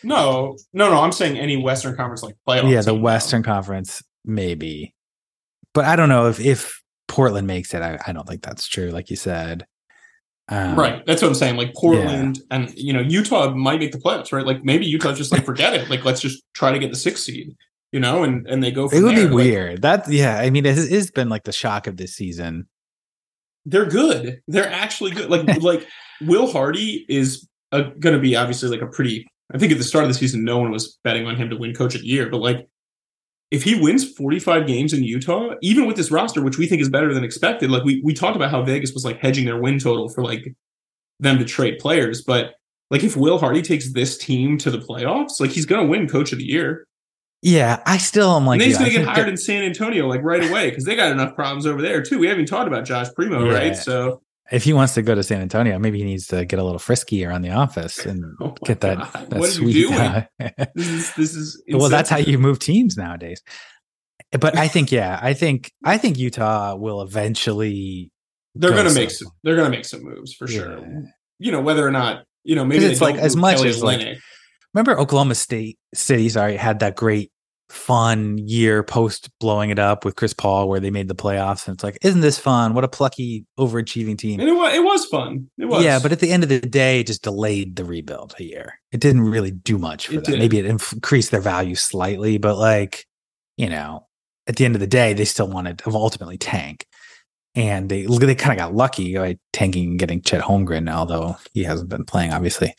No, 0.04 0.58
no, 0.74 0.90
no. 0.90 1.00
I'm 1.00 1.14
saying 1.14 1.38
any 1.38 1.56
Western 1.56 1.96
Conference 1.96 2.24
like 2.24 2.36
playoff. 2.48 2.70
yeah, 2.70 2.82
the. 2.82 2.94
Western 2.94 3.44
Conference 3.44 4.04
maybe, 4.26 4.94
but 5.74 5.86
I 5.86 5.96
don't 5.96 6.10
know 6.10 6.28
if 6.28 6.40
if 6.40 6.82
Portland 7.08 7.48
makes 7.48 7.74
it. 7.74 7.82
I, 7.82 8.00
I 8.06 8.12
don't 8.12 8.28
think 8.28 8.42
that's 8.42 8.68
true. 8.68 8.90
Like 8.90 9.10
you 9.10 9.16
said, 9.16 9.66
um, 10.50 10.76
Right. 10.78 11.06
That's 11.06 11.22
what 11.22 11.30
I'm 11.30 11.36
saying. 11.36 11.56
Like 11.56 11.74
Portland 11.74 12.42
and 12.52 12.74
you 12.76 12.92
know 12.92 13.00
Utah 13.00 13.52
might 13.52 13.80
make 13.80 13.92
the 13.92 13.98
playoffs, 13.98 14.34
right? 14.34 14.46
Like 14.46 14.64
maybe 14.64 14.86
Utah's 14.86 15.18
just 15.18 15.32
like 15.32 15.46
forget 15.46 15.74
it. 15.74 15.90
Like 15.90 16.04
let's 16.04 16.22
just 16.22 16.44
try 16.54 16.72
to 16.72 16.80
get 16.80 16.92
the 16.92 16.98
sixth 16.98 17.24
seed, 17.24 17.56
you 17.92 18.00
know, 18.00 18.24
and 18.24 18.46
and 18.48 18.62
they 18.62 18.72
go. 18.72 18.86
It 18.86 19.02
would 19.02 19.16
there. 19.16 19.28
be 19.28 19.34
Like, 19.34 19.34
weird. 19.34 19.82
That 19.84 20.10
yeah, 20.10 20.38
I 20.40 20.50
mean, 20.50 20.66
it's 20.66 21.12
been 21.12 21.30
like 21.30 21.44
the 21.44 21.54
shock 21.54 21.88
of 21.88 21.96
this 21.96 22.14
season. 22.16 22.68
They're 23.66 23.86
good. 23.86 24.42
They're 24.48 24.70
actually 24.70 25.12
good. 25.12 25.30
Like 25.30 25.62
like 25.62 25.88
Will 26.22 26.52
Hardy 26.52 27.06
is 27.10 27.48
going 27.72 28.00
to 28.02 28.20
be 28.20 28.36
obviously 28.36 28.70
like 28.70 28.82
a 28.82 28.88
pretty. 28.88 29.28
I 29.54 29.58
think 29.58 29.72
at 29.72 29.78
the 29.78 29.84
start 29.84 30.04
of 30.04 30.10
the 30.10 30.16
season, 30.16 30.44
no 30.44 30.58
one 30.58 30.72
was 30.72 30.98
betting 31.04 31.28
on 31.28 31.36
him 31.36 31.50
to 31.50 31.58
win 31.58 31.76
Coach 31.76 31.96
of 31.96 32.02
the 32.02 32.08
Year, 32.08 32.30
but 32.30 32.40
like. 32.40 32.68
If 33.52 33.62
he 33.62 33.80
wins 33.80 34.12
45 34.14 34.66
games 34.66 34.94
in 34.94 35.04
Utah, 35.04 35.54
even 35.62 35.86
with 35.86 35.96
this 35.96 36.10
roster, 36.10 36.42
which 36.42 36.58
we 36.58 36.66
think 36.66 36.82
is 36.82 36.90
better 36.90 37.14
than 37.14 37.24
expected, 37.24 37.70
like 37.70 37.84
we, 37.84 38.02
we 38.04 38.12
talked 38.12 38.36
about 38.36 38.50
how 38.50 38.64
Vegas 38.64 38.94
was 38.94 39.06
like 39.06 39.20
hedging 39.20 39.46
their 39.46 39.62
win 39.62 39.78
total 39.78 40.10
for 40.10 40.24
like 40.24 40.56
them 41.20 41.38
to 41.38 41.46
trade 41.46 41.78
players, 41.78 42.24
but 42.24 42.56
like 42.90 43.04
if 43.04 43.16
Will 43.16 43.40
Hardy 43.40 43.62
takes 43.62 43.94
this 43.94 44.18
team 44.18 44.58
to 44.60 44.72
the 44.72 44.78
playoffs, 44.78 45.40
like 45.40 45.52
he's 45.52 45.66
gonna 45.66 45.86
win 45.86 46.08
Coach 46.08 46.32
of 46.32 46.40
the 46.40 46.46
Year. 46.46 46.88
Yeah, 47.44 47.82
I 47.86 47.98
still 47.98 48.36
am 48.38 48.46
like. 48.48 48.62
and 48.62 48.68
he's 48.68 48.78
gonna 48.78 48.90
get 48.90 49.06
hired 49.06 49.26
that- 49.28 49.30
in 49.30 49.38
San 49.38 49.64
Antonio 49.64 50.08
like 50.08 50.22
right 50.24 50.50
away 50.50 50.70
because 50.70 50.86
they 50.86 50.96
got 50.96 51.12
enough 51.12 51.36
problems 51.36 51.66
over 51.66 51.82
there 51.82 52.02
too. 52.02 52.18
We 52.18 52.28
haven't 52.28 52.46
talked 52.46 52.68
about 52.68 52.86
Josh 52.86 53.08
Primo, 53.16 53.46
Yeah. 53.46 53.54
right? 53.54 53.76
So 53.76 54.22
if 54.52 54.64
he 54.64 54.72
wants 54.72 54.94
to 54.94 55.02
go 55.02 55.14
to 55.14 55.24
San 55.24 55.42
Antonio, 55.42 55.78
maybe 55.78 55.98
he 55.98 56.06
needs 56.06 56.28
to 56.28 56.46
get 56.46 56.58
a 56.60 56.64
little 56.64 56.80
frisky 56.80 57.26
around 57.26 57.42
the 57.42 57.52
office 57.52 58.06
and 58.06 58.24
oh 58.42 58.56
get 58.66 58.80
that, 58.82 58.98
God, 58.98 59.30
that 59.30 59.40
what 59.40 59.50
are 59.50 59.52
sweet. 59.52 59.76
you 59.76 59.90
doing? 59.90 60.26
This 60.76 60.88
is 60.88 61.14
this 61.16 61.36
is 61.36 61.64
well, 61.70 61.90
that's 61.90 62.10
how 62.10 62.18
you 62.18 62.40
move 62.40 62.60
teams 62.60 62.96
nowadays. 62.98 63.42
But 64.32 64.58
I 64.58 64.68
think, 64.68 64.92
yeah, 64.92 65.20
I 65.22 65.34
think 65.34 65.72
I 65.84 65.98
think 65.98 66.18
Utah 66.18 66.76
will 66.76 67.02
eventually. 67.02 68.12
they're 68.56 68.72
gonna 68.72 68.94
make 68.94 69.12
some- 69.12 69.28
they're 69.44 69.56
gonna 69.56 69.70
make 69.70 69.86
some 69.86 70.04
moves 70.04 70.34
for 70.34 70.48
sure. 70.48 70.80
Yeah. 70.80 71.02
You 71.40 71.52
know 71.52 71.62
whether 71.62 71.86
or 71.86 71.92
not 71.92 72.24
you 72.46 72.56
know 72.56 72.64
maybe 72.64 72.86
it's 72.86 73.02
like, 73.02 73.16
as 73.16 73.36
much 73.36 73.58
Kelly 73.58 73.70
as, 73.70 73.84
like, 73.84 74.18
Remember 74.74 74.98
Oklahoma 75.00 75.36
State 75.36 75.78
City? 75.94 76.30
Sorry, 76.30 76.56
had 76.58 76.80
that 76.80 76.96
great 76.96 77.32
fun 77.74 78.38
year 78.38 78.84
post 78.84 79.30
blowing 79.40 79.70
it 79.72 79.80
up 79.80 80.06
with 80.06 80.16
Chris 80.16 80.34
Paul, 80.34 80.70
where 80.70 80.80
they 80.80 80.92
made 80.92 81.08
the 81.08 81.16
playoffs, 81.16 81.68
and 81.68 81.76
it's 81.76 81.84
like, 81.84 81.98
isn't 82.02 82.22
this 82.22 82.38
fun? 82.38 82.74
What 82.74 82.84
a 82.84 82.88
plucky, 82.88 83.46
overachieving 83.60 84.18
team. 84.18 84.40
and 84.40 84.48
it 84.48 84.54
was 84.54 84.74
it 84.74 84.84
was 84.84 85.06
fun. 85.08 85.50
It 85.58 85.66
was 85.66 85.84
Yeah, 85.84 86.00
but 86.00 86.12
at 86.12 86.20
the 86.20 86.32
end 86.32 86.44
of 86.44 86.50
the 86.50 86.60
day, 86.62 87.00
it 87.02 87.08
just 87.08 87.24
delayed 87.24 87.76
the 87.76 87.84
rebuild 87.86 88.36
a 88.40 88.44
year. 88.44 88.80
It 88.92 89.00
didn't 89.00 89.22
really 89.22 89.52
do 89.52 89.78
much 89.78 90.08
for 90.08 90.14
It 90.16 90.24
them. 90.26 90.34
did. 90.34 90.40
Maybe 90.40 90.60
it 90.60 90.66
increased 90.66 91.32
their 91.32 91.42
value 91.42 91.76
slightly, 91.76 92.38
but 92.38 92.58
like, 92.58 93.06
you 93.58 93.70
know, 93.70 94.08
at 94.48 94.56
the 94.58 94.66
end 94.66 94.76
of 94.76 94.82
the 94.82 94.88
day, 94.88 95.14
they 95.14 95.26
still 95.26 95.48
wanted 95.48 95.80
to 95.80 95.90
ultimately 95.92 96.38
tank. 96.38 96.86
And 97.56 97.90
they 97.90 98.06
they 98.06 98.36
kind 98.36 98.52
of 98.52 98.58
got 98.58 98.76
lucky 98.76 99.16
by 99.16 99.38
tanking 99.52 99.92
and 99.92 100.00
getting 100.00 100.22
Chet 100.22 100.42
Holmgren, 100.42 100.92
although 100.92 101.38
he 101.54 101.64
hasn't 101.64 101.90
been 101.90 102.04
playing, 102.06 102.34
obviously. 102.34 102.74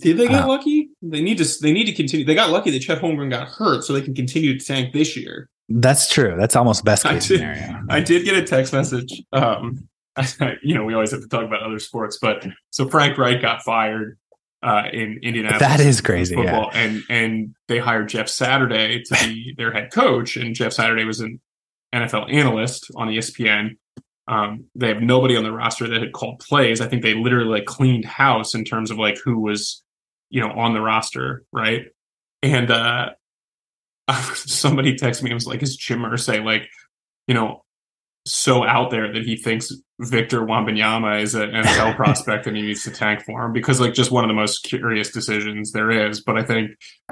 Did 0.00 0.18
they 0.18 0.28
get 0.28 0.44
Uh, 0.44 0.48
lucky? 0.48 0.90
They 1.02 1.20
need 1.20 1.38
to. 1.38 1.44
They 1.62 1.72
need 1.72 1.84
to 1.86 1.92
continue. 1.92 2.24
They 2.24 2.34
got 2.34 2.50
lucky 2.50 2.70
that 2.70 2.80
Chet 2.80 3.00
Holmgren 3.00 3.30
got 3.30 3.48
hurt, 3.48 3.84
so 3.84 3.92
they 3.92 4.02
can 4.02 4.14
continue 4.14 4.58
to 4.58 4.64
tank 4.64 4.92
this 4.92 5.16
year. 5.16 5.48
That's 5.68 6.08
true. 6.12 6.36
That's 6.38 6.54
almost 6.56 6.84
best 6.84 7.04
I 7.06 7.14
case 7.14 7.28
did- 7.28 7.38
scenario. 7.40 7.80
I 7.90 8.00
did 8.00 8.24
get 8.24 8.36
a 8.36 8.42
text 8.42 8.72
message. 8.72 9.22
Um, 9.32 9.88
you 10.62 10.74
know, 10.74 10.84
we 10.84 10.94
always 10.94 11.10
have 11.10 11.20
to 11.20 11.28
talk 11.28 11.44
about 11.44 11.62
other 11.62 11.78
sports, 11.78 12.18
but 12.20 12.46
so 12.70 12.88
Frank 12.88 13.18
Reich 13.18 13.42
got 13.42 13.62
fired 13.62 14.16
uh, 14.62 14.84
in 14.92 15.18
Indianapolis. 15.22 15.60
That 15.60 15.80
is 15.80 16.00
crazy, 16.00 16.34
Football, 16.34 16.70
and 16.72 17.02
and 17.10 17.54
they 17.68 17.78
hired 17.78 18.08
Jeff 18.08 18.28
Saturday 18.28 19.02
to 19.02 19.14
be 19.24 19.54
their 19.56 19.72
head 19.72 19.92
coach, 19.92 20.36
and 20.36 20.54
Jeff 20.54 20.72
Saturday 20.72 21.04
was 21.04 21.20
an 21.20 21.40
NFL 21.94 22.32
analyst 22.32 22.90
on 22.96 23.08
ESPN. 23.08 23.76
Um, 24.28 24.64
they 24.74 24.88
have 24.88 25.02
nobody 25.02 25.36
on 25.36 25.44
the 25.44 25.52
roster 25.52 25.86
that 25.88 26.00
had 26.00 26.12
called 26.12 26.40
plays. 26.40 26.80
I 26.80 26.88
think 26.88 27.02
they 27.02 27.14
literally 27.14 27.48
like 27.48 27.64
cleaned 27.66 28.04
house 28.04 28.54
in 28.54 28.64
terms 28.64 28.90
of 28.90 28.98
like 28.98 29.18
who 29.24 29.38
was, 29.38 29.84
you 30.30 30.40
know, 30.40 30.50
on 30.50 30.74
the 30.74 30.80
roster, 30.80 31.44
right? 31.52 31.86
And 32.42 32.70
uh 32.70 33.10
somebody 34.34 34.94
texted 34.94 35.22
me 35.22 35.30
and 35.30 35.36
was 35.36 35.46
like, 35.46 35.62
"Is 35.62 35.76
Jim 35.76 36.00
Irsay 36.00 36.44
like, 36.44 36.68
you 37.26 37.34
know, 37.34 37.64
so 38.24 38.64
out 38.64 38.90
there 38.90 39.12
that 39.12 39.24
he 39.24 39.36
thinks 39.36 39.72
Victor 40.00 40.40
Wembanyama 40.40 41.22
is 41.22 41.34
an 41.34 41.50
NFL 41.50 41.96
prospect 41.96 42.46
and 42.46 42.56
he 42.56 42.62
needs 42.62 42.84
to 42.84 42.90
tank 42.90 43.22
for 43.24 43.44
him 43.44 43.52
because 43.52 43.80
like 43.80 43.94
just 43.94 44.10
one 44.10 44.22
of 44.24 44.28
the 44.28 44.34
most 44.34 44.60
curious 44.60 45.10
decisions 45.10 45.72
there 45.72 45.90
is." 45.90 46.20
But 46.22 46.38
I 46.38 46.42
think 46.44 46.70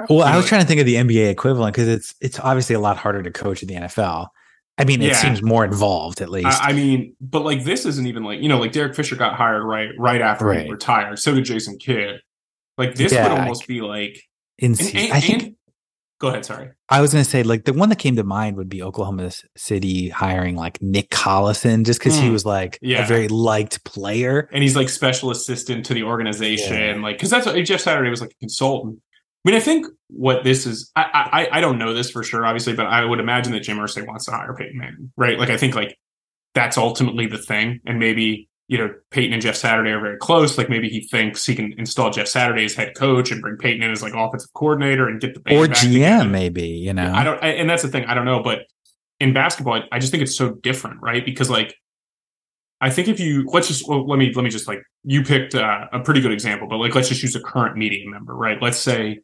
Well, 0.09 0.23
I 0.23 0.37
was 0.37 0.45
know, 0.45 0.49
trying 0.51 0.61
to 0.63 0.67
think 0.67 0.81
of 0.81 0.87
the 0.87 0.95
NBA 0.97 1.31
equivalent 1.31 1.75
because 1.75 1.89
it's 1.89 2.15
it's 2.21 2.39
obviously 2.39 2.75
a 2.77 2.81
lot 2.81 2.97
harder 2.97 3.23
to 3.23 3.31
coach 3.31 3.63
in 3.63 3.69
the 3.69 3.75
NFL. 3.75 4.29
I 4.77 4.85
mean, 4.85 5.03
it 5.03 5.09
Yeah. 5.09 5.15
seems 5.15 5.41
more 5.43 5.65
involved 5.65 6.21
at 6.21 6.31
least. 6.31 6.61
I, 6.61 6.71
I 6.71 6.73
mean, 6.73 7.15
but 7.21 7.45
like 7.45 7.65
this 7.65 7.87
isn't 7.87 8.07
even 8.07 8.25
like 8.25 8.41
you 8.41 8.49
know, 8.49 8.59
like 8.59 8.73
Derek 8.73 8.95
Fisher 8.95 9.17
got 9.17 9.35
hired 9.35 9.65
right 9.65 9.91
right 9.99 10.21
after 10.21 10.53
he 10.53 10.71
retired. 10.71 11.19
So 11.19 11.35
did 11.35 11.45
Jason 11.45 11.79
Kidd. 11.79 12.21
Like 12.79 12.95
this 12.95 13.13
Yeah. 13.13 13.29
would 13.29 13.39
almost 13.41 13.67
be 13.67 13.81
like. 13.81 14.21
in 14.59 14.73
And, 14.73 14.81
and- 14.95 15.13
I 15.13 15.21
think 15.21 15.43
and- 15.43 15.57
go 16.21 16.29
ahead. 16.29 16.45
Sorry. 16.45 16.71
I 16.89 17.01
was 17.01 17.13
going 17.13 17.25
to 17.25 17.31
say 17.31 17.43
like 17.43 17.65
the 17.65 17.73
one 17.73 17.89
that 17.89 17.99
came 17.99 18.17
to 18.17 18.25
mind 18.25 18.57
would 18.57 18.69
be 18.69 18.83
Oklahoma 18.83 19.31
City 19.57 20.09
hiring 20.09 20.57
like 20.57 20.81
Nick 20.81 21.11
Collison 21.11 21.85
just 21.85 21.99
because 22.01 22.17
he 22.19 22.29
Mm. 22.29 22.33
was 22.33 22.45
like 22.47 22.79
Yeah. 22.83 23.05
a 23.05 23.07
very 23.07 23.29
liked 23.29 23.85
player. 23.85 24.49
and 24.53 24.63
he's 24.63 24.77
like 24.77 24.89
special 24.89 25.31
assistant 25.31 25.87
to 25.87 25.95
the 25.95 26.05
organization, 26.05 26.77
Yeah. 26.97 27.03
like 27.03 27.17
because 27.17 27.31
that's 27.31 27.47
what 27.47 27.63
Jeff 27.65 27.81
Saturday 27.81 28.11
was 28.11 28.21
like 28.21 28.31
a 28.31 28.39
consultant. 28.41 28.99
I 29.45 29.51
mean, 29.51 29.57
I 29.57 29.61
think 29.61 29.87
what 30.09 30.43
this 30.43 30.65
is, 30.67 30.91
I, 30.97 31.49
I 31.53 31.59
I 31.59 31.61
don't 31.61 31.77
know 31.79 31.93
this 31.93 32.11
for 32.11 32.23
sure, 32.23 32.47
obviously, 32.47 32.73
but 32.75 32.87
I 32.87 33.05
would 33.05 33.21
imagine 33.21 33.53
that 33.53 33.61
Jim 33.65 33.77
Irsay 33.77 34.07
wants 34.07 34.25
to 34.25 34.31
hire 34.31 34.55
Peyton 34.55 34.79
Manning, 34.79 35.13
right? 35.19 35.39
Like, 35.39 35.51
I 35.51 35.59
think 35.59 35.75
like 35.75 35.99
that's 36.55 36.79
ultimately 36.79 37.27
the 37.27 37.37
thing, 37.37 37.81
and 37.85 37.99
maybe 37.99 38.49
you 38.69 38.79
know 38.79 38.95
Peyton 39.11 39.33
and 39.33 39.43
Jeff 39.43 39.57
Saturday 39.57 39.91
are 39.91 40.01
very 40.01 40.17
close. 40.19 40.57
Like 40.57 40.69
maybe 40.69 40.89
he 40.89 41.01
thinks 41.09 41.45
he 41.45 41.55
can 41.55 41.75
install 41.79 42.11
Jeff 42.11 42.29
Saturday 42.29 42.65
as 42.65 42.75
head 42.75 42.95
coach 42.97 43.31
and 43.31 43.41
bring 43.43 43.57
Peyton 43.57 43.83
in 43.83 43.91
as 43.91 44.03
like 44.03 44.15
offensive 44.15 44.53
coordinator 44.55 45.07
and 45.09 45.21
get 45.21 45.35
the 45.35 45.41
Or 45.57 45.67
GM, 45.67 45.81
together. 45.93 46.29
maybe, 46.29 46.69
you 46.69 46.93
know. 46.95 47.13
I 47.13 47.25
don't, 47.25 47.43
I- 47.43 47.49
and 47.51 47.69
that's 47.69 47.83
the 47.83 47.89
thing. 47.89 48.05
I 48.07 48.15
don't 48.15 48.25
know, 48.25 48.43
but 48.43 48.61
in 49.21 49.33
basketball, 49.33 49.75
I, 49.75 49.83
I 49.93 49.99
just 49.99 50.11
think 50.11 50.23
it's 50.23 50.37
so 50.37 50.51
different, 50.55 51.01
right? 51.03 51.25
Because 51.25 51.51
like, 51.51 51.75
I 52.81 52.91
think 52.91 53.09
if 53.09 53.21
you 53.21 53.45
let's 53.47 53.69
just 53.69 53.89
well, 53.89 54.07
let 54.07 54.19
me 54.19 54.33
let 54.35 54.43
me 54.45 54.51
just 54.51 54.67
like 54.69 54.83
you 55.05 55.23
picked 55.23 55.55
uh, 55.55 55.87
a 55.93 56.01
pretty 56.01 56.21
good 56.21 56.33
example, 56.33 56.67
but 56.69 56.79
like 56.79 56.95
let's 56.95 57.09
just 57.09 57.23
use 57.23 57.35
a 57.37 57.41
current 57.41 57.77
media 57.77 58.09
member, 58.09 58.35
right? 58.35 58.61
Let's 58.61 58.77
say 58.79 59.21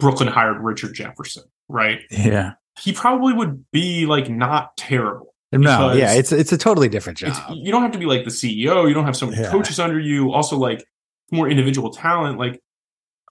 Brooklyn 0.00 0.28
hired 0.28 0.62
Richard 0.62 0.94
Jefferson, 0.94 1.44
right? 1.68 2.00
yeah. 2.10 2.52
He 2.80 2.92
probably 2.92 3.32
would 3.34 3.64
be 3.72 4.06
like 4.06 4.30
not 4.30 4.76
terrible. 4.76 5.34
No, 5.52 5.92
yeah, 5.92 6.12
it's 6.12 6.30
it's 6.32 6.52
a 6.52 6.58
totally 6.58 6.88
different 6.88 7.18
job. 7.18 7.34
you 7.54 7.72
don't 7.72 7.82
have 7.82 7.92
to 7.92 7.98
be 7.98 8.04
like 8.06 8.24
the 8.24 8.30
CEO. 8.30 8.86
You 8.86 8.94
don't 8.94 9.04
have 9.06 9.16
so 9.16 9.26
many 9.26 9.40
Yeah. 9.42 9.50
coaches 9.50 9.78
under 9.80 9.98
you. 9.98 10.32
Also, 10.32 10.58
like 10.58 10.84
more 11.32 11.48
individual 11.48 11.90
talent. 11.90 12.38
Like 12.38 12.60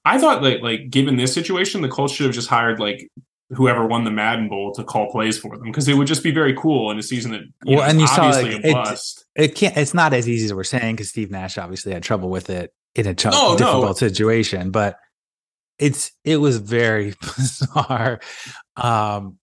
I 0.06 0.18
thought, 0.18 0.42
like 0.42 0.62
like 0.62 0.90
given 0.90 1.18
this 1.18 1.34
situation, 1.34 1.82
the 1.82 1.90
Colts 1.90 2.14
should 2.14 2.26
have 2.26 2.34
just 2.36 2.48
hired 2.50 2.80
like 2.80 3.08
whoever 3.52 3.86
won 3.86 4.04
the 4.04 4.12
Madden 4.12 4.50
Bowl 4.50 4.74
to 4.74 4.84
call 4.84 5.10
plays 5.12 5.38
for 5.38 5.56
them 5.58 5.68
because 5.68 5.88
it 5.88 5.94
would 5.94 6.08
just 6.08 6.22
be 6.24 6.32
very 6.32 6.54
cool 6.56 6.92
in 6.92 6.98
a 6.98 7.04
season 7.04 7.32
that 7.32 7.42
Well, 7.66 7.78
know, 7.78 7.84
and 7.84 8.02
you 8.02 8.08
saw, 8.08 8.24
obviously 8.26 8.56
like, 8.56 8.64
a 8.66 8.68
it- 8.70 8.74
bust. 8.74 9.26
It 9.36 9.56
can't. 9.56 9.78
It's 9.78 9.94
not 9.94 10.14
as 10.14 10.28
easy 10.28 10.46
as 10.46 10.54
we're 10.54 10.64
saying 10.64 10.96
because 10.96 11.10
Steve 11.10 11.30
Nash 11.30 11.58
obviously 11.58 11.94
had 11.94 12.02
trouble 12.04 12.30
with 12.30 12.50
it 12.50 12.74
in 12.96 13.06
a 13.08 13.14
ch- 13.14 13.26
No, 13.26 13.52
no. 13.52 13.58
difficult 13.58 13.98
situation. 14.00 14.72
But 14.72 14.98
it's 15.78 16.12
it 16.24 16.38
was 16.38 16.58
very 16.58 17.14
bizarre. 17.22 18.20
Um, 18.76 19.38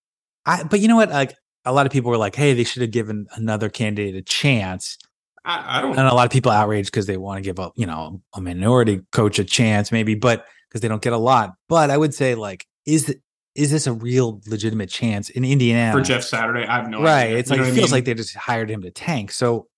I 0.44 0.64
but 0.64 0.80
you 0.80 0.88
know 0.88 0.96
what? 0.96 1.10
Like 1.10 1.34
a 1.64 1.72
lot 1.72 1.86
of 1.86 1.92
people 1.92 2.10
were 2.10 2.16
like, 2.16 2.34
"Hey, 2.34 2.52
they 2.54 2.64
should 2.64 2.82
have 2.82 2.90
given 2.90 3.26
another 3.36 3.68
candidate 3.68 4.14
a 4.14 4.22
chance." 4.22 4.98
I, 5.44 5.78
I 5.78 5.82
don't. 5.82 5.98
and 5.98 6.08
a 6.08 6.14
lot 6.14 6.24
of 6.24 6.32
people 6.32 6.50
outraged 6.50 6.90
because 6.90 7.06
they 7.06 7.16
want 7.18 7.36
to 7.38 7.42
give 7.42 7.58
a 7.58 7.70
you 7.76 7.84
know 7.86 8.22
a 8.34 8.40
minority 8.40 9.02
coach 9.12 9.38
a 9.38 9.44
chance 9.44 9.92
maybe 9.92 10.14
but 10.14 10.46
because 10.70 10.80
they 10.80 10.88
don't 10.88 11.02
get 11.02 11.12
a 11.12 11.18
lot 11.18 11.52
but 11.68 11.90
i 11.90 11.98
would 11.98 12.14
say 12.14 12.34
like 12.34 12.66
is 12.86 13.14
is 13.54 13.70
this 13.70 13.86
a 13.86 13.92
real 13.92 14.40
legitimate 14.46 14.88
chance 14.88 15.28
in 15.28 15.44
indiana 15.44 15.92
for 15.92 16.00
Jeff 16.00 16.22
Saturday, 16.22 16.64
I 16.66 16.76
have 16.76 16.88
no 16.88 17.02
right 17.02 17.24
idea. 17.26 17.36
it's 17.38 17.50
You 17.50 17.56
like 17.56 17.60
it 17.60 17.62
what 17.64 17.72
I 17.72 17.74
feels 17.74 17.90
mean? 17.90 17.92
like 17.98 18.04
they 18.06 18.14
just 18.14 18.34
hired 18.34 18.70
him 18.70 18.80
to 18.82 18.90
tank 18.90 19.32
so 19.32 19.68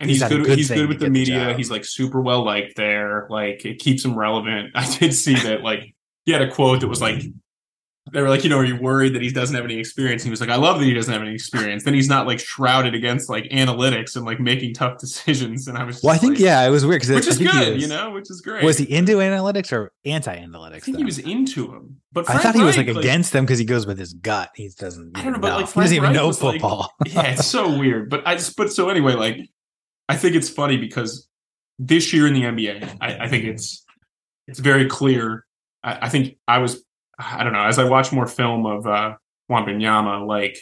and 0.00 0.08
he's 0.08 0.20
that 0.20 0.32
a 0.32 0.38
good. 0.38 0.56
he's 0.56 0.70
good 0.70 0.88
with 0.88 0.98
the 1.00 1.10
media. 1.10 1.44
job? 1.48 1.56
he's 1.58 1.70
like 1.70 1.84
super 1.84 2.22
well 2.22 2.42
liked 2.42 2.76
there. 2.76 3.26
Like 3.28 3.66
it 3.66 3.78
keeps 3.78 4.02
him 4.02 4.18
relevant. 4.18 4.70
I 4.74 4.90
did 4.96 5.12
see 5.12 5.34
that. 5.34 5.60
Like 5.62 5.94
he 6.24 6.32
had 6.32 6.40
a 6.40 6.50
quote 6.50 6.80
that 6.80 6.88
was 6.88 7.02
like, 7.02 7.22
they 8.12 8.20
were 8.20 8.28
like, 8.28 8.44
you 8.44 8.50
know, 8.50 8.58
are 8.58 8.64
you 8.64 8.76
worried 8.76 9.14
that 9.14 9.22
he 9.22 9.30
doesn't 9.30 9.56
have 9.56 9.64
any 9.64 9.78
experience? 9.78 10.22
And 10.22 10.26
he 10.26 10.30
was 10.30 10.40
like, 10.40 10.50
I 10.50 10.56
love 10.56 10.78
that 10.78 10.84
he 10.84 10.92
doesn't 10.92 11.12
have 11.12 11.22
any 11.22 11.32
experience. 11.34 11.84
Then 11.84 11.94
he's 11.94 12.08
not 12.08 12.26
like 12.26 12.38
shrouded 12.38 12.94
against 12.94 13.30
like 13.30 13.44
analytics 13.44 14.16
and 14.16 14.24
like 14.26 14.38
making 14.38 14.74
tough 14.74 14.98
decisions. 15.00 15.66
And 15.66 15.78
I 15.78 15.84
was, 15.84 15.96
just 15.96 16.04
well 16.04 16.14
i 16.14 16.18
think 16.18 16.34
like- 16.34 16.40
yeah 16.40 16.66
it 16.66 16.70
was 16.70 16.84
weird 16.84 17.00
because 17.00 17.14
which 17.14 17.26
is 17.26 17.38
good, 17.38 17.80
you 17.80 17.88
know, 17.88 18.10
which 18.10 18.30
is 18.30 18.40
great. 18.40 18.62
was 18.64 18.78
he 18.78 18.84
into 18.92 19.16
analytics 19.16 19.72
or 19.72 19.92
anti-analytics 20.04 20.74
I 20.74 20.78
think 20.80 20.96
though? 20.96 20.98
he 20.98 21.04
was 21.04 21.18
into 21.18 21.72
him, 21.72 22.00
but 22.12 22.28
I 22.28 22.38
thought 22.38 22.54
he 22.54 22.62
was 22.62 22.76
Reich, 22.76 22.88
like 22.88 22.96
against 22.96 23.32
them 23.32 23.44
because 23.44 23.58
he 23.58 23.64
goes 23.64 23.86
with 23.86 23.98
his 23.98 24.12
gut. 24.12 24.50
He 24.54 24.68
doesn't. 24.78 25.16
I 25.16 25.22
don't 25.24 25.32
know, 25.32 25.38
but, 25.38 25.52
like, 25.52 25.60
he 25.60 25.62
doesn't 25.64 25.72
Frank 25.74 25.92
even 25.92 26.02
Reich 26.04 26.14
know 26.14 26.26
was, 26.26 26.42
like- 26.42 26.60
football. 26.60 26.92
yeah, 27.06 27.22
it's 27.32 27.46
so 27.46 27.76
weird. 27.78 28.10
But 28.10 28.26
I 28.26 28.34
just 28.34 28.56
but 28.56 28.72
so 28.72 28.88
anyway, 28.90 29.14
like 29.14 29.38
I 30.08 30.16
think 30.16 30.36
it's 30.36 30.50
funny 30.50 30.76
because 30.76 31.28
this 31.78 32.12
year 32.12 32.26
in 32.26 32.34
the 32.34 32.42
NBA, 32.42 32.98
I, 33.00 33.24
I 33.24 33.28
think 33.28 33.44
it's 33.44 33.84
it's 34.46 34.58
very 34.60 34.86
clear. 34.86 35.46
I, 35.82 35.98
I 36.02 36.08
think 36.08 36.36
I 36.46 36.58
was 36.58 36.84
I 37.24 37.44
don't 37.44 37.52
know 37.52 37.64
as 37.64 37.78
I 37.78 37.84
watch 37.84 38.12
more 38.12 38.26
film 38.26 38.66
of 38.66 38.86
uh 38.86 39.14
Wembanyama, 39.50 40.26
like 40.26 40.56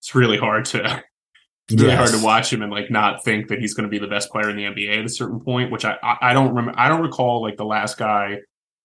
it's 0.00 0.14
really 0.14 0.38
hard 0.38 0.64
to 0.66 1.02
it's 1.68 1.82
really 1.82 1.94
hard 1.94 2.10
to 2.10 2.22
watch 2.22 2.52
him 2.52 2.62
and 2.62 2.72
like 2.72 2.90
not 2.90 3.24
think 3.24 3.48
that 3.48 3.58
he's 3.58 3.74
going 3.74 3.84
to 3.84 3.90
be 3.90 3.98
the 3.98 4.08
best 4.08 4.30
player 4.30 4.50
in 4.50 4.56
the 4.56 4.64
NBA 4.64 4.98
at 4.98 5.04
a 5.04 5.08
certain 5.08 5.40
point. 5.40 5.70
Which 5.70 5.84
I 5.84 5.96
I, 6.02 6.16
I 6.22 6.32
don't 6.32 6.54
remember. 6.54 6.78
I 6.78 6.88
don't 6.88 7.02
recall 7.02 7.42
like 7.42 7.56
the 7.56 7.64
last 7.64 7.98
guy. 7.98 8.38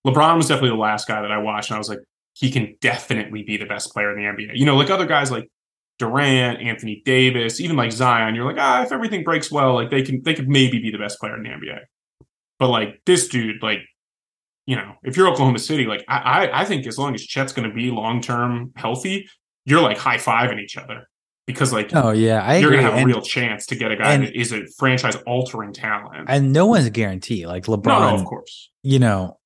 LeBron 0.05 0.37
was 0.37 0.47
definitely 0.47 0.69
the 0.69 0.75
last 0.75 1.07
guy 1.07 1.21
that 1.21 1.31
I 1.31 1.39
watched, 1.39 1.71
and 1.71 1.75
I 1.75 1.79
was 1.79 1.89
like, 1.89 1.99
he 2.33 2.51
can 2.51 2.75
definitely 2.79 3.43
be 3.43 3.57
the 3.57 3.65
best 3.65 3.91
player 3.91 4.15
in 4.15 4.21
the 4.21 4.43
NBA. 4.43 4.51
You 4.55 4.65
know, 4.65 4.75
like 4.75 4.91
other 4.91 5.07
guys 5.07 5.31
like 5.31 5.49
Durant, 5.97 6.61
Anthony 6.61 7.01
Davis, 7.05 7.61
even 7.61 7.75
like 7.75 7.91
Zion, 7.91 8.35
you're 8.35 8.45
like, 8.45 8.59
ah, 8.59 8.83
if 8.83 8.91
everything 8.91 9.23
breaks 9.23 9.49
well, 9.49 9.73
like 9.73 9.89
they 9.89 10.03
can 10.03 10.21
they 10.23 10.33
could 10.33 10.49
maybe 10.49 10.79
be 10.79 10.91
the 10.91 10.97
best 10.97 11.19
player 11.19 11.35
in 11.35 11.43
the 11.43 11.49
NBA. 11.49 11.79
But 12.59 12.69
like 12.69 13.01
this 13.05 13.27
dude, 13.27 13.63
like, 13.63 13.79
you 14.65 14.75
know, 14.75 14.93
if 15.03 15.15
you're 15.17 15.27
Oklahoma 15.27 15.59
City, 15.59 15.85
like 15.85 16.03
I 16.07 16.17
I, 16.47 16.61
I 16.61 16.65
think 16.65 16.85
as 16.87 16.97
long 16.97 17.13
as 17.15 17.21
Chet's 17.23 17.53
gonna 17.53 17.73
be 17.73 17.91
long 17.91 18.21
term 18.21 18.71
healthy, 18.75 19.27
you're 19.65 19.81
like 19.81 19.97
high 19.97 20.17
fiving 20.17 20.59
each 20.59 20.77
other. 20.77 21.07
because 21.47 21.71
like 21.71 21.91
Oh 21.93 22.09
yeah, 22.11 22.41
I 22.43 22.57
you're 22.57 22.69
agree. 22.73 22.83
gonna 22.83 22.91
have 22.95 23.03
a 23.03 23.05
real 23.05 23.21
chance 23.21 23.65
to 23.67 23.75
get 23.75 23.91
a 23.91 23.95
guy 23.95 24.13
and- 24.13 24.23
that 24.23 24.35
is 24.35 24.51
a 24.51 24.61
franchise 24.77 25.15
altering 25.27 25.73
talent. 25.73 26.25
and 26.27 26.51
no 26.51 26.65
one's 26.65 26.85
a 26.87 26.89
guarantee. 26.89 27.45
Like 27.45 27.65
LeBron, 27.65 27.85
no, 27.85 28.09
no, 28.09 28.15
of 28.15 28.25
course. 28.25 28.71
you 28.81 28.97
know, 28.99 29.37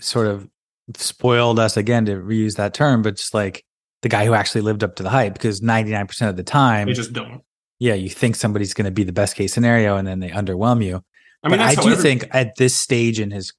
sort 0.00 0.26
of 0.28 0.48
spoiled 0.96 1.58
us 1.58 1.76
again 1.76 2.06
to 2.06 2.12
reuse 2.16 2.56
that 2.56 2.72
term, 2.74 3.02
but 3.02 3.16
just 3.16 3.34
like 3.34 3.64
the 4.02 4.08
guy 4.08 4.24
who 4.24 4.34
actually 4.34 4.60
lived 4.62 4.82
up 4.84 4.94
to 4.96 5.02
the 5.02 5.10
hype 5.10 5.32
because 5.34 5.60
99% 5.60 6.28
of 6.28 6.36
the 6.36 6.42
time, 6.44 6.86
They 6.86 6.92
just 6.94 7.12
don't. 7.12 7.42
yeah, 7.80 7.94
you 7.94 8.08
think 8.08 8.36
somebody's 8.36 8.72
going 8.72 8.84
to 8.84 8.90
be 8.90 9.04
the 9.04 9.12
best 9.12 9.34
case 9.36 9.52
scenario 9.52 9.96
and 9.96 10.06
then 10.06 10.20
they 10.20 10.28
underwhelm 10.30 10.84
you. 10.84 11.02
I 11.42 11.48
mean, 11.48 11.58
but 11.58 11.60
I 11.60 11.74
do 11.74 11.90
every- 11.90 12.02
think 12.02 12.24
at 12.30 12.56
this 12.56 12.76
stage 12.76 13.18
in 13.20 13.30
his 13.30 13.52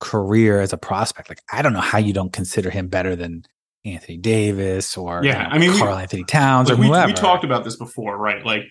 career 0.00 0.60
as 0.60 0.72
a 0.72 0.76
prospect, 0.76 1.28
like 1.28 1.42
I 1.52 1.62
don't 1.62 1.72
know 1.72 1.80
how 1.80 1.98
you 1.98 2.12
don't 2.12 2.32
consider 2.32 2.70
him 2.70 2.88
better 2.88 3.16
than 3.16 3.44
Anthony 3.84 4.16
Davis 4.16 4.96
or 4.96 5.24
Yeah, 5.24 5.42
you 5.42 5.48
know, 5.48 5.54
I 5.54 5.58
mean, 5.58 5.72
we- 5.72 5.78
Karl-Anthony 5.78 6.24
Towns 6.24 6.68
like, 6.68 6.78
or 6.78 6.80
we, 6.80 6.86
whoever. 6.88 7.06
we 7.06 7.12
talked 7.12 7.44
about 7.44 7.64
this 7.64 7.76
before, 7.76 8.16
right? 8.16 8.44
Like 8.44 8.62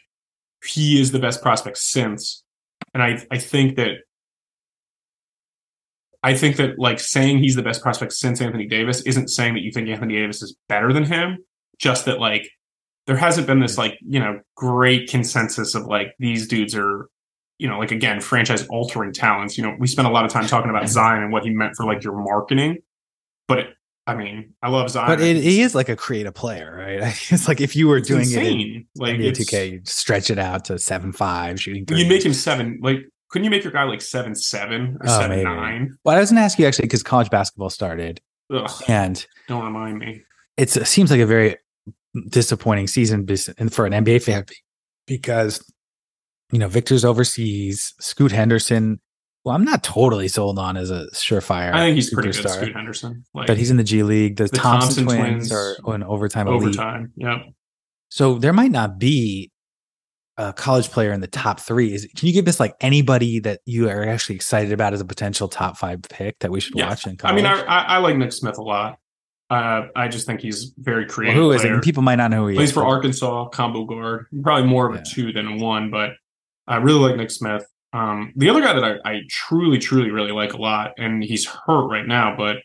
he 0.66 1.00
is 1.00 1.12
the 1.12 1.20
best 1.20 1.42
prospect 1.42 1.78
since, 1.78 2.44
and 2.94 3.04
I 3.04 3.26
I 3.30 3.38
think 3.38 3.76
that 3.78 3.98
I 6.24 6.34
think 6.34 6.56
that 6.56 6.80
like 6.80 7.00
saying 7.00 7.40
he's 7.40 7.56
the 7.56 7.64
best 7.64 7.82
prospect 7.82 8.14
since 8.14 8.42
Anthony 8.42 8.66
Davis 8.66 9.02
isn't 9.02 9.28
saying 9.28 9.56
that 9.56 9.62
you 9.62 9.72
think 9.72 9.90
Anthony 9.90 10.16
Davis 10.16 10.42
is 10.42 10.56
better 10.70 10.94
than 10.94 11.04
him. 11.04 11.40
Just 11.78 12.06
that 12.06 12.20
like 12.20 12.50
there 13.08 13.18
hasn't 13.18 13.46
been 13.46 13.60
this 13.60 13.76
hmm. 13.76 13.82
like 13.82 14.00
you 14.08 14.20
know 14.20 14.40
great 14.56 15.10
consensus 15.10 15.76
of 15.76 15.86
like 15.86 16.14
these 16.20 16.48
dudes 16.48 16.76
are 16.76 17.10
you 17.60 17.68
know 17.70 17.78
like 17.80 17.92
again 17.92 18.20
franchise 18.22 18.66
altering 18.68 19.14
talents. 19.14 19.58
You 19.58 19.64
know 19.64 19.76
we 19.80 19.88
spent 19.88 20.08
a 20.08 20.12
lot 20.12 20.26
of 20.26 20.32
time 20.32 20.48
talking 20.48 20.70
about 20.70 20.88
Zion 20.90 21.24
and 21.24 21.32
what 21.32 21.44
he 21.44 21.50
meant 21.52 21.76
for 21.76 21.86
like 21.86 22.04
your 22.04 22.14
marketing, 22.14 22.78
but 23.48 23.60
it, 23.60 23.68
I 24.08 24.16
mean 24.16 24.54
I 24.62 24.70
love 24.70 24.90
Zion. 24.90 25.08
but 25.08 25.22
it, 25.22 25.38
he 25.38 25.62
is 25.62 25.74
like 25.76 25.90
a 25.90 25.96
creative 25.96 26.34
player, 26.34 26.76
right? 26.76 27.02
It's 27.32 27.48
like 27.48 27.62
if 27.62 27.76
you 27.76 27.88
were 27.88 27.98
It's 27.98 28.08
doing 28.08 28.30
it 28.32 28.38
in 28.46 28.86
like 28.98 29.16
NBA 29.18 29.32
2K, 29.32 29.72
you'd 29.72 29.88
stretch 29.88 30.30
it 30.30 30.40
out 30.40 30.66
to 30.66 30.78
seven 30.80 31.12
five, 31.14 31.60
shooting. 31.62 31.86
You 31.90 32.06
make 32.08 32.24
him 32.26 32.34
seven. 32.34 32.80
Like, 32.82 32.98
couldn't 33.30 33.46
you 33.46 33.50
make 33.50 33.64
your 33.64 33.74
guy 33.74 33.84
like 33.84 34.02
seven 34.02 34.36
seven 34.36 34.98
or 35.02 35.08
Oh, 35.08 35.20
seven 35.20 35.38
maybe. 35.38 35.44
nine? 35.44 35.98
Well, 36.04 36.16
I 36.16 36.20
was 36.20 36.30
going 36.30 36.38
to 36.38 36.44
ask 36.44 36.60
you 36.60 36.66
actually 36.68 36.86
because 36.86 37.02
college 37.04 37.30
basketball 37.30 37.70
started, 37.70 38.20
Ugh, 38.54 38.70
and 38.88 39.26
don't 39.48 39.64
remind 39.64 39.98
me. 40.00 40.22
it's, 40.58 40.76
it 40.78 40.86
seems 40.86 41.10
like 41.10 41.20
a 41.22 41.26
very 41.26 41.58
disappointing 42.30 42.88
season 42.88 43.26
and 43.58 43.74
for 43.74 43.86
an 43.88 43.94
NBA 43.94 44.22
fan 44.24 44.46
because 45.08 45.64
you 46.54 46.60
know 46.60 46.68
Victor's 46.70 47.04
overseas, 47.04 47.94
Scoot 48.00 48.32
Henderson. 48.32 49.00
Well, 49.44 49.54
I'm 49.56 49.66
not 49.66 49.84
totally 49.84 50.30
sold 50.30 50.58
on 50.58 50.78
as 50.78 50.90
a 50.90 51.08
surefire. 51.14 51.74
I 51.74 51.80
think 51.80 51.96
he's 51.96 52.14
pretty 52.14 52.32
good, 52.32 52.50
Scoot 52.50 52.74
Henderson. 52.74 53.26
Like, 53.34 53.48
but 53.48 53.58
he's 53.58 53.72
in 53.72 53.76
the 53.78 53.84
G 53.84 54.04
League. 54.04 54.38
The, 54.38 54.46
The 54.46 54.50
Thompson, 54.58 55.06
Thompson 55.06 55.06
twins, 55.06 55.50
twins, 55.50 55.80
are 55.86 55.94
an 55.96 56.04
overtime 56.04 56.48
elite. 56.48 56.62
overtime. 56.62 57.12
Yep. 57.18 57.38
So 58.10 58.36
there 58.36 58.54
might 58.54 58.72
not 58.72 59.00
be 59.00 59.52
a 60.38 60.54
college 60.54 60.90
player 60.92 61.12
in 61.12 61.20
the 61.20 61.28
top 61.28 61.60
three. 61.60 61.94
Is 61.94 62.08
can 62.16 62.28
you 62.28 62.34
give 62.34 62.48
us 62.48 62.60
like 62.60 62.76
anybody 62.82 63.40
that 63.42 63.60
you 63.66 63.90
are 63.90 64.08
actually 64.08 64.36
excited 64.36 64.72
about 64.72 64.94
as 64.94 65.02
a 65.02 65.06
potential 65.06 65.48
top 65.50 65.78
five 65.78 66.02
pick 66.04 66.40
that 66.40 66.52
we 66.52 66.60
should 66.62 66.76
Yeah. 66.76 66.88
watch 66.90 67.06
in 67.06 67.14
I 67.14 67.16
college? 67.16 67.36
mean, 67.36 67.46
I, 67.46 67.62
I 67.64 67.82
I 67.84 67.98
like 67.98 68.16
Nick 68.16 68.32
Smith 68.32 68.58
a 68.58 68.62
lot. 68.64 68.98
Uh, 69.50 69.88
I 69.96 70.08
just 70.08 70.26
think 70.26 70.40
he's 70.40 70.74
very 70.78 71.04
well, 71.06 71.14
creative. 71.14 71.36
who 71.36 71.52
is 71.52 71.62
it? 71.62 71.66
player. 71.66 71.74
And 71.74 71.84
people 71.84 72.02
might 72.02 72.16
not 72.16 72.32
know 72.32 72.42
who 72.44 72.48
he 72.48 72.54
is. 72.54 72.58
Plays 72.60 72.70
is. 72.70 72.74
for 72.74 72.86
Arkansas, 72.86 73.50
combo 73.50 73.84
guard. 73.86 74.26
Probably 74.42 74.68
more 74.68 74.88
of 74.90 74.96
a 74.96 74.98
Yeah. 75.00 75.04
two 75.14 75.34
than 75.34 75.48
a 75.48 75.58
one, 75.58 75.92
but 75.92 76.12
I 76.68 76.78
really 76.78 77.00
like 77.00 77.18
Nick 77.18 77.32
Smith. 77.32 77.66
Um, 77.92 78.34
the 78.36 78.50
other 78.50 78.62
guy 78.62 78.74
that 78.74 78.84
I, 78.84 79.10
I 79.10 79.22
truly, 79.30 79.78
truly, 79.78 80.10
really 80.10 80.32
like 80.32 80.54
a 80.54 80.58
lot, 80.58 80.94
and 80.98 81.24
he's 81.24 81.46
hurt 81.46 81.88
right 81.88 82.08
now, 82.08 82.36
but 82.36 82.58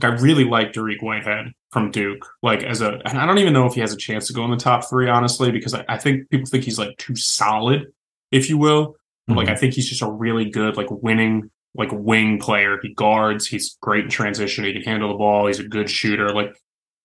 like, 0.00 0.12
I 0.12 0.14
really 0.16 0.44
like 0.44 0.72
Dariq 0.72 1.02
Whitehead 1.02 1.52
from 1.70 1.90
Duke. 1.90 2.26
Like 2.42 2.62
as 2.62 2.80
a, 2.80 3.00
and 3.04 3.18
I 3.18 3.26
don't 3.26 3.38
even 3.38 3.52
know 3.52 3.66
if 3.66 3.74
he 3.74 3.80
has 3.80 3.92
a 3.92 3.96
chance 3.96 4.26
to 4.28 4.32
go 4.32 4.44
in 4.44 4.50
the 4.50 4.56
top 4.56 4.88
three, 4.88 5.08
honestly, 5.08 5.50
because 5.50 5.74
I, 5.74 5.84
I 5.88 5.98
think 5.98 6.30
people 6.30 6.46
think 6.46 6.64
he's 6.64 6.78
like 6.78 6.96
too 6.96 7.14
solid, 7.16 7.92
if 8.30 8.48
you 8.48 8.56
will. 8.56 8.96
But, 9.26 9.36
Like. 9.36 9.48
I 9.48 9.54
think 9.54 9.74
he's 9.74 9.88
just 9.88 10.02
a 10.02 10.10
really 10.10 10.48
good, 10.50 10.76
like 10.76 10.90
winning, 10.90 11.50
like 11.74 11.90
wing 11.92 12.38
player. 12.40 12.78
He 12.82 12.94
guards. 12.94 13.46
He's 13.46 13.76
great 13.80 14.04
in 14.04 14.10
transition. 14.10 14.64
He 14.64 14.72
can 14.72 14.82
handle 14.82 15.10
the 15.10 15.18
ball. 15.18 15.46
He's 15.46 15.60
a 15.60 15.68
good 15.68 15.90
shooter. 15.90 16.30
Like 16.30 16.56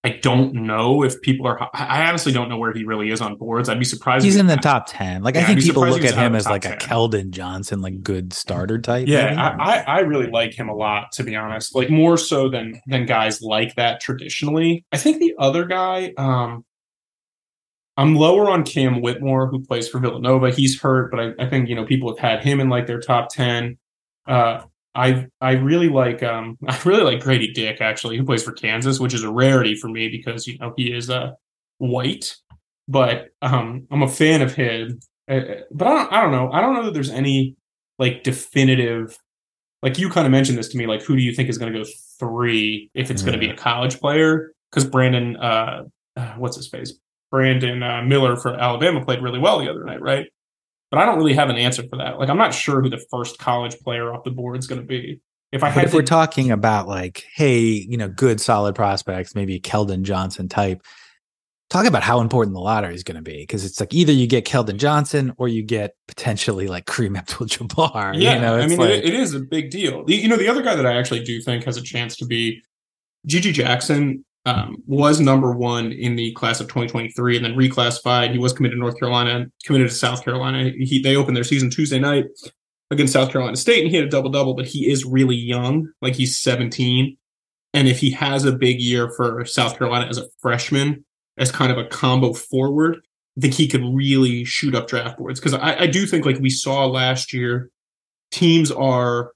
I 0.05 0.09
don't 0.21 0.53
know 0.53 1.03
if 1.03 1.19
people 1.21 1.47
are. 1.47 1.67
I 1.73 2.07
honestly 2.07 2.31
don't 2.31 2.47
know 2.47 2.57
where 2.57 2.71
he 2.71 2.83
really 2.83 3.09
is 3.09 3.21
on 3.21 3.37
boards. 3.37 3.69
I'd 3.69 3.79
be 3.79 3.85
surprised. 3.85 4.23
He's 4.23 4.35
in 4.35 4.45
the 4.45 4.55
top 4.55 4.85
ten. 4.87 5.23
Like 5.23 5.33
Yeah, 5.33 5.41
I 5.41 5.45
think 5.45 5.61
people 5.61 5.81
look 5.83 6.03
at 6.03 6.13
him 6.13 6.35
as 6.35 6.45
like 6.45 6.63
a 6.63 6.77
Keldon 6.77 7.31
Johnson, 7.31 7.81
like 7.81 8.03
good 8.03 8.31
starter 8.31 8.79
type. 8.79 9.07
Yeah. 9.07 9.33
I, 9.35 9.77
I 9.77 9.79
I 9.79 9.99
really 10.01 10.27
like 10.27 10.53
him 10.53 10.69
a 10.69 10.75
lot, 10.75 11.11
to 11.13 11.23
be 11.23 11.35
honest. 11.35 11.73
Like 11.73 11.89
more 11.89 12.17
so 12.17 12.49
than 12.49 12.79
than 12.85 13.07
guys 13.07 13.41
like 13.41 13.73
that 13.77 13.99
traditionally. 13.99 14.85
I 14.91 14.97
think 14.97 15.17
the 15.17 15.33
other 15.39 15.65
guy, 15.65 16.13
um, 16.19 16.63
I'm 17.97 18.13
lower 18.13 18.47
on 18.47 18.63
Cam 18.63 19.01
Whitmore, 19.01 19.47
who 19.47 19.65
plays 19.65 19.87
for 19.87 19.97
Villanova. 19.97 20.51
He's 20.51 20.79
hurt, 20.79 21.09
but 21.09 21.19
I, 21.19 21.31
I 21.39 21.49
think 21.49 21.67
you 21.67 21.73
know 21.73 21.83
people 21.83 22.15
have 22.15 22.19
had 22.19 22.43
him 22.43 22.59
in 22.59 22.69
like 22.69 22.85
their 22.85 22.99
top 22.99 23.29
ten. 23.29 23.79
Uh, 24.27 24.65
I 24.95 25.27
I 25.41 25.53
really 25.53 25.89
like 25.89 26.23
um 26.23 26.57
I 26.67 26.79
really 26.85 27.03
like 27.03 27.21
Grady 27.23 27.51
Dick 27.53 27.81
actually, 27.81 28.17
who 28.17 28.25
plays 28.25 28.43
for 28.43 28.53
Kansas, 28.53 28.99
which 28.99 29.13
is 29.13 29.23
a 29.23 29.31
rarity 29.31 29.75
for 29.75 29.89
me 29.89 30.09
because 30.09 30.47
you 30.47 30.57
know 30.59 30.73
he 30.77 30.93
is 30.93 31.09
uh 31.09 31.31
white, 31.77 32.35
but 32.87 33.29
um 33.41 33.87
I'm 33.91 34.03
a 34.03 34.07
fan 34.07 34.41
of 34.41 34.55
his. 34.55 34.93
Uh, 35.29 35.41
but 35.71 35.87
I 35.87 35.93
don't 35.93 36.13
I 36.13 36.21
don't 36.21 36.31
know. 36.31 36.51
I 36.51 36.61
don't 36.61 36.73
know 36.73 36.83
that 36.85 36.93
there's 36.93 37.09
any 37.09 37.55
like 37.99 38.23
definitive 38.23 39.17
like 39.81 39.99
you 39.99 40.09
kind 40.09 40.25
of 40.25 40.31
mentioned 40.31 40.57
this 40.57 40.69
to 40.69 40.77
me 40.77 40.87
like 40.87 41.03
who 41.03 41.15
do 41.15 41.21
you 41.21 41.33
think 41.33 41.49
is 41.49 41.57
going 41.57 41.71
to 41.71 41.79
go 41.79 41.85
three 42.19 42.89
if 42.93 43.11
it's 43.11 43.21
going 43.21 43.33
to 43.33 43.39
be 43.39 43.49
a 43.49 43.55
college 43.55 43.99
player? 43.99 44.51
Because 44.71 44.89
brandon 44.89 45.37
uh 45.37 45.83
uh, 46.17 46.33
what's 46.37 46.55
his 46.55 46.67
face? 46.69 46.93
Brandon 47.31 47.83
uh, 47.83 48.01
miller 48.03 48.37
for 48.37 48.55
alabama 48.55 49.03
played 49.03 49.21
really 49.21 49.39
well 49.39 49.59
the 49.59 49.69
other 49.69 49.83
night 49.83 50.01
right 50.01 50.27
but 50.95 51.03
i 51.03 51.05
don't 51.05 51.17
really 51.17 51.33
have 51.33 51.49
an 51.49 51.57
answer 51.57 51.83
for 51.89 51.97
that 51.97 52.17
like 52.17 52.29
i'm 52.29 52.37
not 52.37 52.53
sure 52.53 52.81
who 52.81 52.89
the 52.89 53.03
first 53.11 53.37
college 53.37 53.77
player 53.79 54.13
off 54.13 54.23
the 54.23 54.31
board 54.31 54.57
is 54.57 54.65
going 54.67 54.79
to 54.79 54.87
be 54.87 55.19
if 55.51 55.63
i 55.63 55.69
had 55.69 55.85
if 55.85 55.91
to 55.91 55.97
we're 55.97 56.03
talking 56.03 56.51
about 56.51 56.87
like, 56.87 57.25
hey, 57.33 57.59
you 57.59 57.95
know, 57.97 58.09
good 58.09 58.41
solid 58.41 58.75
prospects, 58.75 59.35
maybe 59.35 59.55
a 59.55 59.59
Keldon 59.59 60.01
Johnson 60.01 60.49
type, 60.49 60.81
talk 61.69 61.85
about 61.85 62.03
how 62.03 62.19
important 62.19 62.53
the 62.55 62.59
lottery 62.59 62.93
is 62.93 63.03
going 63.03 63.15
to 63.15 63.21
be 63.21 63.37
because 63.37 63.63
it's 63.63 63.79
like 63.79 63.93
either 63.93 64.11
you 64.11 64.27
get 64.27 64.45
Keldon 64.45 64.77
Johnson 64.77 65.33
or 65.37 65.47
you 65.47 65.63
get 65.63 65.95
potentially 66.07 66.67
like 66.67 66.85
Kareem 66.85 67.17
Abdul-Jabbar. 67.17 68.19
yeah 68.19 68.35
you 68.35 68.41
know, 68.41 68.57
i 68.57 68.67
mean 68.67 68.79
like, 68.79 68.89
it, 68.89 69.05
it 69.05 69.13
is 69.13 69.33
a 69.33 69.39
big 69.39 69.69
deal 69.69 70.03
The- 70.03 70.15
you 70.15 70.27
know 70.27 70.37
the 70.37 70.47
other 70.49 70.61
guy 70.61 70.75
that 70.75 70.85
i 70.85 70.97
actually 70.97 71.23
do 71.23 71.39
think 71.41 71.63
has 71.63 71.77
a 71.77 71.81
chance 71.81 72.17
to 72.17 72.25
be 72.25 72.61
gg 73.27 73.53
jackson 73.53 74.25
um, 74.45 74.83
was 74.85 75.19
number 75.19 75.51
one 75.51 75.91
in 75.91 76.15
the 76.15 76.31
class 76.33 76.59
of 76.59 76.67
2023 76.67 77.37
and 77.37 77.45
then 77.45 77.55
reclassified. 77.55 78.31
He 78.31 78.37
was 78.37 78.53
committed 78.53 78.75
to 78.75 78.79
North 78.79 78.99
Carolina 78.99 79.47
committed 79.65 79.89
to 79.89 79.95
South 79.95 80.23
Carolina. 80.23 80.71
He, 80.77 81.01
they 81.01 81.15
opened 81.15 81.35
their 81.35 81.43
season 81.43 81.69
Tuesday 81.69 81.99
night 81.99 82.25
against 82.91 83.13
South 83.13 83.31
Carolina 83.31 83.57
State 83.57 83.81
and 83.81 83.89
he 83.89 83.97
had 83.97 84.05
a 84.05 84.09
double 84.09 84.29
double, 84.29 84.53
but 84.53 84.67
he 84.67 84.89
is 84.89 85.03
really 85.03 85.35
young, 85.35 85.91
like 86.01 86.15
he's 86.15 86.39
17. 86.39 87.17
And 87.73 87.87
if 87.87 87.99
he 87.99 88.11
has 88.11 88.45
a 88.45 88.51
big 88.51 88.79
year 88.79 89.11
for 89.17 89.43
South 89.45 89.77
Carolina 89.77 90.05
as 90.05 90.17
a 90.17 90.27
freshman, 90.39 91.03
as 91.37 91.51
kind 91.51 91.71
of 91.71 91.77
a 91.77 91.85
combo 91.85 92.33
forward, 92.33 92.99
I 93.37 93.41
think 93.41 93.55
he 93.55 93.67
could 93.67 93.83
really 93.83 94.45
shoot 94.45 94.75
up 94.75 94.87
draft 94.87 95.17
boards. 95.17 95.39
Because 95.39 95.53
I, 95.55 95.81
I 95.81 95.87
do 95.87 96.05
think, 96.05 96.25
like 96.25 96.39
we 96.39 96.49
saw 96.49 96.85
last 96.85 97.33
year, 97.33 97.69
teams 98.31 98.71
are 98.71 99.33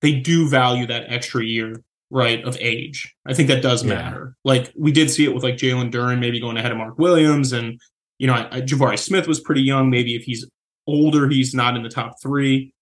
they 0.00 0.14
do 0.14 0.48
value 0.48 0.86
that 0.86 1.04
extra 1.08 1.44
year 1.44 1.82
right 2.10 2.42
of 2.44 2.56
age 2.60 3.14
i 3.26 3.32
think 3.32 3.48
that 3.48 3.62
does 3.62 3.84
Yeah. 3.84 3.94
matter 3.94 4.36
like 4.44 4.72
we 4.76 4.90
did 4.92 5.10
see 5.10 5.24
it 5.24 5.32
with 5.34 5.42
like 5.44 5.56
jalen 5.56 5.90
duren 5.92 6.18
maybe 6.18 6.40
going 6.40 6.56
ahead 6.56 6.72
of 6.72 6.78
mark 6.78 6.98
williams 6.98 7.52
and 7.52 7.80
you 8.18 8.26
know 8.26 8.34
I, 8.34 8.56
I, 8.56 8.60
jabari 8.62 8.98
smith 8.98 9.26
was 9.28 9.40
pretty 9.40 9.62
young 9.62 9.90
maybe 9.90 10.16
if 10.16 10.24
he's 10.24 10.46
older 10.86 11.28
he's 11.28 11.54
not 11.54 11.76
in 11.76 11.82
the 11.82 11.88
top 11.88 12.20
three 12.22 12.72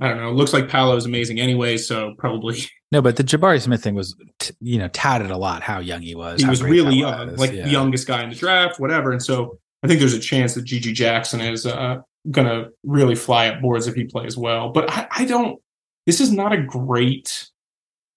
i 0.00 0.08
don't 0.08 0.18
know 0.18 0.28
It 0.28 0.34
looks 0.34 0.52
like 0.52 0.68
Paolo 0.68 0.94
is 0.96 1.04
amazing 1.06 1.40
anyway 1.40 1.76
so 1.78 2.14
probably 2.18 2.58
no, 2.92 3.02
but 3.02 3.16
the 3.16 3.24
Jabari 3.24 3.60
Smith 3.60 3.82
thing 3.82 3.96
was, 3.96 4.14
t- 4.38 4.54
you 4.60 4.78
know, 4.78 4.86
touted 4.88 5.32
a 5.32 5.36
lot 5.36 5.60
how 5.64 5.80
young 5.80 6.02
he 6.02 6.14
was. 6.14 6.40
he 6.40 6.48
was 6.48 6.62
really 6.62 6.94
young 6.94 7.30
was. 7.32 7.40
like 7.40 7.50
Yeah. 7.52 7.64
the 7.64 7.70
youngest 7.70 8.06
guy 8.06 8.22
in 8.22 8.28
the 8.30 8.36
draft 8.36 8.78
whatever 8.78 9.10
and 9.10 9.20
so 9.22 9.58
i 9.82 9.88
think 9.88 9.98
there's 9.98 10.14
a 10.14 10.20
chance 10.20 10.54
that 10.54 10.64
gg 10.64 10.94
jackson 10.94 11.40
is 11.40 11.66
uh 11.66 11.96
gonna 12.30 12.68
really 12.84 13.16
fly 13.16 13.48
up 13.48 13.60
boards 13.60 13.88
if 13.88 13.94
he 13.96 14.04
plays 14.04 14.36
well 14.36 14.68
but 14.70 14.88
i, 14.90 15.08
I 15.10 15.24
don't 15.24 15.60
this 16.06 16.20
is 16.20 16.30
not 16.30 16.52
a 16.52 16.62
great 16.62 17.48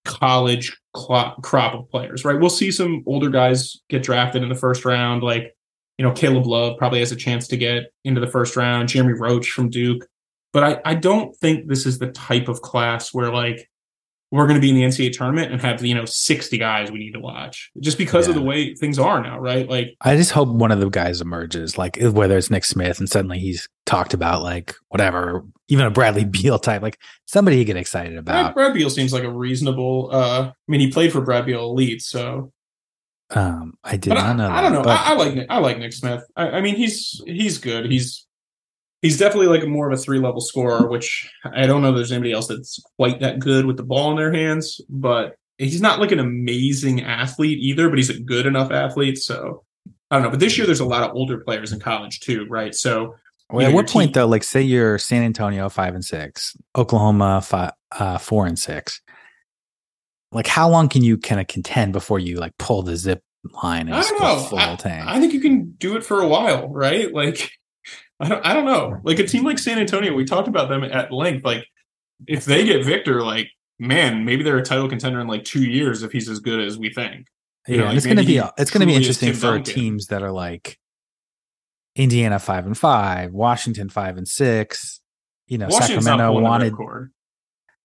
college 0.09 0.75
clo- 0.93 1.35
crop 1.43 1.73
of 1.75 1.89
players, 1.89 2.25
right? 2.25 2.39
We'll 2.39 2.49
see 2.49 2.71
some 2.71 3.03
older 3.05 3.29
guys 3.29 3.77
get 3.89 4.03
drafted 4.03 4.43
in 4.43 4.49
the 4.49 4.55
first 4.55 4.83
round, 4.85 5.23
like 5.23 5.55
you 5.97 6.05
know 6.05 6.11
Caleb 6.11 6.47
Love 6.47 6.77
probably 6.77 6.99
has 6.99 7.11
a 7.11 7.15
chance 7.15 7.47
to 7.49 7.57
get 7.57 7.91
into 8.03 8.19
the 8.19 8.27
first 8.27 8.55
round. 8.55 8.89
Jeremy 8.89 9.13
Roach 9.13 9.51
from 9.51 9.69
Duke, 9.69 10.05
but 10.51 10.63
I 10.63 10.81
I 10.85 10.95
don't 10.95 11.35
think 11.35 11.67
this 11.67 11.85
is 11.85 11.99
the 11.99 12.11
type 12.11 12.47
of 12.47 12.61
class 12.61 13.13
where 13.13 13.31
like 13.31 13.68
we're 14.31 14.45
going 14.45 14.55
to 14.55 14.61
be 14.61 14.69
in 14.69 14.75
the 14.75 14.83
NCAA 14.83 15.11
tournament 15.11 15.51
and 15.51 15.59
have 15.61 15.83
you 15.83 15.95
know 15.95 16.05
sixty 16.05 16.57
guys 16.57 16.91
we 16.91 16.99
need 16.99 17.13
to 17.13 17.19
watch 17.19 17.71
just 17.79 17.97
because 17.97 18.27
of 18.27 18.35
the 18.35 18.41
way 18.41 18.75
things 18.75 18.99
are 18.99 19.21
now, 19.23 19.39
right? 19.39 19.67
Like 19.67 19.95
I 20.01 20.15
just 20.15 20.31
hope 20.31 20.49
one 20.49 20.71
of 20.71 20.79
the 20.79 20.89
guys 20.89 21.19
emerges, 21.21 21.77
like 21.77 21.97
whether 21.99 22.37
it's 22.37 22.49
Nick 22.51 22.65
Smith 22.65 22.99
and 22.99 23.09
suddenly 23.09 23.39
he's 23.39 23.67
talked 23.85 24.13
about 24.13 24.43
like 24.43 24.75
whatever, 24.89 25.43
even 25.67 25.85
a 25.85 25.91
Bradley 25.91 26.25
Beal 26.29 26.59
type, 26.59 26.81
like 26.81 26.99
somebody 27.25 27.57
you 27.57 27.65
get 27.65 27.75
excited 27.77 28.17
about. 28.17 28.53
Brad 28.53 28.73
Beal 28.73 28.89
seems 28.89 29.11
like 29.13 29.23
a 29.23 29.31
reasonable. 29.31 30.09
uh 30.11 30.49
I 30.51 30.53
mean, 30.67 30.79
he 30.81 30.91
played 30.91 31.11
for 31.11 31.21
Brad 31.21 31.45
Beal 31.47 31.63
Elite, 31.63 32.01
so 32.03 32.51
Um, 33.31 33.73
I 33.83 33.97
did 33.97 34.09
But 34.11 34.15
not 34.15 34.25
I, 34.25 34.33
know. 34.33 34.49
I 34.49 34.61
don't 34.61 34.73
know. 34.73 34.81
but- 34.83 34.99
I, 34.99 35.11
I 35.11 35.15
like 35.15 35.33
Nick, 35.35 35.47
I 35.49 35.57
like 35.59 35.77
Nick 35.79 35.93
Smith. 35.93 36.23
I, 36.35 36.49
I 36.49 36.61
mean, 36.61 36.75
he's 36.75 37.19
he's 37.25 37.57
good. 37.57 37.91
He's 37.91 38.25
he's 39.01 39.17
definitely 39.17 39.47
like 39.47 39.67
more 39.67 39.89
of 39.89 39.97
a 39.97 40.01
three 40.01 40.19
level 40.19 40.41
scorer, 40.41 40.87
which 40.87 41.29
I 41.43 41.65
don't 41.65 41.81
know. 41.81 41.89
If 41.89 41.95
there's 41.95 42.11
anybody 42.11 42.33
else 42.33 42.47
that's 42.47 42.81
quite 42.97 43.19
that 43.19 43.39
good 43.39 43.65
with 43.65 43.77
the 43.77 43.83
ball 43.83 44.11
in 44.11 44.17
their 44.17 44.33
hands, 44.33 44.81
but 44.89 45.35
he's 45.57 45.81
not 45.81 45.99
like 45.99 46.11
an 46.11 46.19
amazing 46.19 47.01
athlete 47.01 47.59
either. 47.59 47.89
But 47.89 47.97
he's 47.97 48.09
a 48.09 48.19
good 48.19 48.45
enough 48.45 48.71
athlete. 48.71 49.17
So 49.17 49.63
I 50.11 50.15
don't 50.15 50.23
know. 50.23 50.29
But 50.31 50.39
this 50.39 50.57
year 50.57 50.65
there's 50.65 50.79
a 50.79 50.85
lot 50.85 51.03
of 51.03 51.15
older 51.15 51.39
players 51.39 51.71
in 51.71 51.79
college 51.79 52.19
too, 52.19 52.45
right? 52.49 52.73
So 52.73 53.15
Well, 53.49 53.67
at 53.67 53.73
what 53.73 53.87
your 53.87 53.93
point 53.93 54.13
though? 54.13 54.27
Like, 54.27 54.43
say 54.43 54.61
you're 54.61 54.97
San 54.97 55.23
Antonio 55.23 55.69
five 55.69 55.95
and 55.95 56.03
six, 56.03 56.55
Oklahoma 56.75 57.41
five, 57.41 57.71
uh, 57.91 58.17
four 58.17 58.45
and 58.45 58.57
six. 58.57 59.01
Like, 60.31 60.47
how 60.47 60.69
long 60.69 60.89
can 60.89 61.03
you 61.03 61.17
kind 61.17 61.41
of 61.41 61.47
contend 61.47 61.93
before 61.93 62.19
you 62.19 62.37
like 62.37 62.55
pull 62.57 62.83
the 62.83 62.95
zip 62.95 63.23
line 63.63 63.87
and 63.87 63.95
I 63.95 64.01
don't 64.01 64.21
know. 64.21 64.39
full 64.39 64.59
I, 64.59 64.75
tank? 64.75 65.07
I 65.07 65.19
think 65.19 65.33
you 65.33 65.39
can 65.39 65.71
do 65.71 65.95
it 65.95 66.03
for 66.03 66.21
a 66.21 66.27
while, 66.27 66.69
right? 66.69 67.11
Like, 67.13 67.51
I 68.19 68.29
don't, 68.29 68.45
I 68.45 68.53
don't 68.53 68.65
know. 68.65 68.99
Like 69.03 69.19
a 69.19 69.25
team 69.25 69.45
like 69.45 69.59
San 69.59 69.79
Antonio, 69.79 70.13
we 70.13 70.25
talked 70.25 70.47
about 70.47 70.69
them 70.69 70.83
at 70.83 71.11
length. 71.11 71.45
Like, 71.45 71.65
if 72.27 72.45
they 72.45 72.65
get 72.65 72.83
Victor, 72.83 73.21
like, 73.23 73.49
man, 73.79 74.25
maybe 74.25 74.43
they're 74.43 74.57
a 74.57 74.63
title 74.63 74.89
contender 74.89 75.21
in 75.21 75.27
like 75.27 75.45
two 75.45 75.63
years 75.63 76.03
if 76.03 76.11
he's 76.11 76.27
as 76.29 76.39
good 76.39 76.59
as 76.59 76.77
we 76.77 76.89
think. 76.89 77.27
you 77.67 77.75
yeah, 77.75 77.81
know, 77.81 77.87
like, 77.87 77.97
it's 77.97 78.05
gonna 78.05 78.23
be 78.23 78.41
it's 78.57 78.71
gonna 78.71 78.85
be 78.85 78.95
interesting 78.95 79.33
for 79.33 79.53
Duncan. 79.53 79.73
teams 79.73 80.07
that 80.07 80.21
are 80.21 80.31
like 80.31 80.77
Indiana 81.95 82.39
five 82.39 82.65
and 82.65 82.77
five, 82.77 83.31
Washington 83.31 83.89
five 83.89 84.17
and 84.17 84.27
six. 84.27 84.99
You 85.47 85.57
know, 85.57 85.67
Washington's 85.69 86.05
Sacramento 86.05 86.41
wanted. 86.41 86.73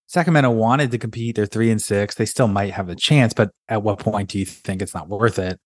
Sacramento 0.07 0.51
wanted 0.51 0.91
to 0.91 0.99
compete. 0.99 1.37
They're 1.37 1.47
three 1.47 1.71
and 1.71 1.81
six. 1.81 2.17
They 2.17 2.27
still 2.27 2.49
might 2.49 2.73
have 2.73 2.89
a 2.89 2.95
chance, 2.95 3.33
but 3.33 3.51
at 3.69 3.83
what 3.83 4.01
point 4.01 4.31
do 4.31 4.39
you 4.39 4.45
think 4.45 4.83
it's 4.83 4.95
not 4.95 5.09
worth 5.09 5.39
it 5.39 5.59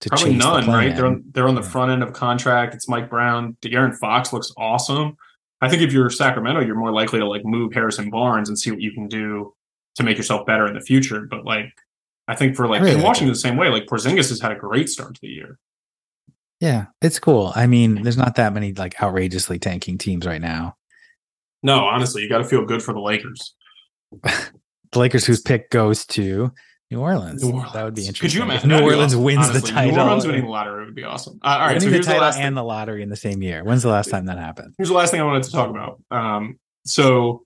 to 0.00 0.08
Probably 0.10 0.32
chase 0.32 0.42
the 0.42 0.60
none, 0.60 0.66
right? 0.68 0.94
They're 0.94 1.06
on, 1.06 1.24
they're 1.32 1.48
on 1.48 1.54
the 1.54 1.62
front 1.62 1.90
end 1.90 2.02
of 2.02 2.12
contract. 2.12 2.74
It's 2.74 2.88
Mike 2.88 3.08
Brown. 3.08 3.56
De'Aaron 3.62 3.96
Fox 3.96 4.32
looks 4.32 4.52
awesome. 4.56 5.16
I 5.60 5.68
think 5.68 5.82
if 5.82 5.92
you're 5.92 6.10
Sacramento, 6.10 6.60
you're 6.60 6.76
more 6.76 6.92
likely 6.92 7.18
to 7.18 7.26
like 7.26 7.44
move 7.44 7.72
Harrison 7.72 8.10
Barnes 8.10 8.48
and 8.48 8.58
see 8.58 8.70
what 8.70 8.80
you 8.80 8.92
can 8.92 9.08
do 9.08 9.54
to 9.94 10.02
make 10.02 10.18
yourself 10.18 10.46
better 10.46 10.66
in 10.66 10.74
the 10.74 10.80
future. 10.80 11.22
But 11.22 11.44
like, 11.44 11.72
I 12.28 12.34
think 12.34 12.56
for 12.56 12.68
like 12.68 12.82
really 12.82 12.96
in 12.96 13.02
Washington 13.02 13.32
the 13.32 13.38
same 13.38 13.56
way, 13.56 13.68
like 13.68 13.86
Porzingis 13.86 14.28
has 14.28 14.40
had 14.40 14.52
a 14.52 14.56
great 14.56 14.88
start 14.88 15.14
to 15.14 15.20
the 15.20 15.28
year. 15.28 15.58
Yeah, 16.60 16.86
it's 17.00 17.18
cool. 17.18 17.52
I 17.54 17.66
mean, 17.66 18.02
there's 18.02 18.16
not 18.16 18.34
that 18.36 18.52
many 18.52 18.72
like 18.72 19.02
outrageously 19.02 19.58
tanking 19.58 19.98
teams 19.98 20.26
right 20.26 20.40
now. 20.40 20.76
No, 21.62 21.84
honestly, 21.84 22.22
you 22.22 22.28
got 22.28 22.38
to 22.38 22.44
feel 22.44 22.64
good 22.64 22.82
for 22.82 22.92
the 22.92 23.00
Lakers. 23.00 23.54
The 24.92 25.00
Lakers, 25.00 25.26
whose 25.26 25.40
pick 25.40 25.68
goes 25.70 26.06
to 26.06 26.52
New 26.90 27.00
Orleans. 27.00 27.42
New 27.42 27.50
Orleans. 27.52 27.72
That 27.72 27.84
would 27.84 27.94
be 27.94 28.06
interesting. 28.06 28.28
Could 28.30 28.36
interesting. 28.36 28.48
you 28.50 28.54
If 28.56 28.64
imagine? 28.64 28.84
New 28.86 28.92
Orleans 28.92 29.12
awesome. 29.14 29.24
wins 29.24 29.38
Honestly, 29.48 29.60
the 29.60 29.66
title. 29.74 29.96
New 29.96 30.02
Orleans 30.02 30.26
winning 30.26 30.42
the 30.44 30.50
lottery 30.50 30.84
would 30.84 30.94
be 30.94 31.04
awesome. 31.04 31.40
Uh, 31.42 31.46
all 31.48 31.58
right, 31.60 31.80
so 31.80 31.86
winning 31.86 31.92
here's 31.94 32.06
the 32.06 32.10
the 32.10 32.14
title 32.14 32.22
last 32.26 32.36
thing. 32.36 32.44
and 32.44 32.56
the 32.56 32.62
lottery 32.64 33.02
in 33.02 33.08
the 33.08 33.16
same 33.16 33.42
year. 33.42 33.64
When's 33.64 33.82
the 33.82 33.88
last 33.88 34.08
time 34.10 34.26
that 34.26 34.38
happened? 34.38 34.74
here's 34.78 34.88
the 34.88 34.94
last 34.94 35.10
thing 35.10 35.20
I 35.20 35.24
wanted 35.24 35.42
to 35.44 35.50
talk 35.52 35.68
about. 35.70 36.00
Um, 36.10 36.58
so 36.84 37.44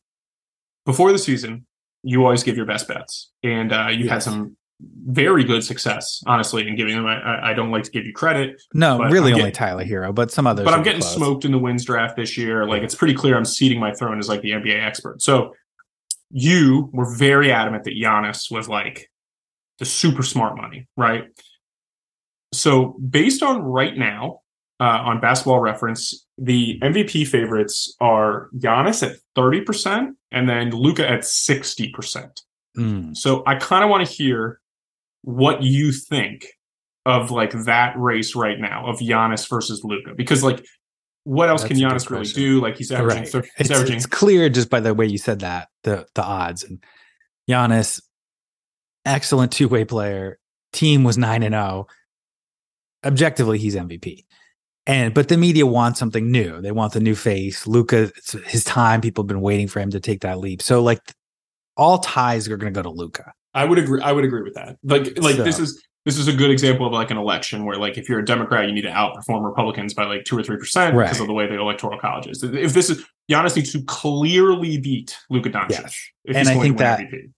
before 0.85 1.13
the 1.13 1.19
season, 1.19 1.67
you 2.03 2.23
always 2.25 2.43
give 2.43 2.57
your 2.57 2.67
best 2.67 2.87
bets, 2.89 3.31
and 3.43 3.73
uh, 3.73 3.89
you 3.91 4.09
had 4.09 4.23
some 4.23 4.57
very 5.07 5.45
good 5.45 5.63
success, 5.63 6.23
honestly, 6.27 6.67
in 6.67 6.75
giving 6.77 6.97
them. 6.97 7.07
I- 7.07 7.21
I, 7.21 7.51
I 7.51 7.55
don't 7.55 7.71
like 7.71 7.85
to 7.85 7.91
give 7.91 8.05
you 8.07 8.13
credit, 8.15 8.61
No, 8.75 8.99
really 9.11 9.33
I'm 9.33 9.39
only 9.41 9.53
Tyler 9.53 9.85
Herro, 9.85 10.15
but 10.15 10.31
some 10.31 10.47
others. 10.47 10.65
but 10.65 10.73
I'm 10.75 10.83
getting 10.83 11.01
close. 11.03 11.15
smoked 11.15 11.45
in 11.45 11.53
the 11.53 11.59
wins 11.59 11.85
draft 11.85 12.17
this 12.17 12.37
year. 12.39 12.67
Like 12.67 12.83
it's 12.83 12.95
pretty 12.95 13.15
clear 13.15 13.37
I'm 13.37 13.45
ceding 13.45 13.79
my 13.81 13.93
throne 13.93 14.19
as 14.19 14.29
like 14.29 14.41
the 14.43 14.51
NBA 14.53 14.83
expert. 14.83 15.21
So 15.23 15.55
you 16.31 16.89
were 16.93 17.15
very 17.17 17.53
adamant 17.53 17.85
that 17.85 17.95
Giannis 17.95 18.51
was 18.51 18.69
like 18.69 19.10
the 19.81 19.85
super 19.85 20.23
smart 20.23 20.57
money, 20.57 20.87
right? 20.97 21.25
So 22.53 22.97
based 23.09 23.43
on 23.43 23.63
right 23.63 23.97
now, 23.97 24.41
uh, 24.81 24.85
on 25.05 25.21
Basketball 25.21 25.61
Reference, 25.61 26.25
the 26.39 26.79
MVP 26.81 27.27
favorites 27.27 27.95
are 28.01 28.49
Giannis 28.57 29.03
at 29.07 29.17
thirty 29.35 29.61
percent 29.61 30.17
and 30.33 30.49
then 30.49 30.71
Luka 30.71 31.09
at 31.09 31.25
sixty 31.25 31.91
percent. 31.91 32.41
Mm. 32.79 33.17
So 33.17 33.43
I 33.47 33.57
kind 33.57 33.85
of 33.85 33.91
want 33.91 34.07
to 34.07 34.13
hear 34.13 34.61
what 35.23 35.63
you 35.63 35.93
think 35.93 36.47
of 37.05 37.31
like 37.31 37.53
that 37.65 37.95
race 37.99 38.35
right 38.35 38.59
now 38.59 38.87
of 38.87 39.01
Giannis 39.01 39.49
versus 39.49 39.83
Luka 39.85 40.15
because 40.15 40.43
like 40.43 40.65
what 41.25 41.51
else 41.51 41.63
That's 41.63 41.75
can 41.75 41.83
Giannis 41.83 42.09
really 42.11 42.25
do? 42.27 42.61
Like 42.63 42.77
he's 42.79 42.91
averaging, 42.91 43.23
Right. 43.25 43.29
thir- 43.29 43.43
he's 43.43 43.67
It's, 43.67 43.71
averaging 43.71 43.97
it's 43.97 44.07
clear 44.07 44.49
just 44.49 44.71
by 44.71 44.81
the 44.81 44.95
way 44.95 45.05
you 45.07 45.19
said 45.19 45.41
that 45.41 45.69
the 45.85 46.07
the 46.15 46.23
odds 46.23 46.65
and 46.65 46.83
Giannis, 47.49 48.01
excellent 49.05 49.53
two 49.53 49.69
way 49.69 49.85
player. 49.85 50.39
Team 50.73 51.05
was 51.05 51.19
nine 51.19 51.43
and 51.43 51.53
zero. 51.55 51.87
Objectively, 53.05 53.59
he's 53.59 53.75
MVP. 53.75 54.25
And 54.87 55.15
but 55.15 55.29
the 55.29 55.37
media 55.37 55.67
wants 55.67 55.99
something 55.99 56.31
new. 56.31 56.61
They 56.61 56.73
want 56.73 56.93
the 56.93 57.01
new 57.01 57.15
face. 57.15 57.67
Luka, 57.67 58.05
it's 58.17 58.33
his 58.47 58.65
time. 58.65 59.01
People 59.01 59.23
have 59.25 59.29
been 59.29 59.41
waiting 59.41 59.69
for 59.69 59.81
him 59.81 59.91
to 59.91 60.01
take 60.01 60.21
that 60.23 60.39
leap. 60.39 60.63
So 60.63 60.83
like, 60.83 61.01
all 61.77 61.99
ties 61.99 62.49
are 62.49 62.57
going 62.57 62.73
to 62.73 62.77
go 62.79 62.83
to 62.83 62.91
Luka. 62.91 63.33
I 63.55 63.65
would 63.65 63.79
agree. 63.79 64.01
I 64.03 64.13
would 64.13 64.25
agree 64.25 64.43
with 64.43 64.55
that. 64.55 64.77
Like, 64.85 65.19
like 65.19 65.37
So- 65.37 65.45
this 65.45 65.59
is 65.59 65.83
this 66.07 66.17
is 66.17 66.29
a 66.29 66.33
good 66.33 66.51
example 66.51 66.87
of 66.87 66.93
like 66.95 67.11
an 67.11 67.19
election 67.19 67.65
where 67.67 67.77
like 67.77 67.99
if 67.99 68.09
you're 68.09 68.21
a 68.21 68.25
Democrat, 68.25 68.67
you 68.67 68.73
need 68.75 68.83
to 68.83 68.91
outperform 68.91 69.45
Republicans 69.45 69.93
by 69.93 70.05
like 70.07 70.25
two 70.25 70.37
or 70.39 70.43
three 70.43 70.57
percent 70.57 70.97
because 70.97 71.21
of 71.21 71.27
the 71.27 71.33
way 71.35 71.47
the 71.47 71.59
electoral 71.59 71.99
college 71.99 72.27
is. 72.27 72.43
If 72.43 72.73
this 72.73 72.89
is 72.91 73.05
Giannis 73.31 73.55
needs 73.55 73.71
to 73.73 73.83
clearly 73.85 74.79
beat 74.79 75.17
Luka 75.29 75.51
Doncic, 75.51 75.71
Yes. 75.71 75.95
if 76.25 76.37
And 76.37 76.39
he's 76.39 76.49
I 76.49 76.55
going 76.55 76.63
think 76.65 76.79
to 76.79 76.85
win 76.85 76.91
that- 76.91 77.01
MVP. 77.01 77.33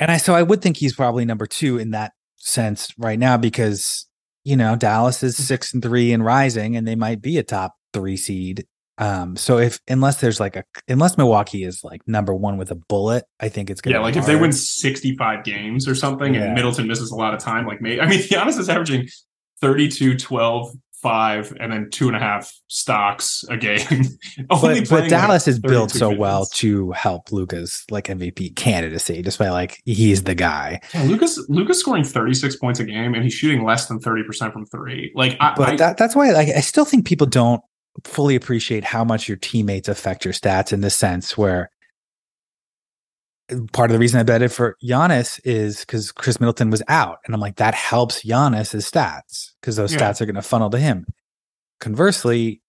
And 0.00 0.10
I 0.10 0.16
so 0.16 0.34
I 0.34 0.42
would 0.42 0.62
think 0.62 0.78
he's 0.78 0.94
probably 0.94 1.24
number 1.24 1.46
two 1.46 1.78
in 1.78 1.90
that 1.90 2.12
sense 2.36 2.92
right 2.98 3.18
now 3.18 3.36
because 3.36 4.06
you 4.42 4.56
know 4.56 4.74
Dallas 4.74 5.22
is 5.22 5.36
six 5.36 5.72
and 5.74 5.82
three 5.82 6.12
and 6.12 6.24
rising, 6.24 6.74
and 6.74 6.88
they 6.88 6.96
might 6.96 7.20
be 7.20 7.38
a 7.38 7.42
top 7.42 7.76
three 7.92 8.16
seed. 8.16 8.66
Um, 8.96 9.36
so 9.36 9.58
if 9.58 9.78
unless 9.88 10.20
there's 10.20 10.40
like 10.40 10.56
a 10.56 10.64
unless 10.88 11.16
Milwaukee 11.16 11.64
is 11.64 11.84
like 11.84 12.00
number 12.06 12.34
one 12.34 12.56
with 12.56 12.70
a 12.70 12.74
bullet, 12.74 13.24
I 13.38 13.48
think 13.48 13.70
it's 13.70 13.80
gonna 13.80 13.94
Yeah, 13.94 14.00
be 14.00 14.04
like 14.04 14.16
if 14.16 14.26
they 14.26 14.36
win 14.36 14.52
65 14.52 15.44
games 15.44 15.86
or 15.86 15.94
something 15.94 16.34
Yeah. 16.34 16.44
and 16.46 16.54
Middleton 16.54 16.86
misses 16.86 17.10
a 17.10 17.16
lot 17.16 17.32
of 17.34 17.40
time, 17.40 17.66
like 17.66 17.80
me, 17.80 18.00
I 18.00 18.06
mean, 18.08 18.18
Giannis 18.28 18.58
is 18.58 18.68
averaging 18.68 19.08
32, 19.60 20.16
12, 20.16 20.72
5, 21.02 21.56
and 21.60 21.72
then 21.72 21.90
two 21.90 22.08
and 22.08 22.16
a 22.16 22.20
half 22.20 22.52
stocks 22.68 23.44
a 23.48 23.56
game. 23.56 23.80
Only 24.50 24.80
But, 24.80 24.88
but 24.88 25.00
like, 25.02 25.10
Dallas 25.10 25.48
is 25.48 25.58
built 25.58 25.92
32 25.92 25.98
so 25.98 26.14
well 26.14 26.46
to 26.46 26.92
help 26.92 27.32
Luka's 27.32 27.84
like 27.90 28.06
MVP 28.06 28.56
candidacy, 28.56 29.22
just 29.22 29.38
by 29.38 29.48
like 29.50 29.80
he's 29.84 30.24
the 30.24 30.34
guy. 30.34 30.80
Yeah, 30.94 31.04
Luka's 31.04 31.44
Luka's 31.48 31.80
scoring 31.80 32.04
36 32.04 32.56
points 32.56 32.80
a 32.80 32.84
game 32.84 33.14
and 33.14 33.22
he's 33.22 33.34
shooting 33.34 33.64
less 33.64 33.86
than 33.86 34.00
30% 34.00 34.52
from 34.52 34.66
three. 34.66 35.12
Like 35.14 35.36
I, 35.40 35.54
But 35.56 35.68
I 35.68 35.76
that 35.76 35.96
that's 35.96 36.14
why 36.14 36.30
like 36.32 36.48
I 36.48 36.60
still 36.60 36.84
think 36.84 37.06
people 37.06 37.26
don't 37.26 37.62
fully 38.04 38.36
appreciate 38.36 38.84
how 38.84 39.04
much 39.04 39.28
your 39.28 39.36
teammates 39.36 39.88
affect 39.88 40.24
your 40.24 40.34
stats 40.34 40.72
in 40.72 40.80
the 40.80 40.90
sense 40.90 41.36
where 41.36 41.70
part 43.72 43.90
of 43.90 43.92
the 43.94 43.98
reason 43.98 44.20
I 44.20 44.22
betted 44.22 44.52
for 44.52 44.76
Giannis 44.82 45.40
is 45.44 45.80
because 45.80 46.12
Khris 46.12 46.40
Middleton 46.40 46.70
was 46.70 46.82
out. 46.88 47.18
And 47.24 47.34
I'm 47.34 47.40
like, 47.40 47.56
that 47.56 47.74
helps 47.74 48.22
Giannis's 48.24 48.90
stats 48.90 49.50
because 49.60 49.76
those 49.76 49.92
Yeah. 49.94 50.00
stats 50.00 50.20
are 50.20 50.26
going 50.26 50.34
to 50.36 50.42
funnel 50.42 50.70
to 50.70 50.78
him. 50.78 51.06
Conversely, 51.80 52.60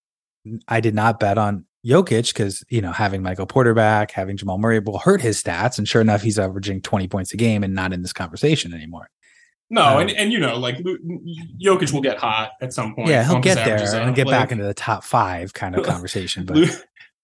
I 0.67 0.79
did 0.79 0.95
not 0.95 1.19
bet 1.19 1.37
on 1.37 1.65
Jokic 1.85 2.27
because, 2.33 2.63
you 2.69 2.81
know, 2.81 2.91
having 2.91 3.21
Michael 3.23 3.45
Porter 3.45 3.73
back, 3.73 4.11
having 4.11 4.37
Jamal 4.37 4.57
Murray 4.57 4.79
will 4.79 4.99
hurt 4.99 5.21
his 5.21 5.41
stats. 5.41 5.77
And 5.77 5.87
sure 5.87 6.01
enough, 6.01 6.21
he's 6.21 6.39
averaging 6.39 6.81
20 6.81 7.07
points 7.07 7.33
a 7.33 7.37
game 7.37 7.63
and 7.63 7.73
not 7.73 7.91
in 7.93 8.01
this 8.01 8.13
conversation 8.13 8.73
anymore. 8.73 9.09
no, 9.69 9.83
um, 9.95 10.01
and, 10.01 10.11
and 10.11 10.31
you 10.33 10.39
know, 10.39 10.57
like 10.57 10.77
Jokic 11.63 11.91
will 11.93 12.01
get 12.01 12.17
hot 12.17 12.51
at 12.61 12.73
some 12.73 12.93
point. 12.95 13.09
yeah, 13.09 13.23
he'll 13.23 13.39
get 13.39 13.55
there 13.55 14.01
and 14.01 14.15
get 14.15 14.27
back 14.27 14.51
into 14.51 14.63
the 14.63 14.73
top 14.73 15.03
five 15.03 15.53
kind 15.53 15.75
of 15.75 15.83
conversation. 15.85 16.45
But 16.45 16.57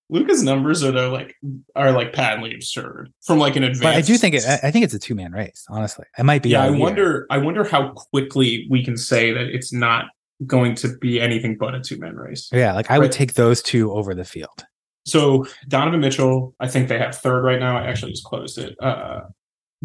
Luka's 0.10 0.42
numbers 0.42 0.84
are 0.84 0.92
though 0.92 1.12
like 1.12 1.36
are 1.76 1.92
like 1.92 2.14
patently 2.14 2.54
absurd 2.54 3.12
from 3.26 3.40
like 3.40 3.56
an 3.56 3.64
advanced. 3.64 3.84
But 3.84 3.96
I 3.96 4.02
do 4.02 4.18
think 4.18 4.36
it. 4.36 4.46
I 4.48 4.68
I 4.68 4.72
think 4.72 4.86
it's 4.86 4.94
a 4.94 5.00
two 5.00 5.16
man 5.16 5.32
race. 5.32 5.66
Honestly, 5.70 6.06
it 6.18 6.24
might 6.24 6.44
be. 6.44 6.50
yeah, 6.50 6.64
I 6.64 6.70
wonder. 6.70 7.28
I 7.30 7.38
wonder 7.38 7.64
how 7.64 7.90
quickly 7.90 8.68
we 8.70 8.84
can 8.84 8.98
say 8.98 9.34
that 9.34 9.48
it's 9.48 9.74
not 9.74 10.06
going 10.46 10.76
to 10.76 10.96
be 10.98 11.20
anything 11.20 11.58
but 11.58 11.76
a 11.76 11.82
two 11.82 11.98
man 11.98 12.16
race. 12.16 12.50
Yeah, 12.54 12.74
like 12.74 12.90
I 12.90 13.00
would 13.00 13.12
take 13.12 13.34
those 13.34 13.62
two 13.62 13.92
over 13.92 14.14
the 14.14 14.26
field. 14.26 14.66
So 15.06 15.46
Donovan 15.68 16.02
Mitchell, 16.02 16.54
I 16.60 16.68
think 16.68 16.90
they 16.90 17.00
have 17.00 17.16
third 17.16 17.42
right 17.42 17.60
now. 17.60 17.78
I 17.78 17.84
actually 17.84 18.12
just 18.12 18.26
closed 18.26 18.58
it. 18.58 18.76
Uh, 18.82 19.22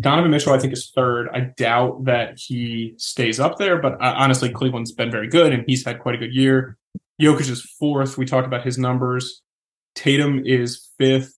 Donovan 0.00 0.30
Mitchell, 0.30 0.52
I 0.52 0.58
think, 0.58 0.72
is 0.72 0.90
third. 0.94 1.28
I 1.32 1.52
doubt 1.56 2.04
that 2.06 2.38
he 2.38 2.94
stays 2.96 3.38
up 3.38 3.58
there, 3.58 3.80
but 3.80 3.92
uh, 3.94 4.14
honestly, 4.16 4.48
Cleveland's 4.50 4.90
been 4.92 5.10
very 5.10 5.28
good 5.28 5.52
and 5.52 5.64
he's 5.66 5.84
had 5.84 6.00
quite 6.00 6.16
a 6.16 6.18
good 6.18 6.34
year. 6.34 6.76
Jokic 7.20 7.48
is 7.48 7.62
fourth. 7.78 8.18
We 8.18 8.26
talked 8.26 8.46
about 8.46 8.64
his 8.64 8.78
numbers. 8.78 9.42
Tatum 9.94 10.42
is 10.44 10.90
fifth. 10.98 11.36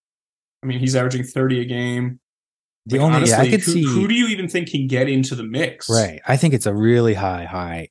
I 0.63 0.67
mean, 0.67 0.79
he's 0.79 0.97
averaging 0.97 1.25
30 1.25 1.61
a 1.61 1.65
game. 1.65 2.21
The 2.87 2.99
Like, 2.99 3.05
only 3.17 3.29
yeah, 3.29 3.37
I 3.37 3.41
honestly, 3.41 3.51
could 3.51 3.61
who, 3.65 3.73
see. 3.73 3.83
who 3.85 4.09
do 4.09 4.15
you 4.15 4.29
even 4.29 4.49
think 4.49 4.71
can 4.71 4.87
get 4.87 5.09
into 5.09 5.35
the 5.35 5.43
mix? 5.43 5.89
right, 5.91 6.21
I 6.27 6.37
think 6.37 6.55
it's 6.55 6.67
a 6.67 6.75
really 6.75 7.15
high, 7.15 7.45
high 7.45 7.89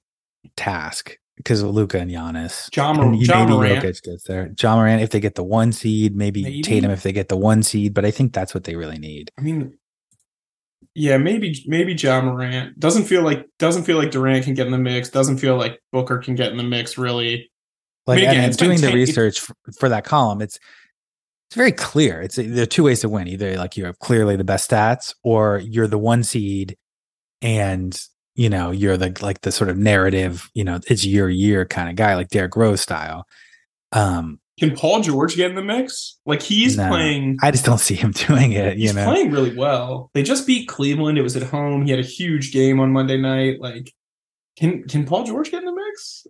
task 0.55 1.17
because 1.37 1.61
of 1.63 1.71
Luka 1.71 1.97
and 1.99 2.11
Giannis. 2.11 2.69
John, 2.71 2.99
And 2.99 3.19
John 3.21 3.45
maybe 3.49 3.57
Morant. 3.57 3.83
Jokic 3.83 4.03
gets 4.03 4.23
there. 4.25 4.51
Ja 4.59 4.75
Morant 4.75 5.01
if 5.01 5.09
they 5.09 5.19
get 5.19 5.35
the 5.35 5.43
one 5.43 5.71
seed, 5.71 6.15
maybe, 6.15 6.43
Maybe. 6.43 6.61
Tatum 6.61 6.91
if 6.91 7.01
they 7.03 7.11
get 7.11 7.27
the 7.27 7.37
one 7.37 7.63
seed. 7.63 7.93
But 7.95 8.05
I 8.05 8.11
think 8.11 8.33
that's 8.33 8.53
what 8.53 8.65
they 8.65 8.75
really 8.75 8.99
need. 8.99 9.31
I 9.37 9.41
mean, 9.41 9.77
yeah, 10.95 11.17
maybe 11.17 11.63
maybe 11.65 11.93
Ja 11.93 12.21
Morant 12.21 12.79
doesn't 12.79 13.05
feel 13.05 13.23
like 13.23 13.47
doesn't 13.57 13.83
feel 13.85 13.97
like 13.97 14.11
Durant 14.11 14.45
can 14.45 14.53
get 14.53 14.67
in 14.67 14.71
the 14.71 14.77
mix. 14.77 15.09
Doesn't 15.09 15.37
feel 15.39 15.55
like 15.57 15.79
Booker 15.91 16.19
can 16.19 16.35
get 16.35 16.51
in 16.51 16.57
the 16.57 16.63
mix. 16.63 16.99
Really, 16.99 17.49
Like 18.05 18.17
I 18.17 18.21
mean, 18.21 18.29
again, 18.29 18.43
and 18.43 18.51
it's 18.53 18.57
doing 18.57 18.81
the 18.81 18.87
10 18.87 18.95
research 18.95 19.39
for, 19.39 19.55
for 19.77 19.89
that 19.89 20.03
column, 20.05 20.41
it's 20.41 20.59
it's 21.49 21.55
very 21.55 21.71
clear. 21.71 22.21
It's 22.21 22.35
there 22.35 22.63
are 22.63 22.65
two 22.65 22.83
ways 22.83 23.01
to 23.01 23.09
win. 23.09 23.27
Either 23.27 23.55
like 23.57 23.77
you 23.77 23.85
have 23.85 23.99
clearly 23.99 24.35
the 24.35 24.43
best 24.43 24.69
stats, 24.69 25.13
or 25.23 25.59
you're 25.59 25.87
the 25.87 25.97
one 25.99 26.23
seed, 26.23 26.75
and 27.41 27.99
you 28.35 28.49
know 28.49 28.71
you're 28.71 28.97
the 28.97 29.15
like 29.21 29.41
the 29.41 29.51
sort 29.51 29.69
of 29.69 29.77
narrative. 29.77 30.49
You 30.53 30.63
know, 30.63 30.79
it's 30.87 31.05
your 31.05 31.29
year 31.29 31.65
kind 31.65 31.89
of 31.89 31.95
guy, 31.95 32.15
like 32.15 32.29
Derrick 32.29 32.55
Rose 32.55 32.81
style. 32.81 33.25
Um, 33.91 34.39
can 34.59 34.75
Paul 34.75 35.01
George 35.01 35.35
get 35.35 35.49
in 35.49 35.55
the 35.55 35.63
mix? 35.63 36.19
Like 36.25 36.41
he's 36.41 36.77
No. 36.77 36.87
playing. 36.89 37.37
I 37.41 37.51
just 37.51 37.65
don't 37.65 37.79
see 37.79 37.95
him 37.95 38.11
doing 38.27 38.51
it. 38.53 38.77
You 38.77 38.87
He's 38.87 38.95
know, 38.95 39.05
playing 39.05 39.31
really 39.31 39.55
well. 39.55 40.09
They 40.13 40.23
just 40.23 40.45
beat 40.47 40.67
Cleveland. 40.67 41.17
It 41.17 41.21
was 41.23 41.35
at 41.35 41.43
home. 41.43 41.85
He 41.85 41.91
had 41.91 41.99
a 41.99 42.07
huge 42.07 42.51
game 42.51 42.79
on 42.79 42.91
Monday 42.91 43.17
night. 43.17 43.59
Like, 43.61 43.91
can 44.57 44.87
can 44.87 45.05
Paul 45.05 45.23
George 45.23 45.51
get 45.51 45.59
in 45.59 45.65
the 45.65 45.73
mix? 45.75 46.25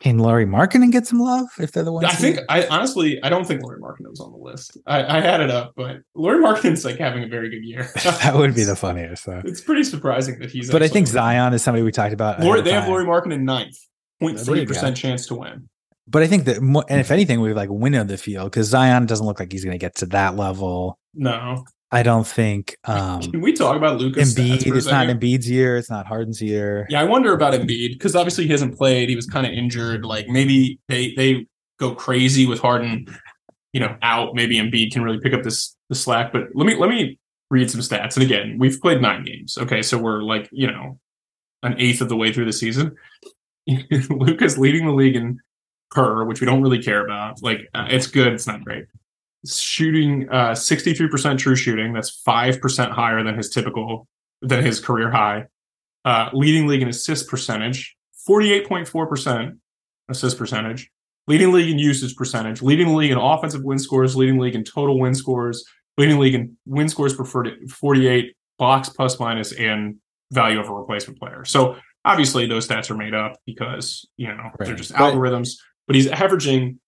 Can 0.00 0.18
Lauri 0.18 0.46
Markkanen 0.46 0.90
get 0.90 1.06
some 1.06 1.20
love 1.20 1.46
if 1.58 1.72
they're 1.72 1.84
the 1.84 1.92
one? 1.92 2.04
I 2.04 2.12
think 2.12 2.38
I 2.48 2.66
honestly 2.68 3.22
I 3.22 3.28
don't 3.28 3.46
think 3.46 3.62
Lauri 3.62 3.80
Markkanen 3.80 4.10
was 4.10 4.20
on 4.20 4.32
the 4.32 4.38
list. 4.38 4.78
I, 4.86 5.18
I 5.18 5.20
had 5.20 5.40
it 5.40 5.50
up, 5.50 5.74
but 5.76 5.98
Lauri 6.14 6.42
Markkanen's 6.42 6.84
like 6.84 6.98
having 6.98 7.22
a 7.22 7.28
very 7.28 7.50
good 7.50 7.62
year. 7.62 7.88
that 8.04 8.34
would 8.34 8.54
be 8.54 8.64
the 8.64 8.76
funniest. 8.86 9.26
Though. 9.26 9.42
It's 9.44 9.60
pretty 9.60 9.84
surprising 9.84 10.38
that 10.40 10.50
he's. 10.50 10.70
But 10.70 10.82
I 10.82 10.88
think 10.88 11.06
Zion 11.06 11.52
is 11.52 11.62
somebody 11.62 11.82
we 11.82 11.92
talked 11.92 12.14
about. 12.14 12.40
Lauri, 12.40 12.62
they 12.62 12.72
have. 12.72 12.88
Lauri 12.88 13.04
Markkanen 13.04 13.42
ninth, 13.42 13.76
0.3 14.22 14.44
There 14.44 14.56
you 14.56 14.66
percent 14.66 14.96
chance 14.96 15.26
to 15.26 15.34
win. 15.34 15.68
But 16.06 16.22
I 16.22 16.26
think 16.26 16.46
that, 16.46 16.56
and 16.56 17.00
if 17.00 17.12
anything, 17.12 17.40
we 17.40 17.52
like 17.52 17.68
win 17.70 17.94
of 17.94 18.08
the 18.08 18.16
field 18.16 18.50
because 18.50 18.66
Zion 18.66 19.06
doesn't 19.06 19.24
look 19.24 19.38
like 19.38 19.52
he's 19.52 19.64
going 19.64 19.78
to 19.78 19.78
get 19.78 19.94
to 19.96 20.06
that 20.06 20.34
level. 20.34 20.98
No, 21.14 21.64
I 21.92 22.02
don't 22.02 22.26
think 22.26 22.76
um 22.84 23.20
can 23.20 23.40
we 23.40 23.52
talk 23.52 23.76
about 23.76 23.98
Lucas? 23.98 24.34
Embiid. 24.34 24.76
It's 24.76 24.86
not 24.86 25.08
Embiid's 25.08 25.50
year. 25.50 25.76
It's 25.76 25.90
not 25.90 26.06
Harden's 26.06 26.40
year. 26.40 26.86
Yeah, 26.88 27.00
I 27.00 27.04
wonder 27.04 27.32
about 27.32 27.52
Embiid 27.52 27.92
because 27.92 28.14
obviously 28.14 28.44
he 28.44 28.50
hasn't 28.50 28.76
played. 28.76 29.08
He 29.08 29.16
was 29.16 29.26
kind 29.26 29.46
of 29.46 29.52
injured. 29.52 30.04
Like 30.04 30.28
maybe 30.28 30.78
they 30.88 31.14
they 31.14 31.46
go 31.78 31.94
crazy 31.94 32.46
with 32.46 32.60
Harden, 32.60 33.06
you 33.72 33.80
know, 33.80 33.96
out. 34.02 34.34
Maybe 34.34 34.56
Embiid 34.56 34.92
can 34.92 35.02
really 35.02 35.18
pick 35.18 35.34
up 35.34 35.42
this 35.42 35.76
the 35.88 35.96
slack. 35.96 36.32
But 36.32 36.44
let 36.54 36.66
me 36.66 36.76
let 36.76 36.90
me 36.90 37.18
read 37.50 37.70
some 37.70 37.80
stats. 37.80 38.14
And 38.14 38.22
again, 38.22 38.56
we've 38.58 38.80
played 38.80 39.02
nine 39.02 39.24
games. 39.24 39.58
Okay, 39.58 39.82
so 39.82 39.98
we're 39.98 40.22
like 40.22 40.48
you 40.52 40.70
know 40.70 40.98
an 41.62 41.74
eighth 41.78 42.00
of 42.00 42.08
the 42.08 42.16
way 42.16 42.32
through 42.32 42.46
the 42.46 42.52
season. 42.52 42.94
Luka's 44.10 44.58
leading 44.58 44.86
the 44.86 44.92
league 44.92 45.16
in 45.16 45.40
per, 45.90 46.24
which 46.24 46.40
we 46.40 46.46
don't 46.46 46.62
really 46.62 46.82
care 46.82 47.04
about. 47.04 47.42
Like 47.42 47.68
uh, 47.74 47.86
it's 47.90 48.06
good. 48.06 48.32
It's 48.32 48.46
not 48.46 48.64
great. 48.64 48.84
Shooting 49.46 50.28
uh 50.30 50.50
63% 50.50 51.38
true 51.38 51.56
shooting. 51.56 51.92
That's 51.92 52.22
5% 52.26 52.90
higher 52.90 53.22
than 53.24 53.36
his 53.36 53.48
typical 53.48 54.06
than 54.42 54.64
his 54.64 54.80
career 54.80 55.10
high 55.10 55.46
uh, 56.04 56.28
leading 56.32 56.66
league 56.66 56.82
in 56.82 56.88
assist 56.88 57.28
percentage, 57.28 57.94
48.4% 58.28 59.58
assist 60.08 60.38
percentage, 60.38 60.90
leading 61.26 61.52
league 61.52 61.70
in 61.70 61.78
usage 61.78 62.16
percentage, 62.16 62.62
leading 62.62 62.94
league 62.94 63.10
in 63.10 63.18
offensive 63.18 63.62
win 63.64 63.78
scores, 63.78 64.16
leading 64.16 64.38
league 64.38 64.54
in 64.54 64.64
total 64.64 64.98
win 64.98 65.14
scores, 65.14 65.64
leading 65.98 66.18
league 66.18 66.34
in 66.34 66.56
win 66.66 66.88
scores 66.88 67.14
40 67.14 67.66
48, 67.68 68.34
box 68.58 68.88
plus 68.88 69.20
minus, 69.20 69.52
and 69.52 69.96
value 70.32 70.60
of 70.60 70.68
a 70.68 70.72
replacement 70.74 71.18
player. 71.18 71.44
So 71.44 71.76
obviously 72.04 72.46
those 72.46 72.66
stats 72.66 72.90
are 72.90 72.96
made 72.96 73.14
up 73.14 73.36
because, 73.46 74.06
you 74.16 74.28
know, 74.28 74.50
they're 74.58 74.68
Right. 74.68 74.76
just 74.76 74.92
But- 74.92 75.14
algorithms, 75.14 75.56
but 75.86 75.96
he's 75.96 76.06
averaging 76.08 76.78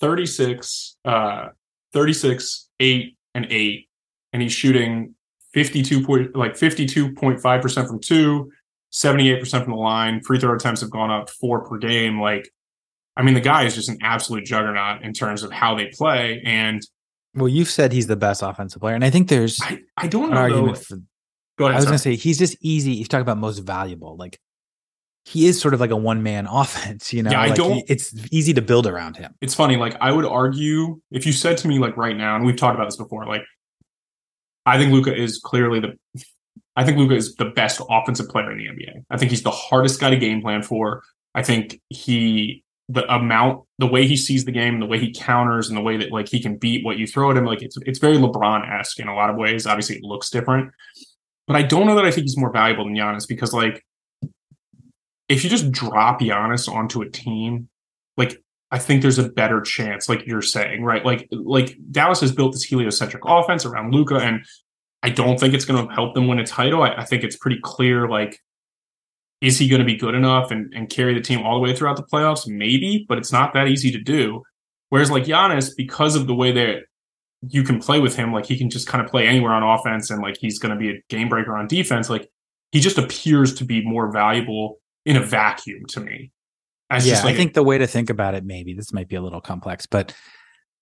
36, 0.00 0.96
uh, 1.04 1.48
36, 1.92 2.68
8, 2.80 3.16
and 3.34 3.46
8, 3.50 3.88
and 4.32 4.42
he's 4.42 4.52
shooting 4.52 5.14
52 5.54 6.04
point 6.04 6.36
like 6.36 6.54
52.5% 6.54 7.86
from 7.86 8.00
two, 8.00 8.50
78% 8.92 9.64
from 9.64 9.72
the 9.72 9.78
line. 9.78 10.20
Free 10.22 10.38
throw 10.38 10.54
attempts 10.54 10.80
have 10.80 10.90
gone 10.90 11.10
up 11.10 11.30
four 11.30 11.68
per 11.68 11.78
game. 11.78 12.20
Like, 12.20 12.48
I 13.16 13.22
mean, 13.22 13.34
the 13.34 13.40
guy 13.40 13.64
is 13.64 13.74
just 13.74 13.88
an 13.88 13.98
absolute 14.02 14.44
juggernaut 14.44 15.02
in 15.02 15.12
terms 15.12 15.42
of 15.42 15.50
how 15.50 15.74
they 15.74 15.86
play. 15.86 16.42
And 16.44 16.82
Well, 17.34 17.48
you've 17.48 17.70
said 17.70 17.92
he's 17.92 18.06
the 18.06 18.16
best 18.16 18.42
offensive 18.42 18.80
player, 18.80 18.94
and 18.94 19.04
I 19.04 19.10
think 19.10 19.28
there's 19.28 19.58
I, 19.62 19.80
I 19.96 20.08
don't 20.08 20.30
know. 20.30 20.36
argument 20.36 20.78
for. 20.78 20.98
Go 21.58 21.66
I 21.66 21.74
was 21.74 21.86
going 21.86 21.96
to 21.96 21.98
say 21.98 22.14
he's 22.14 22.38
just 22.38 22.56
easy. 22.60 22.92
You 22.92 23.04
talk 23.04 23.20
about 23.20 23.36
most 23.36 23.58
valuable, 23.58 24.16
like 24.16 24.38
he 25.28 25.46
is 25.46 25.60
sort 25.60 25.74
of 25.74 25.80
like 25.80 25.90
a 25.90 25.96
one 25.96 26.22
man 26.22 26.46
offense. 26.50 27.12
You 27.12 27.22
know, 27.22 27.30
Yeah, 27.30 27.40
I 27.42 27.46
Like, 27.48 27.54
don't- 27.56 27.72
he- 27.74 27.84
it's 27.88 28.14
easy 28.32 28.52
to 28.54 28.62
build 28.62 28.86
around 28.86 29.16
him. 29.16 29.34
it's 29.40 29.54
funny. 29.54 29.76
Like, 29.76 29.96
I 30.00 30.10
would 30.12 30.24
argue 30.24 31.00
if 31.10 31.26
you 31.26 31.32
said 31.32 31.58
to 31.58 31.68
me, 31.68 31.78
like, 31.78 31.96
right 31.96 32.16
now, 32.16 32.36
and 32.36 32.44
we've 32.44 32.56
talked 32.56 32.74
about 32.76 32.86
this 32.86 32.96
before, 32.96 33.26
like, 33.26 33.42
I 34.66 34.78
think 34.78 34.92
Luka 34.92 35.14
is 35.14 35.38
clearly 35.38 35.80
the. 35.80 35.94
I 36.76 36.84
think 36.84 36.96
Luka 36.98 37.14
is 37.16 37.34
the 37.34 37.46
best 37.46 37.80
offensive 37.90 38.28
player 38.28 38.52
in 38.52 38.58
the 38.58 38.66
NBA. 38.68 39.02
I 39.10 39.16
think 39.16 39.30
he's 39.32 39.42
the 39.42 39.50
hardest 39.50 39.98
guy 40.00 40.10
to 40.10 40.16
game 40.16 40.40
plan 40.42 40.62
for. 40.62 41.02
I 41.34 41.42
think 41.42 41.80
he 41.88 42.62
the 42.90 43.04
amount 43.12 43.64
the 43.78 43.86
way 43.86 44.06
he 44.06 44.16
sees 44.16 44.44
the 44.44 44.52
game, 44.52 44.78
the 44.80 44.86
way 44.86 44.98
he 44.98 45.12
counters, 45.12 45.68
and 45.68 45.76
the 45.76 45.82
way 45.82 45.96
that 45.96 46.12
like 46.12 46.28
he 46.28 46.40
can 46.40 46.56
beat 46.56 46.84
what 46.84 46.96
you 46.98 47.06
throw 47.06 47.30
at 47.30 47.36
him, 47.36 47.44
like 47.46 47.62
it's 47.62 47.76
it's 47.84 47.98
very 47.98 48.16
LeBron 48.16 48.70
esque 48.80 49.00
in 49.00 49.08
a 49.08 49.14
lot 49.14 49.28
of 49.30 49.36
ways. 49.36 49.66
Obviously, 49.66 49.96
it 49.96 50.02
looks 50.04 50.30
different, 50.30 50.70
but 51.46 51.56
I 51.56 51.62
don't 51.62 51.86
know 51.86 51.96
that 51.96 52.04
I 52.04 52.10
think 52.10 52.24
he's 52.24 52.36
more 52.38 52.52
valuable 52.52 52.84
than 52.84 52.94
Giannis 52.94 53.26
because 53.26 53.52
like 53.52 53.84
if 55.28 55.44
you 55.44 55.50
just 55.50 55.70
drop 55.70 56.20
Giannis 56.20 56.68
onto 56.68 57.02
a 57.02 57.10
team, 57.10 57.68
like 58.16 58.42
I 58.70 58.78
think 58.78 59.02
there's 59.02 59.18
a 59.18 59.28
better 59.28 59.60
chance, 59.60 60.08
like 60.08 60.26
you're 60.26 60.42
saying, 60.42 60.84
right? 60.84 61.04
Like 61.04 61.28
like 61.30 61.76
Dallas 61.90 62.20
has 62.20 62.32
built 62.32 62.52
this 62.52 62.64
heliocentric 62.64 63.22
offense 63.26 63.64
around 63.64 63.94
Luka, 63.94 64.16
and 64.16 64.44
I 65.02 65.10
don't 65.10 65.38
think 65.38 65.54
it's 65.54 65.64
going 65.64 65.86
to 65.86 65.94
help 65.94 66.14
them 66.14 66.26
win 66.28 66.38
a 66.38 66.46
title. 66.46 66.82
I, 66.82 66.90
I 66.90 67.04
think 67.04 67.24
it's 67.24 67.36
pretty 67.36 67.60
clear, 67.62 68.08
like 68.08 68.40
is 69.40 69.58
he 69.58 69.68
going 69.68 69.80
to 69.80 69.86
be 69.86 69.96
good 69.96 70.14
enough 70.14 70.50
and, 70.50 70.72
and 70.74 70.90
carry 70.90 71.14
the 71.14 71.20
team 71.20 71.42
all 71.42 71.54
the 71.54 71.60
way 71.60 71.74
throughout 71.74 71.96
the 71.96 72.02
playoffs? 72.02 72.48
Maybe, 72.48 73.06
but 73.08 73.18
it's 73.18 73.32
not 73.32 73.54
that 73.54 73.68
easy 73.68 73.90
to 73.92 73.98
do. 73.98 74.42
Whereas 74.88 75.10
like 75.10 75.24
Giannis, 75.24 75.70
because 75.76 76.16
of 76.16 76.26
the 76.26 76.34
way 76.34 76.50
that 76.52 76.82
you 77.48 77.62
can 77.62 77.78
play 77.78 78.00
with 78.00 78.16
him, 78.16 78.32
like 78.32 78.46
he 78.46 78.58
can 78.58 78.68
just 78.68 78.88
kind 78.88 79.04
of 79.04 79.10
play 79.10 79.26
anywhere 79.26 79.52
on 79.52 79.62
offense 79.62 80.10
and 80.10 80.22
like 80.22 80.36
he's 80.40 80.58
going 80.58 80.74
to 80.74 80.78
be 80.78 80.90
a 80.90 81.02
game 81.08 81.28
breaker 81.28 81.56
on 81.56 81.68
defense. 81.68 82.10
Like 82.10 82.28
he 82.72 82.80
just 82.80 82.98
appears 82.98 83.54
to 83.54 83.64
be 83.64 83.84
more 83.84 84.10
valuable 84.10 84.80
in 85.08 85.16
a 85.16 85.22
vacuum 85.22 85.86
to 85.86 86.00
me. 86.00 86.30
Yeah, 86.90 87.22
like 87.22 87.34
I 87.34 87.36
think 87.36 87.54
the 87.54 87.62
way 87.62 87.78
to 87.78 87.86
think 87.86 88.10
about 88.10 88.34
it, 88.34 88.44
maybe 88.44 88.74
this 88.74 88.92
might 88.92 89.08
be 89.08 89.16
a 89.16 89.20
little 89.20 89.40
complex, 89.40 89.86
but 89.86 90.14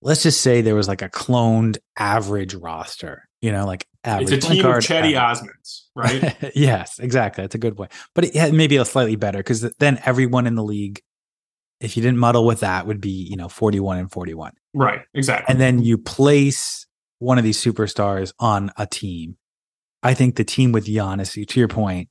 let's 0.03 0.23
just 0.23 0.41
say 0.41 0.61
there 0.61 0.75
was 0.75 0.89
like 0.89 1.03
a 1.03 1.09
cloned 1.09 1.79
average 1.99 2.55
roster. 2.55 3.29
You 3.41 3.53
know, 3.53 3.67
like 3.67 3.87
average. 4.05 4.33
it's 4.33 4.47
a 4.47 4.49
team 4.49 4.65
of 4.67 4.75
Cedi 4.77 5.15
average- 5.15 5.51
Osmans, 5.51 5.83
right? 5.95 6.53
yes, 6.55 6.99
exactly. 6.99 7.43
That's 7.43 7.55
a 7.55 7.59
good 7.59 7.77
point. 7.77 7.93
But 8.15 8.25
it 8.25 8.37
had 8.37 8.53
maybe 8.53 8.77
a 8.77 8.85
slightly 8.85 9.17
better 9.17 9.39
because 9.39 9.63
then 9.79 10.01
everyone 10.05 10.47
in 10.47 10.55
the 10.55 10.65
league, 10.65 11.03
if 11.81 11.97
you 11.97 12.03
didn't 12.03 12.19
muddle 12.19 12.45
with 12.47 12.61
that, 12.61 12.87
would 12.87 13.01
be 13.01 13.11
you 13.11 13.37
know 13.37 13.49
forty 13.49 13.81
one 13.81 13.99
and 13.99 14.11
forty 14.11 14.35
one, 14.35 14.53
right, 14.75 15.01
exactly. 15.15 15.53
and 15.53 15.61
then 15.61 15.83
you 15.83 15.99
place 15.99 16.87
one 17.19 17.39
of 17.39 17.45
these 17.45 17.63
superstars 17.63 18.33
on 18.39 18.71
a 18.77 18.87
team. 18.87 19.37
I 20.03 20.15
think 20.15 20.37
the 20.37 20.45
team 20.45 20.73
with 20.73 20.87
Giannis, 20.87 21.47
to 21.47 21.61
your 21.61 21.69
point, 21.69 22.09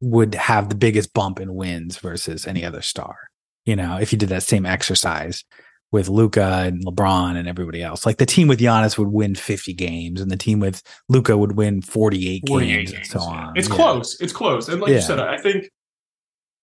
would 0.00 0.34
have 0.34 0.68
the 0.68 0.74
biggest 0.74 1.12
bump 1.14 1.40
in 1.40 1.54
wins 1.54 1.98
versus 1.98 2.46
any 2.46 2.64
other 2.64 2.82
star. 2.82 3.16
You 3.64 3.76
know, 3.76 3.96
if 3.98 4.12
you 4.12 4.18
did 4.18 4.28
that 4.28 4.42
same 4.42 4.66
exercise 4.66 5.44
with 5.92 6.08
Luka 6.08 6.62
and 6.66 6.84
LeBron 6.84 7.36
and 7.36 7.48
everybody 7.48 7.82
else, 7.82 8.04
like 8.04 8.18
the 8.18 8.26
team 8.26 8.48
with 8.48 8.60
Giannis 8.60 8.98
would 8.98 9.08
win 9.08 9.34
50 9.34 9.72
games 9.72 10.20
and 10.20 10.30
the 10.30 10.36
team 10.36 10.60
with 10.60 10.82
Luka 11.08 11.36
would 11.36 11.52
win 11.56 11.80
48, 11.82 12.42
48 12.46 12.66
games, 12.68 12.90
games. 12.92 13.10
and 13.12 13.20
so 13.22 13.26
on. 13.26 13.56
It's 13.56 13.68
Yeah. 13.68 13.74
close. 13.74 14.20
It's 14.20 14.32
close. 14.32 14.68
And 14.68 14.80
like 14.80 14.90
Yeah. 14.90 14.96
you 14.96 15.02
said, 15.02 15.18
I 15.20 15.38
think 15.38 15.68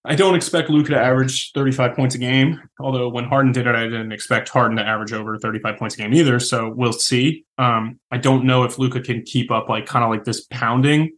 I 0.05 0.15
don't 0.15 0.35
expect 0.35 0.69
Luka 0.69 0.89
to 0.89 0.99
average 0.99 1.51
35 1.53 1.95
points 1.95 2.13
a 2.13 2.17
game. 2.17 2.59
Although 2.77 3.07
when 3.07 3.23
Harden 3.23 3.53
did 3.53 3.67
it, 3.67 3.73
I 3.75 3.83
didn't 3.85 4.11
expect 4.11 4.49
Harden 4.49 4.75
to 4.75 4.83
average 4.85 5.13
over 5.13 5.37
35 5.37 5.77
points 5.77 5.95
a 5.95 5.99
game 5.99 6.13
either. 6.13 6.39
So 6.41 6.73
we'll 6.75 6.91
see. 6.91 7.45
Um, 7.57 7.99
I 8.11 8.17
don't 8.17 8.43
know 8.43 8.63
if 8.65 8.77
Luka 8.77 8.99
can 8.99 9.21
keep 9.23 9.49
up 9.49 9.69
like 9.69 9.85
kind 9.85 10.03
of 10.03 10.11
like 10.11 10.25
this 10.25 10.45
pounding 10.51 11.11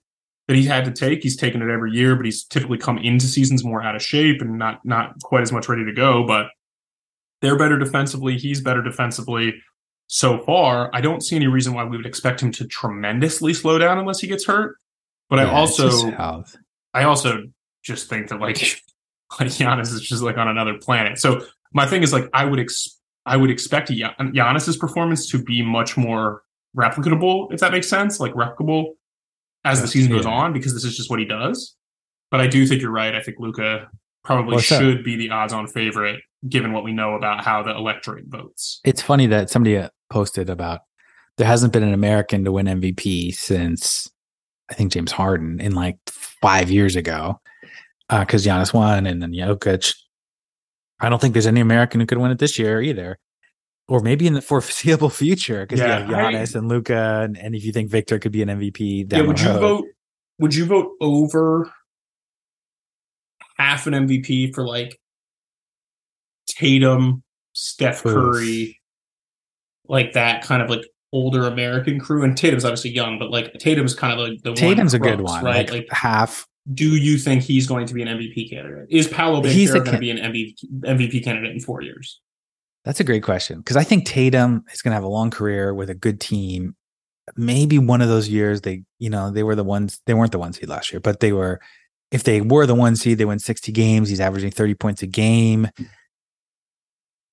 that 0.48 0.56
he 0.56 0.66
had 0.66 0.86
to 0.86 0.92
take. 0.92 1.24
He's 1.24 1.36
taken 1.36 1.62
it 1.62 1.72
every 1.72 1.92
year, 1.92 2.16
but 2.16 2.26
he's 2.26 2.44
typically 2.44 2.78
come 2.78 2.98
into 2.98 3.26
seasons 3.26 3.64
more 3.64 3.82
out 3.82 3.96
of 3.96 4.02
shape 4.02 4.42
and 4.42 4.58
not 4.58 4.80
not 4.86 5.16
quite 5.24 5.42
as 5.42 5.52
much 5.52 5.68
ready 5.68 5.86
to 5.86 5.94
go. 5.94 6.26
But 6.26 6.48
they're 7.42 7.58
better 7.58 7.78
defensively. 7.78 8.38
He's 8.38 8.62
better 8.62 8.82
defensively. 8.82 9.56
So 10.08 10.40
far, 10.40 10.92
I 10.94 11.02
don't 11.02 11.22
see 11.22 11.36
any 11.36 11.48
reason 11.48 11.74
why 11.74 11.84
we 11.84 11.98
would 11.98 12.06
expect 12.06 12.42
him 12.42 12.52
to 12.54 12.68
tremendously 12.68 13.54
slow 13.54 13.80
down 13.80 13.98
unless 13.98 14.20
he 14.20 14.28
gets 14.28 14.46
hurt. 14.46 14.78
But 15.30 15.38
Yeah, 15.38 15.46
I 15.46 15.54
also 15.56 15.90
just 15.90 16.58
I 16.94 17.04
also 17.04 17.44
just 17.84 18.08
think 18.08 18.30
that 18.30 18.40
like 18.40 18.58
like 19.40 19.50
Giannis 19.50 19.94
is 19.94 20.02
just 20.02 20.22
like 20.22 20.38
on 20.38 20.48
another 20.48 20.76
planet. 20.80 21.18
So 21.18 21.46
my 21.74 21.88
thing 21.88 22.04
is 22.04 22.14
like 22.14 22.30
I 22.34 22.46
would 22.46 22.60
ex- 22.60 23.00
I 23.26 23.38
would 23.38 23.50
expect 23.50 23.90
Gian- 23.90 24.14
Giannis's 24.20 24.78
performance 24.78 25.30
to 25.32 25.42
be 25.42 25.64
much 25.64 25.98
more 25.98 26.44
replicable, 26.78 27.52
if 27.52 27.60
that 27.62 27.72
makes 27.72 27.90
sense, 27.90 28.20
like 28.20 28.34
replicable 28.34 28.94
as 29.66 29.82
the 29.82 29.88
season 29.88 30.12
goes 30.12 30.26
on, 30.26 30.54
because 30.54 30.74
this 30.74 30.86
is 30.86 30.96
just 30.96 31.10
what 31.10 31.20
he 31.20 31.26
does. 31.26 31.76
But 32.32 32.40
I 32.40 32.48
do 32.48 32.66
think 32.66 32.82
you're 32.82 32.92
right. 32.92 33.14
I 33.14 33.22
think 33.22 33.38
Luka 33.40 33.90
probably 34.24 34.58
that? 34.58 34.64
should 34.64 35.04
be 35.04 35.16
the 35.16 35.30
odds-on 35.30 35.68
favorite, 35.68 36.22
given 36.48 36.72
what 36.72 36.84
we 36.84 36.94
know 36.94 37.16
about 37.16 37.44
how 37.44 37.62
the 37.64 37.76
electorate 37.76 38.26
votes. 38.28 38.80
it's 38.84 39.02
funny 39.02 39.28
that 39.28 39.50
somebody 39.50 39.78
uh, 39.78 39.90
posted 40.10 40.50
about 40.50 40.82
there 41.38 41.48
hasn't 41.48 41.74
been 41.74 41.84
an 41.84 41.94
American 41.94 42.46
to 42.46 42.52
win 42.52 42.66
MVP 42.66 43.34
since 43.34 44.10
I 44.70 44.74
think 44.74 44.94
James 44.94 45.12
Harden 45.12 45.60
in 45.60 45.74
like 45.74 45.98
five 46.08 46.72
years 46.72 46.96
ago, 46.96 47.40
because 48.10 48.46
uh, 48.48 48.50
Giannis 48.50 48.74
won 48.74 49.06
and 49.06 49.22
then 49.22 49.32
Jokic. 49.32 49.96
I 51.00 51.10
don't 51.10 51.20
think 51.20 51.34
there's 51.34 51.48
any 51.48 51.60
American 51.60 52.00
who 52.00 52.06
could 52.06 52.18
win 52.18 52.32
it 52.32 52.40
this 52.40 52.58
year 52.58 52.82
either, 52.82 53.20
or 53.88 54.00
maybe 54.00 54.28
in 54.28 54.34
the 54.34 54.42
foreseeable 54.42 55.10
future 55.12 55.62
because 55.66 55.80
yeah, 55.80 56.00
you 56.00 56.14
have 56.14 56.34
Giannis 56.34 56.56
I, 56.56 56.60
and 56.60 56.68
Luka, 56.68 57.22
and, 57.24 57.38
and, 57.38 57.56
if 57.56 57.64
you 57.64 57.72
think 57.72 57.90
Victor 57.90 58.20
could 58.20 58.32
be 58.32 58.42
an 58.42 58.50
MVP, 58.50 59.12
yeah, 59.12 59.22
would 59.22 59.40
you 59.40 59.50
road. 59.50 59.60
vote? 59.60 59.86
Would 60.40 60.56
you 60.56 60.66
vote 60.66 60.92
over 61.00 61.72
half 63.58 63.88
an 63.88 63.94
MVP 63.94 64.54
for 64.54 64.66
like 64.66 65.00
Tatum, 66.48 67.24
Steph 67.54 68.04
Curry, 68.04 68.82
like 69.88 70.14
that 70.14 70.44
kind 70.44 70.62
of 70.62 70.70
like 70.70 70.86
older 71.14 71.48
American 71.48 72.00
crew? 72.00 72.24
And 72.24 72.36
Tatum's 72.38 72.66
obviously 72.66 72.92
young, 72.92 73.18
but 73.18 73.32
like 73.32 73.54
Tatum's 73.60 73.94
kind 73.94 74.14
of 74.14 74.28
like 74.28 74.42
the 74.42 74.54
Tatum's 74.54 74.94
a 74.94 75.00
good 75.00 75.22
one, 75.22 75.44
right? 75.44 75.70
Like, 75.70 75.72
like 75.72 75.88
half. 75.92 76.46
Do 76.74 76.98
you 76.98 77.20
think 77.20 77.44
he's 77.44 77.68
going 77.68 77.86
to 77.86 77.94
be 77.94 78.02
an 78.02 78.08
MVP 78.08 78.50
candidate? 78.50 78.88
Is 78.90 79.08
Paolo 79.08 79.40
Banchero 79.40 79.86
going 79.86 79.92
to 79.92 80.00
be 80.00 80.10
an 80.10 80.18
MVP, 80.18 80.56
MVP 80.82 81.24
candidate 81.24 81.52
in 81.52 81.60
four 81.60 81.84
years? 81.84 82.20
That's 82.86 83.00
a 83.00 83.04
great 83.04 83.24
question 83.24 83.58
because 83.58 83.78
I 83.78 83.84
think 83.84 84.06
Tatum 84.06 84.64
is 84.72 84.82
going 84.84 84.92
to 84.92 84.96
have 84.96 85.04
a 85.04 85.08
long 85.08 85.32
career 85.32 85.74
with 85.74 85.90
a 85.90 85.96
good 85.96 86.22
team. 86.22 86.76
Maybe 87.36 87.80
one 87.80 88.02
of 88.02 88.08
those 88.08 88.30
years 88.30 88.62
they, 88.62 88.84
you 89.00 89.10
know, 89.10 89.32
they 89.32 89.42
were 89.42 89.56
the 89.56 89.64
ones 89.64 90.00
they 90.06 90.14
weren't 90.14 90.32
the 90.32 90.40
one 90.40 90.54
seed 90.54 90.70
last 90.70 90.94
year, 90.94 91.00
but 91.00 91.20
they 91.20 91.34
were. 91.34 91.60
If 92.12 92.24
they 92.24 92.40
were 92.40 92.68
the 92.68 92.76
one 92.76 92.96
seed, 92.96 93.18
they 93.18 93.26
win 93.26 93.40
sixty 93.40 93.72
games. 93.72 94.08
He's 94.08 94.20
averaging 94.20 94.52
thirty 94.52 94.76
points 94.76 95.02
a 95.02 95.08
game. 95.08 95.68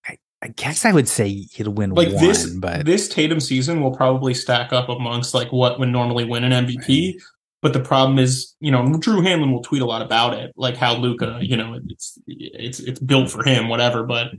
I, 0.09 0.17
I 0.41 0.49
guess 0.49 0.87
I 0.87 0.93
would 0.93 1.07
say 1.07 1.29
he'll 1.53 1.71
win 1.71 1.91
like 1.91 2.09
one, 2.09 2.25
this. 2.25 2.47
But 2.47 2.87
this 2.87 3.07
Tatum 3.09 3.39
season 3.39 3.83
will 3.83 3.95
probably 3.95 4.33
stack 4.33 4.73
up 4.73 4.89
amongst 4.89 5.35
like 5.35 5.53
what 5.53 5.79
would 5.79 5.91
normally 5.91 6.25
win 6.25 6.43
an 6.43 6.67
MVP. 6.67 7.13
Right. 7.13 7.23
But 7.61 7.75
the 7.75 7.81
problem 7.81 8.19
is, 8.19 8.57
you 8.61 8.73
know, 8.73 8.97
Drew 8.99 9.21
Hanlen 9.21 9.53
will 9.53 9.63
tweet 9.63 9.83
a 9.83 9.87
lot 9.87 10.03
about 10.03 10.35
it, 10.35 10.53
like 10.57 10.77
how 10.77 10.97
Luka, 10.97 11.27
mm-hmm. 11.27 11.45
you 11.45 11.57
know, 11.57 11.79
it's 11.87 12.19
it's 12.27 12.81
it's 12.81 12.99
built 12.99 13.31
for 13.31 13.45
him, 13.45 13.69
whatever. 13.69 14.05
But 14.05 14.33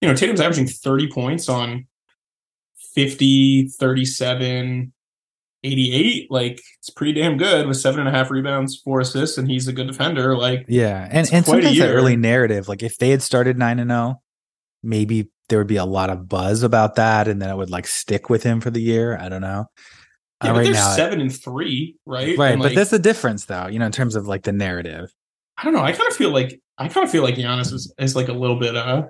you 0.00 0.08
know, 0.08 0.14
Tatum's 0.14 0.40
averaging 0.40 0.66
30 0.66 1.10
points 1.10 1.48
on 1.48 1.86
50, 2.94 3.68
37, 3.68 4.92
88. 5.62 6.30
Like 6.30 6.60
it's 6.78 6.90
pretty 6.90 7.12
damn 7.12 7.36
good 7.36 7.66
with 7.66 7.76
seven 7.76 8.00
and 8.00 8.08
a 8.08 8.12
half 8.12 8.30
rebounds, 8.30 8.76
four 8.76 9.00
assists, 9.00 9.38
and 9.38 9.50
he's 9.50 9.68
a 9.68 9.72
good 9.72 9.86
defender. 9.86 10.36
Like 10.36 10.64
yeah, 10.68 11.06
and 11.10 11.28
and 11.32 11.44
sometimes 11.44 11.78
the 11.78 11.88
early 11.88 12.16
narrative, 12.16 12.68
like 12.68 12.82
if 12.82 12.98
they 12.98 13.10
had 13.10 13.22
started 13.22 13.58
nine 13.58 13.78
and 13.78 13.90
zero, 13.90 14.00
oh, 14.00 14.22
maybe 14.82 15.30
there 15.48 15.58
would 15.58 15.66
be 15.66 15.76
a 15.76 15.84
lot 15.84 16.10
of 16.10 16.28
buzz 16.28 16.62
about 16.62 16.94
that, 16.94 17.28
and 17.28 17.42
then 17.42 17.50
it 17.50 17.56
would 17.56 17.70
like 17.70 17.86
stick 17.86 18.30
with 18.30 18.42
him 18.42 18.60
for 18.60 18.70
the 18.70 18.80
year. 18.80 19.18
I 19.18 19.28
don't 19.28 19.42
know. 19.42 19.66
Yeah, 20.42 20.52
uh, 20.52 20.56
right 20.56 20.70
now, 20.70 20.96
seven 20.96 21.20
and 21.20 21.34
three, 21.34 21.96
right? 22.06 22.38
Right, 22.38 22.52
and 22.52 22.62
but 22.62 22.68
like, 22.68 22.74
that's 22.74 22.90
the 22.90 22.98
difference, 22.98 23.44
though. 23.44 23.66
You 23.66 23.78
know, 23.78 23.86
in 23.86 23.92
terms 23.92 24.16
of 24.16 24.26
like 24.26 24.44
the 24.44 24.52
narrative. 24.52 25.12
I 25.58 25.64
don't 25.64 25.74
know. 25.74 25.82
I 25.82 25.92
kind 25.92 26.08
of 26.08 26.16
feel 26.16 26.30
like 26.30 26.58
I 26.78 26.88
kind 26.88 27.04
of 27.04 27.10
feel 27.10 27.22
like 27.22 27.34
Giannis 27.34 27.74
is, 27.74 27.92
is 27.98 28.16
like 28.16 28.28
a 28.28 28.32
little 28.32 28.58
bit 28.58 28.74
uh 28.74 29.02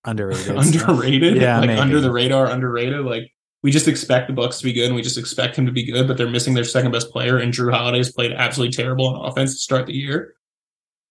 underrated. 0.04 0.56
underrated. 0.56 1.36
Yeah, 1.36 1.58
like 1.58 1.68
maybe. 1.68 1.80
under 1.80 2.00
the 2.00 2.10
radar, 2.10 2.46
underrated. 2.46 3.04
Like 3.04 3.30
we 3.62 3.70
just 3.70 3.88
expect 3.88 4.28
the 4.28 4.32
Bucks 4.32 4.58
to 4.58 4.64
be 4.64 4.72
good, 4.72 4.86
and 4.86 4.94
we 4.94 5.02
just 5.02 5.18
expect 5.18 5.56
him 5.56 5.66
to 5.66 5.72
be 5.72 5.84
good, 5.84 6.08
but 6.08 6.16
they're 6.16 6.30
missing 6.30 6.54
their 6.54 6.64
second 6.64 6.92
best 6.92 7.10
player, 7.10 7.38
and 7.38 7.52
Jrue 7.52 7.72
Holiday's 7.72 8.12
played 8.12 8.32
absolutely 8.32 8.72
terrible 8.72 9.06
on 9.06 9.28
offense 9.28 9.52
to 9.52 9.58
start 9.58 9.86
the 9.86 9.92
year. 9.92 10.34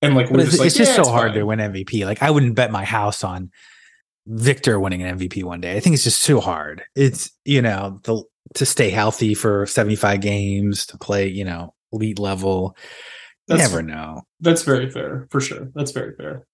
And 0.02 0.16
like 0.16 0.30
we're 0.30 0.40
it's, 0.40 0.50
just 0.52 0.60
like, 0.60 0.68
it's 0.68 0.78
just 0.78 0.98
yeah, 0.98 1.04
so 1.04 1.12
hard 1.12 1.32
fine. 1.32 1.40
to 1.40 1.46
win 1.46 1.60
MVP. 1.60 2.06
Like 2.06 2.24
I 2.24 2.32
wouldn't 2.32 2.56
bet 2.56 2.72
my 2.72 2.86
house 2.86 3.24
on 3.24 3.52
Victor 4.26 4.80
winning 4.80 5.04
an 5.04 5.18
MVP 5.18 5.44
one 5.44 5.62
day. 5.62 5.76
I 5.76 5.80
think 5.80 5.94
it's 5.94 6.04
just 6.04 6.26
too 6.26 6.40
hard. 6.40 6.84
It's 6.96 7.32
you 7.46 7.62
know 7.62 8.00
the 8.04 8.24
to 8.56 8.66
stay 8.66 8.90
healthy 8.90 9.34
for 9.34 9.66
seventy 9.66 9.96
five 9.96 10.22
games 10.22 10.86
to 10.88 10.98
play 10.98 11.28
you 11.28 11.44
know 11.44 11.74
elite 11.92 12.20
level. 12.20 12.76
That's, 13.48 13.62
never 13.62 13.82
know. 13.82 14.22
That's 14.40 14.62
very 14.62 14.90
fair 14.90 15.28
for 15.32 15.42
sure. 15.42 15.70
That's 15.74 15.92
very 15.92 16.16
fair. 16.16 16.46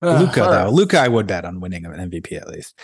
Uh, 0.00 0.20
Luka 0.20 0.40
though, 0.40 0.64
right. 0.64 0.72
Luka, 0.72 1.00
I 1.00 1.08
would 1.08 1.26
bet 1.26 1.44
on 1.44 1.60
winning 1.60 1.84
an 1.84 2.10
MVP 2.10 2.40
at 2.40 2.48
least. 2.48 2.78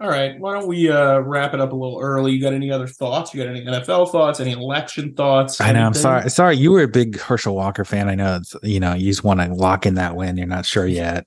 All 0.00 0.08
right, 0.08 0.38
why 0.38 0.52
don't 0.52 0.68
we 0.68 0.88
uh, 0.88 1.18
wrap 1.18 1.54
it 1.54 1.60
up 1.60 1.72
a 1.72 1.74
little 1.74 1.98
early? 2.00 2.30
You 2.30 2.40
got 2.40 2.52
any 2.52 2.70
other 2.70 2.86
thoughts? 2.86 3.34
You 3.34 3.42
got 3.42 3.50
any 3.50 3.64
NFL 3.64 4.12
thoughts? 4.12 4.38
Any 4.38 4.52
election 4.52 5.12
thoughts? 5.14 5.60
I 5.60 5.72
know. 5.72 5.84
I'm 5.84 5.94
sorry. 5.94 6.30
Sorry, 6.30 6.56
you 6.56 6.70
were 6.70 6.82
a 6.82 6.88
big 6.88 7.18
Herschel 7.18 7.56
Walker 7.56 7.84
fan. 7.84 8.08
I 8.08 8.14
know. 8.14 8.36
It's 8.36 8.54
you 8.62 8.78
know 8.78 8.94
you 8.94 9.10
just 9.10 9.24
want 9.24 9.40
to 9.40 9.52
lock 9.52 9.86
in 9.86 9.94
that 9.94 10.14
win. 10.14 10.36
You're 10.36 10.46
not 10.46 10.66
sure 10.66 10.86
yet. 10.86 11.26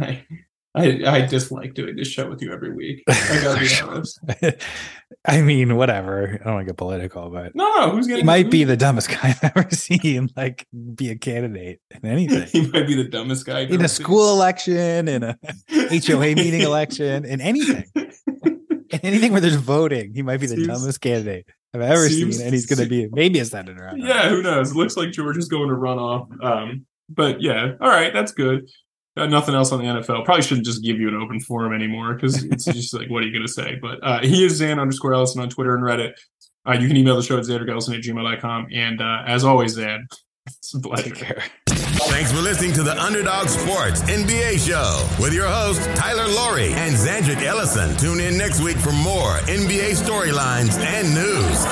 I 0.00 0.24
I, 0.76 1.02
I 1.06 1.26
dislike 1.26 1.74
doing 1.74 1.94
this 1.94 2.08
show 2.08 2.28
with 2.28 2.42
you 2.42 2.52
every 2.52 2.72
week. 2.72 3.04
I 3.08 3.40
gotta 3.42 3.60
be 3.60 3.68
honest. 3.82 4.18
I 5.24 5.40
mean, 5.40 5.76
whatever. 5.76 6.38
I 6.40 6.44
don't 6.44 6.54
want 6.54 6.66
to 6.66 6.72
get 6.72 6.76
political, 6.76 7.30
but 7.30 7.54
no, 7.54 7.64
no 7.76 7.90
who's 7.90 8.08
gonna? 8.08 8.18
He 8.18 8.24
might 8.24 8.50
be 8.50 8.64
the 8.64 8.76
dumbest 8.76 9.08
guy 9.08 9.36
I've 9.42 9.56
ever 9.56 9.70
seen. 9.70 10.30
Like, 10.36 10.66
be 10.94 11.10
a 11.10 11.16
candidate 11.16 11.80
in 11.90 12.04
anything. 12.04 12.48
he 12.48 12.68
might 12.70 12.88
be 12.88 12.96
the 12.96 13.08
dumbest 13.08 13.46
guy 13.46 13.60
in 13.60 13.84
a 13.84 13.88
school 13.88 14.32
election, 14.32 15.06
in 15.06 15.22
a 15.22 15.38
HOA 15.70 16.34
meeting 16.34 16.62
election, 16.62 17.24
in 17.24 17.40
anything. 17.40 17.84
in 17.94 19.00
anything 19.02 19.30
where 19.30 19.40
there's 19.40 19.54
voting, 19.54 20.12
he 20.12 20.22
might 20.22 20.40
be 20.40 20.46
the 20.46 20.56
seems, 20.56 20.66
dumbest 20.66 21.00
candidate 21.00 21.46
I've 21.72 21.82
ever 21.82 22.08
seems, 22.08 22.36
seen, 22.36 22.46
and 22.46 22.54
he's 22.54 22.66
going 22.66 22.82
to 22.82 22.88
be 22.88 23.08
maybe 23.12 23.38
a 23.38 23.44
senator. 23.44 23.92
Yeah, 23.96 24.28
who 24.28 24.42
knows? 24.42 24.74
Looks 24.74 24.96
like 24.96 25.12
George 25.12 25.36
is 25.36 25.48
going 25.48 25.68
to 25.68 25.74
run 25.74 25.98
off. 25.98 26.28
Um, 26.42 26.86
but 27.08 27.40
yeah, 27.40 27.72
all 27.80 27.88
right, 27.88 28.12
that's 28.12 28.32
good. 28.32 28.68
Got 29.16 29.30
nothing 29.30 29.54
else 29.54 29.70
on 29.70 29.78
the 29.78 29.84
NFL. 29.84 30.24
Probably 30.24 30.42
shouldn't 30.42 30.66
just 30.66 30.82
give 30.82 30.98
you 30.98 31.08
an 31.08 31.14
open 31.14 31.38
forum 31.38 31.72
anymore 31.72 32.14
because 32.14 32.42
it's 32.44 32.64
just 32.64 32.92
like, 32.94 33.08
what 33.08 33.22
are 33.22 33.26
you 33.26 33.32
going 33.32 33.46
to 33.46 33.52
say? 33.52 33.76
But 33.80 34.00
uh, 34.02 34.20
he 34.20 34.44
is 34.44 34.56
Zan 34.56 34.80
underscore 34.80 35.14
Ellison 35.14 35.40
on 35.40 35.48
Twitter 35.48 35.76
and 35.76 35.84
Reddit. 35.84 36.14
Uh, 36.66 36.72
you 36.72 36.88
can 36.88 36.96
email 36.96 37.16
the 37.16 37.22
show 37.22 37.38
at 37.38 37.44
xandergellison 37.44 37.96
at 37.96 38.02
gmail.com. 38.02 38.68
And 38.72 39.00
uh, 39.00 39.22
as 39.26 39.44
always, 39.44 39.72
Zan, 39.72 40.08
it's 40.46 40.74
a 40.74 40.80
pleasure. 40.80 41.42
Thanks 41.68 42.32
for 42.32 42.40
listening 42.40 42.72
to 42.74 42.82
the 42.82 43.00
Underdog 43.00 43.48
Sports 43.48 44.02
NBA 44.02 44.66
show 44.66 45.08
with 45.22 45.32
your 45.32 45.48
host, 45.48 45.82
Tyler 45.96 46.26
Laurie 46.28 46.72
and 46.72 46.94
Zandrick 46.94 47.42
Ellison. 47.42 47.96
Tune 47.96 48.20
in 48.20 48.36
next 48.36 48.60
week 48.60 48.76
for 48.76 48.92
more 48.92 49.38
NBA 49.46 49.94
storylines 49.94 50.78
and 50.78 51.14
news. 51.14 51.64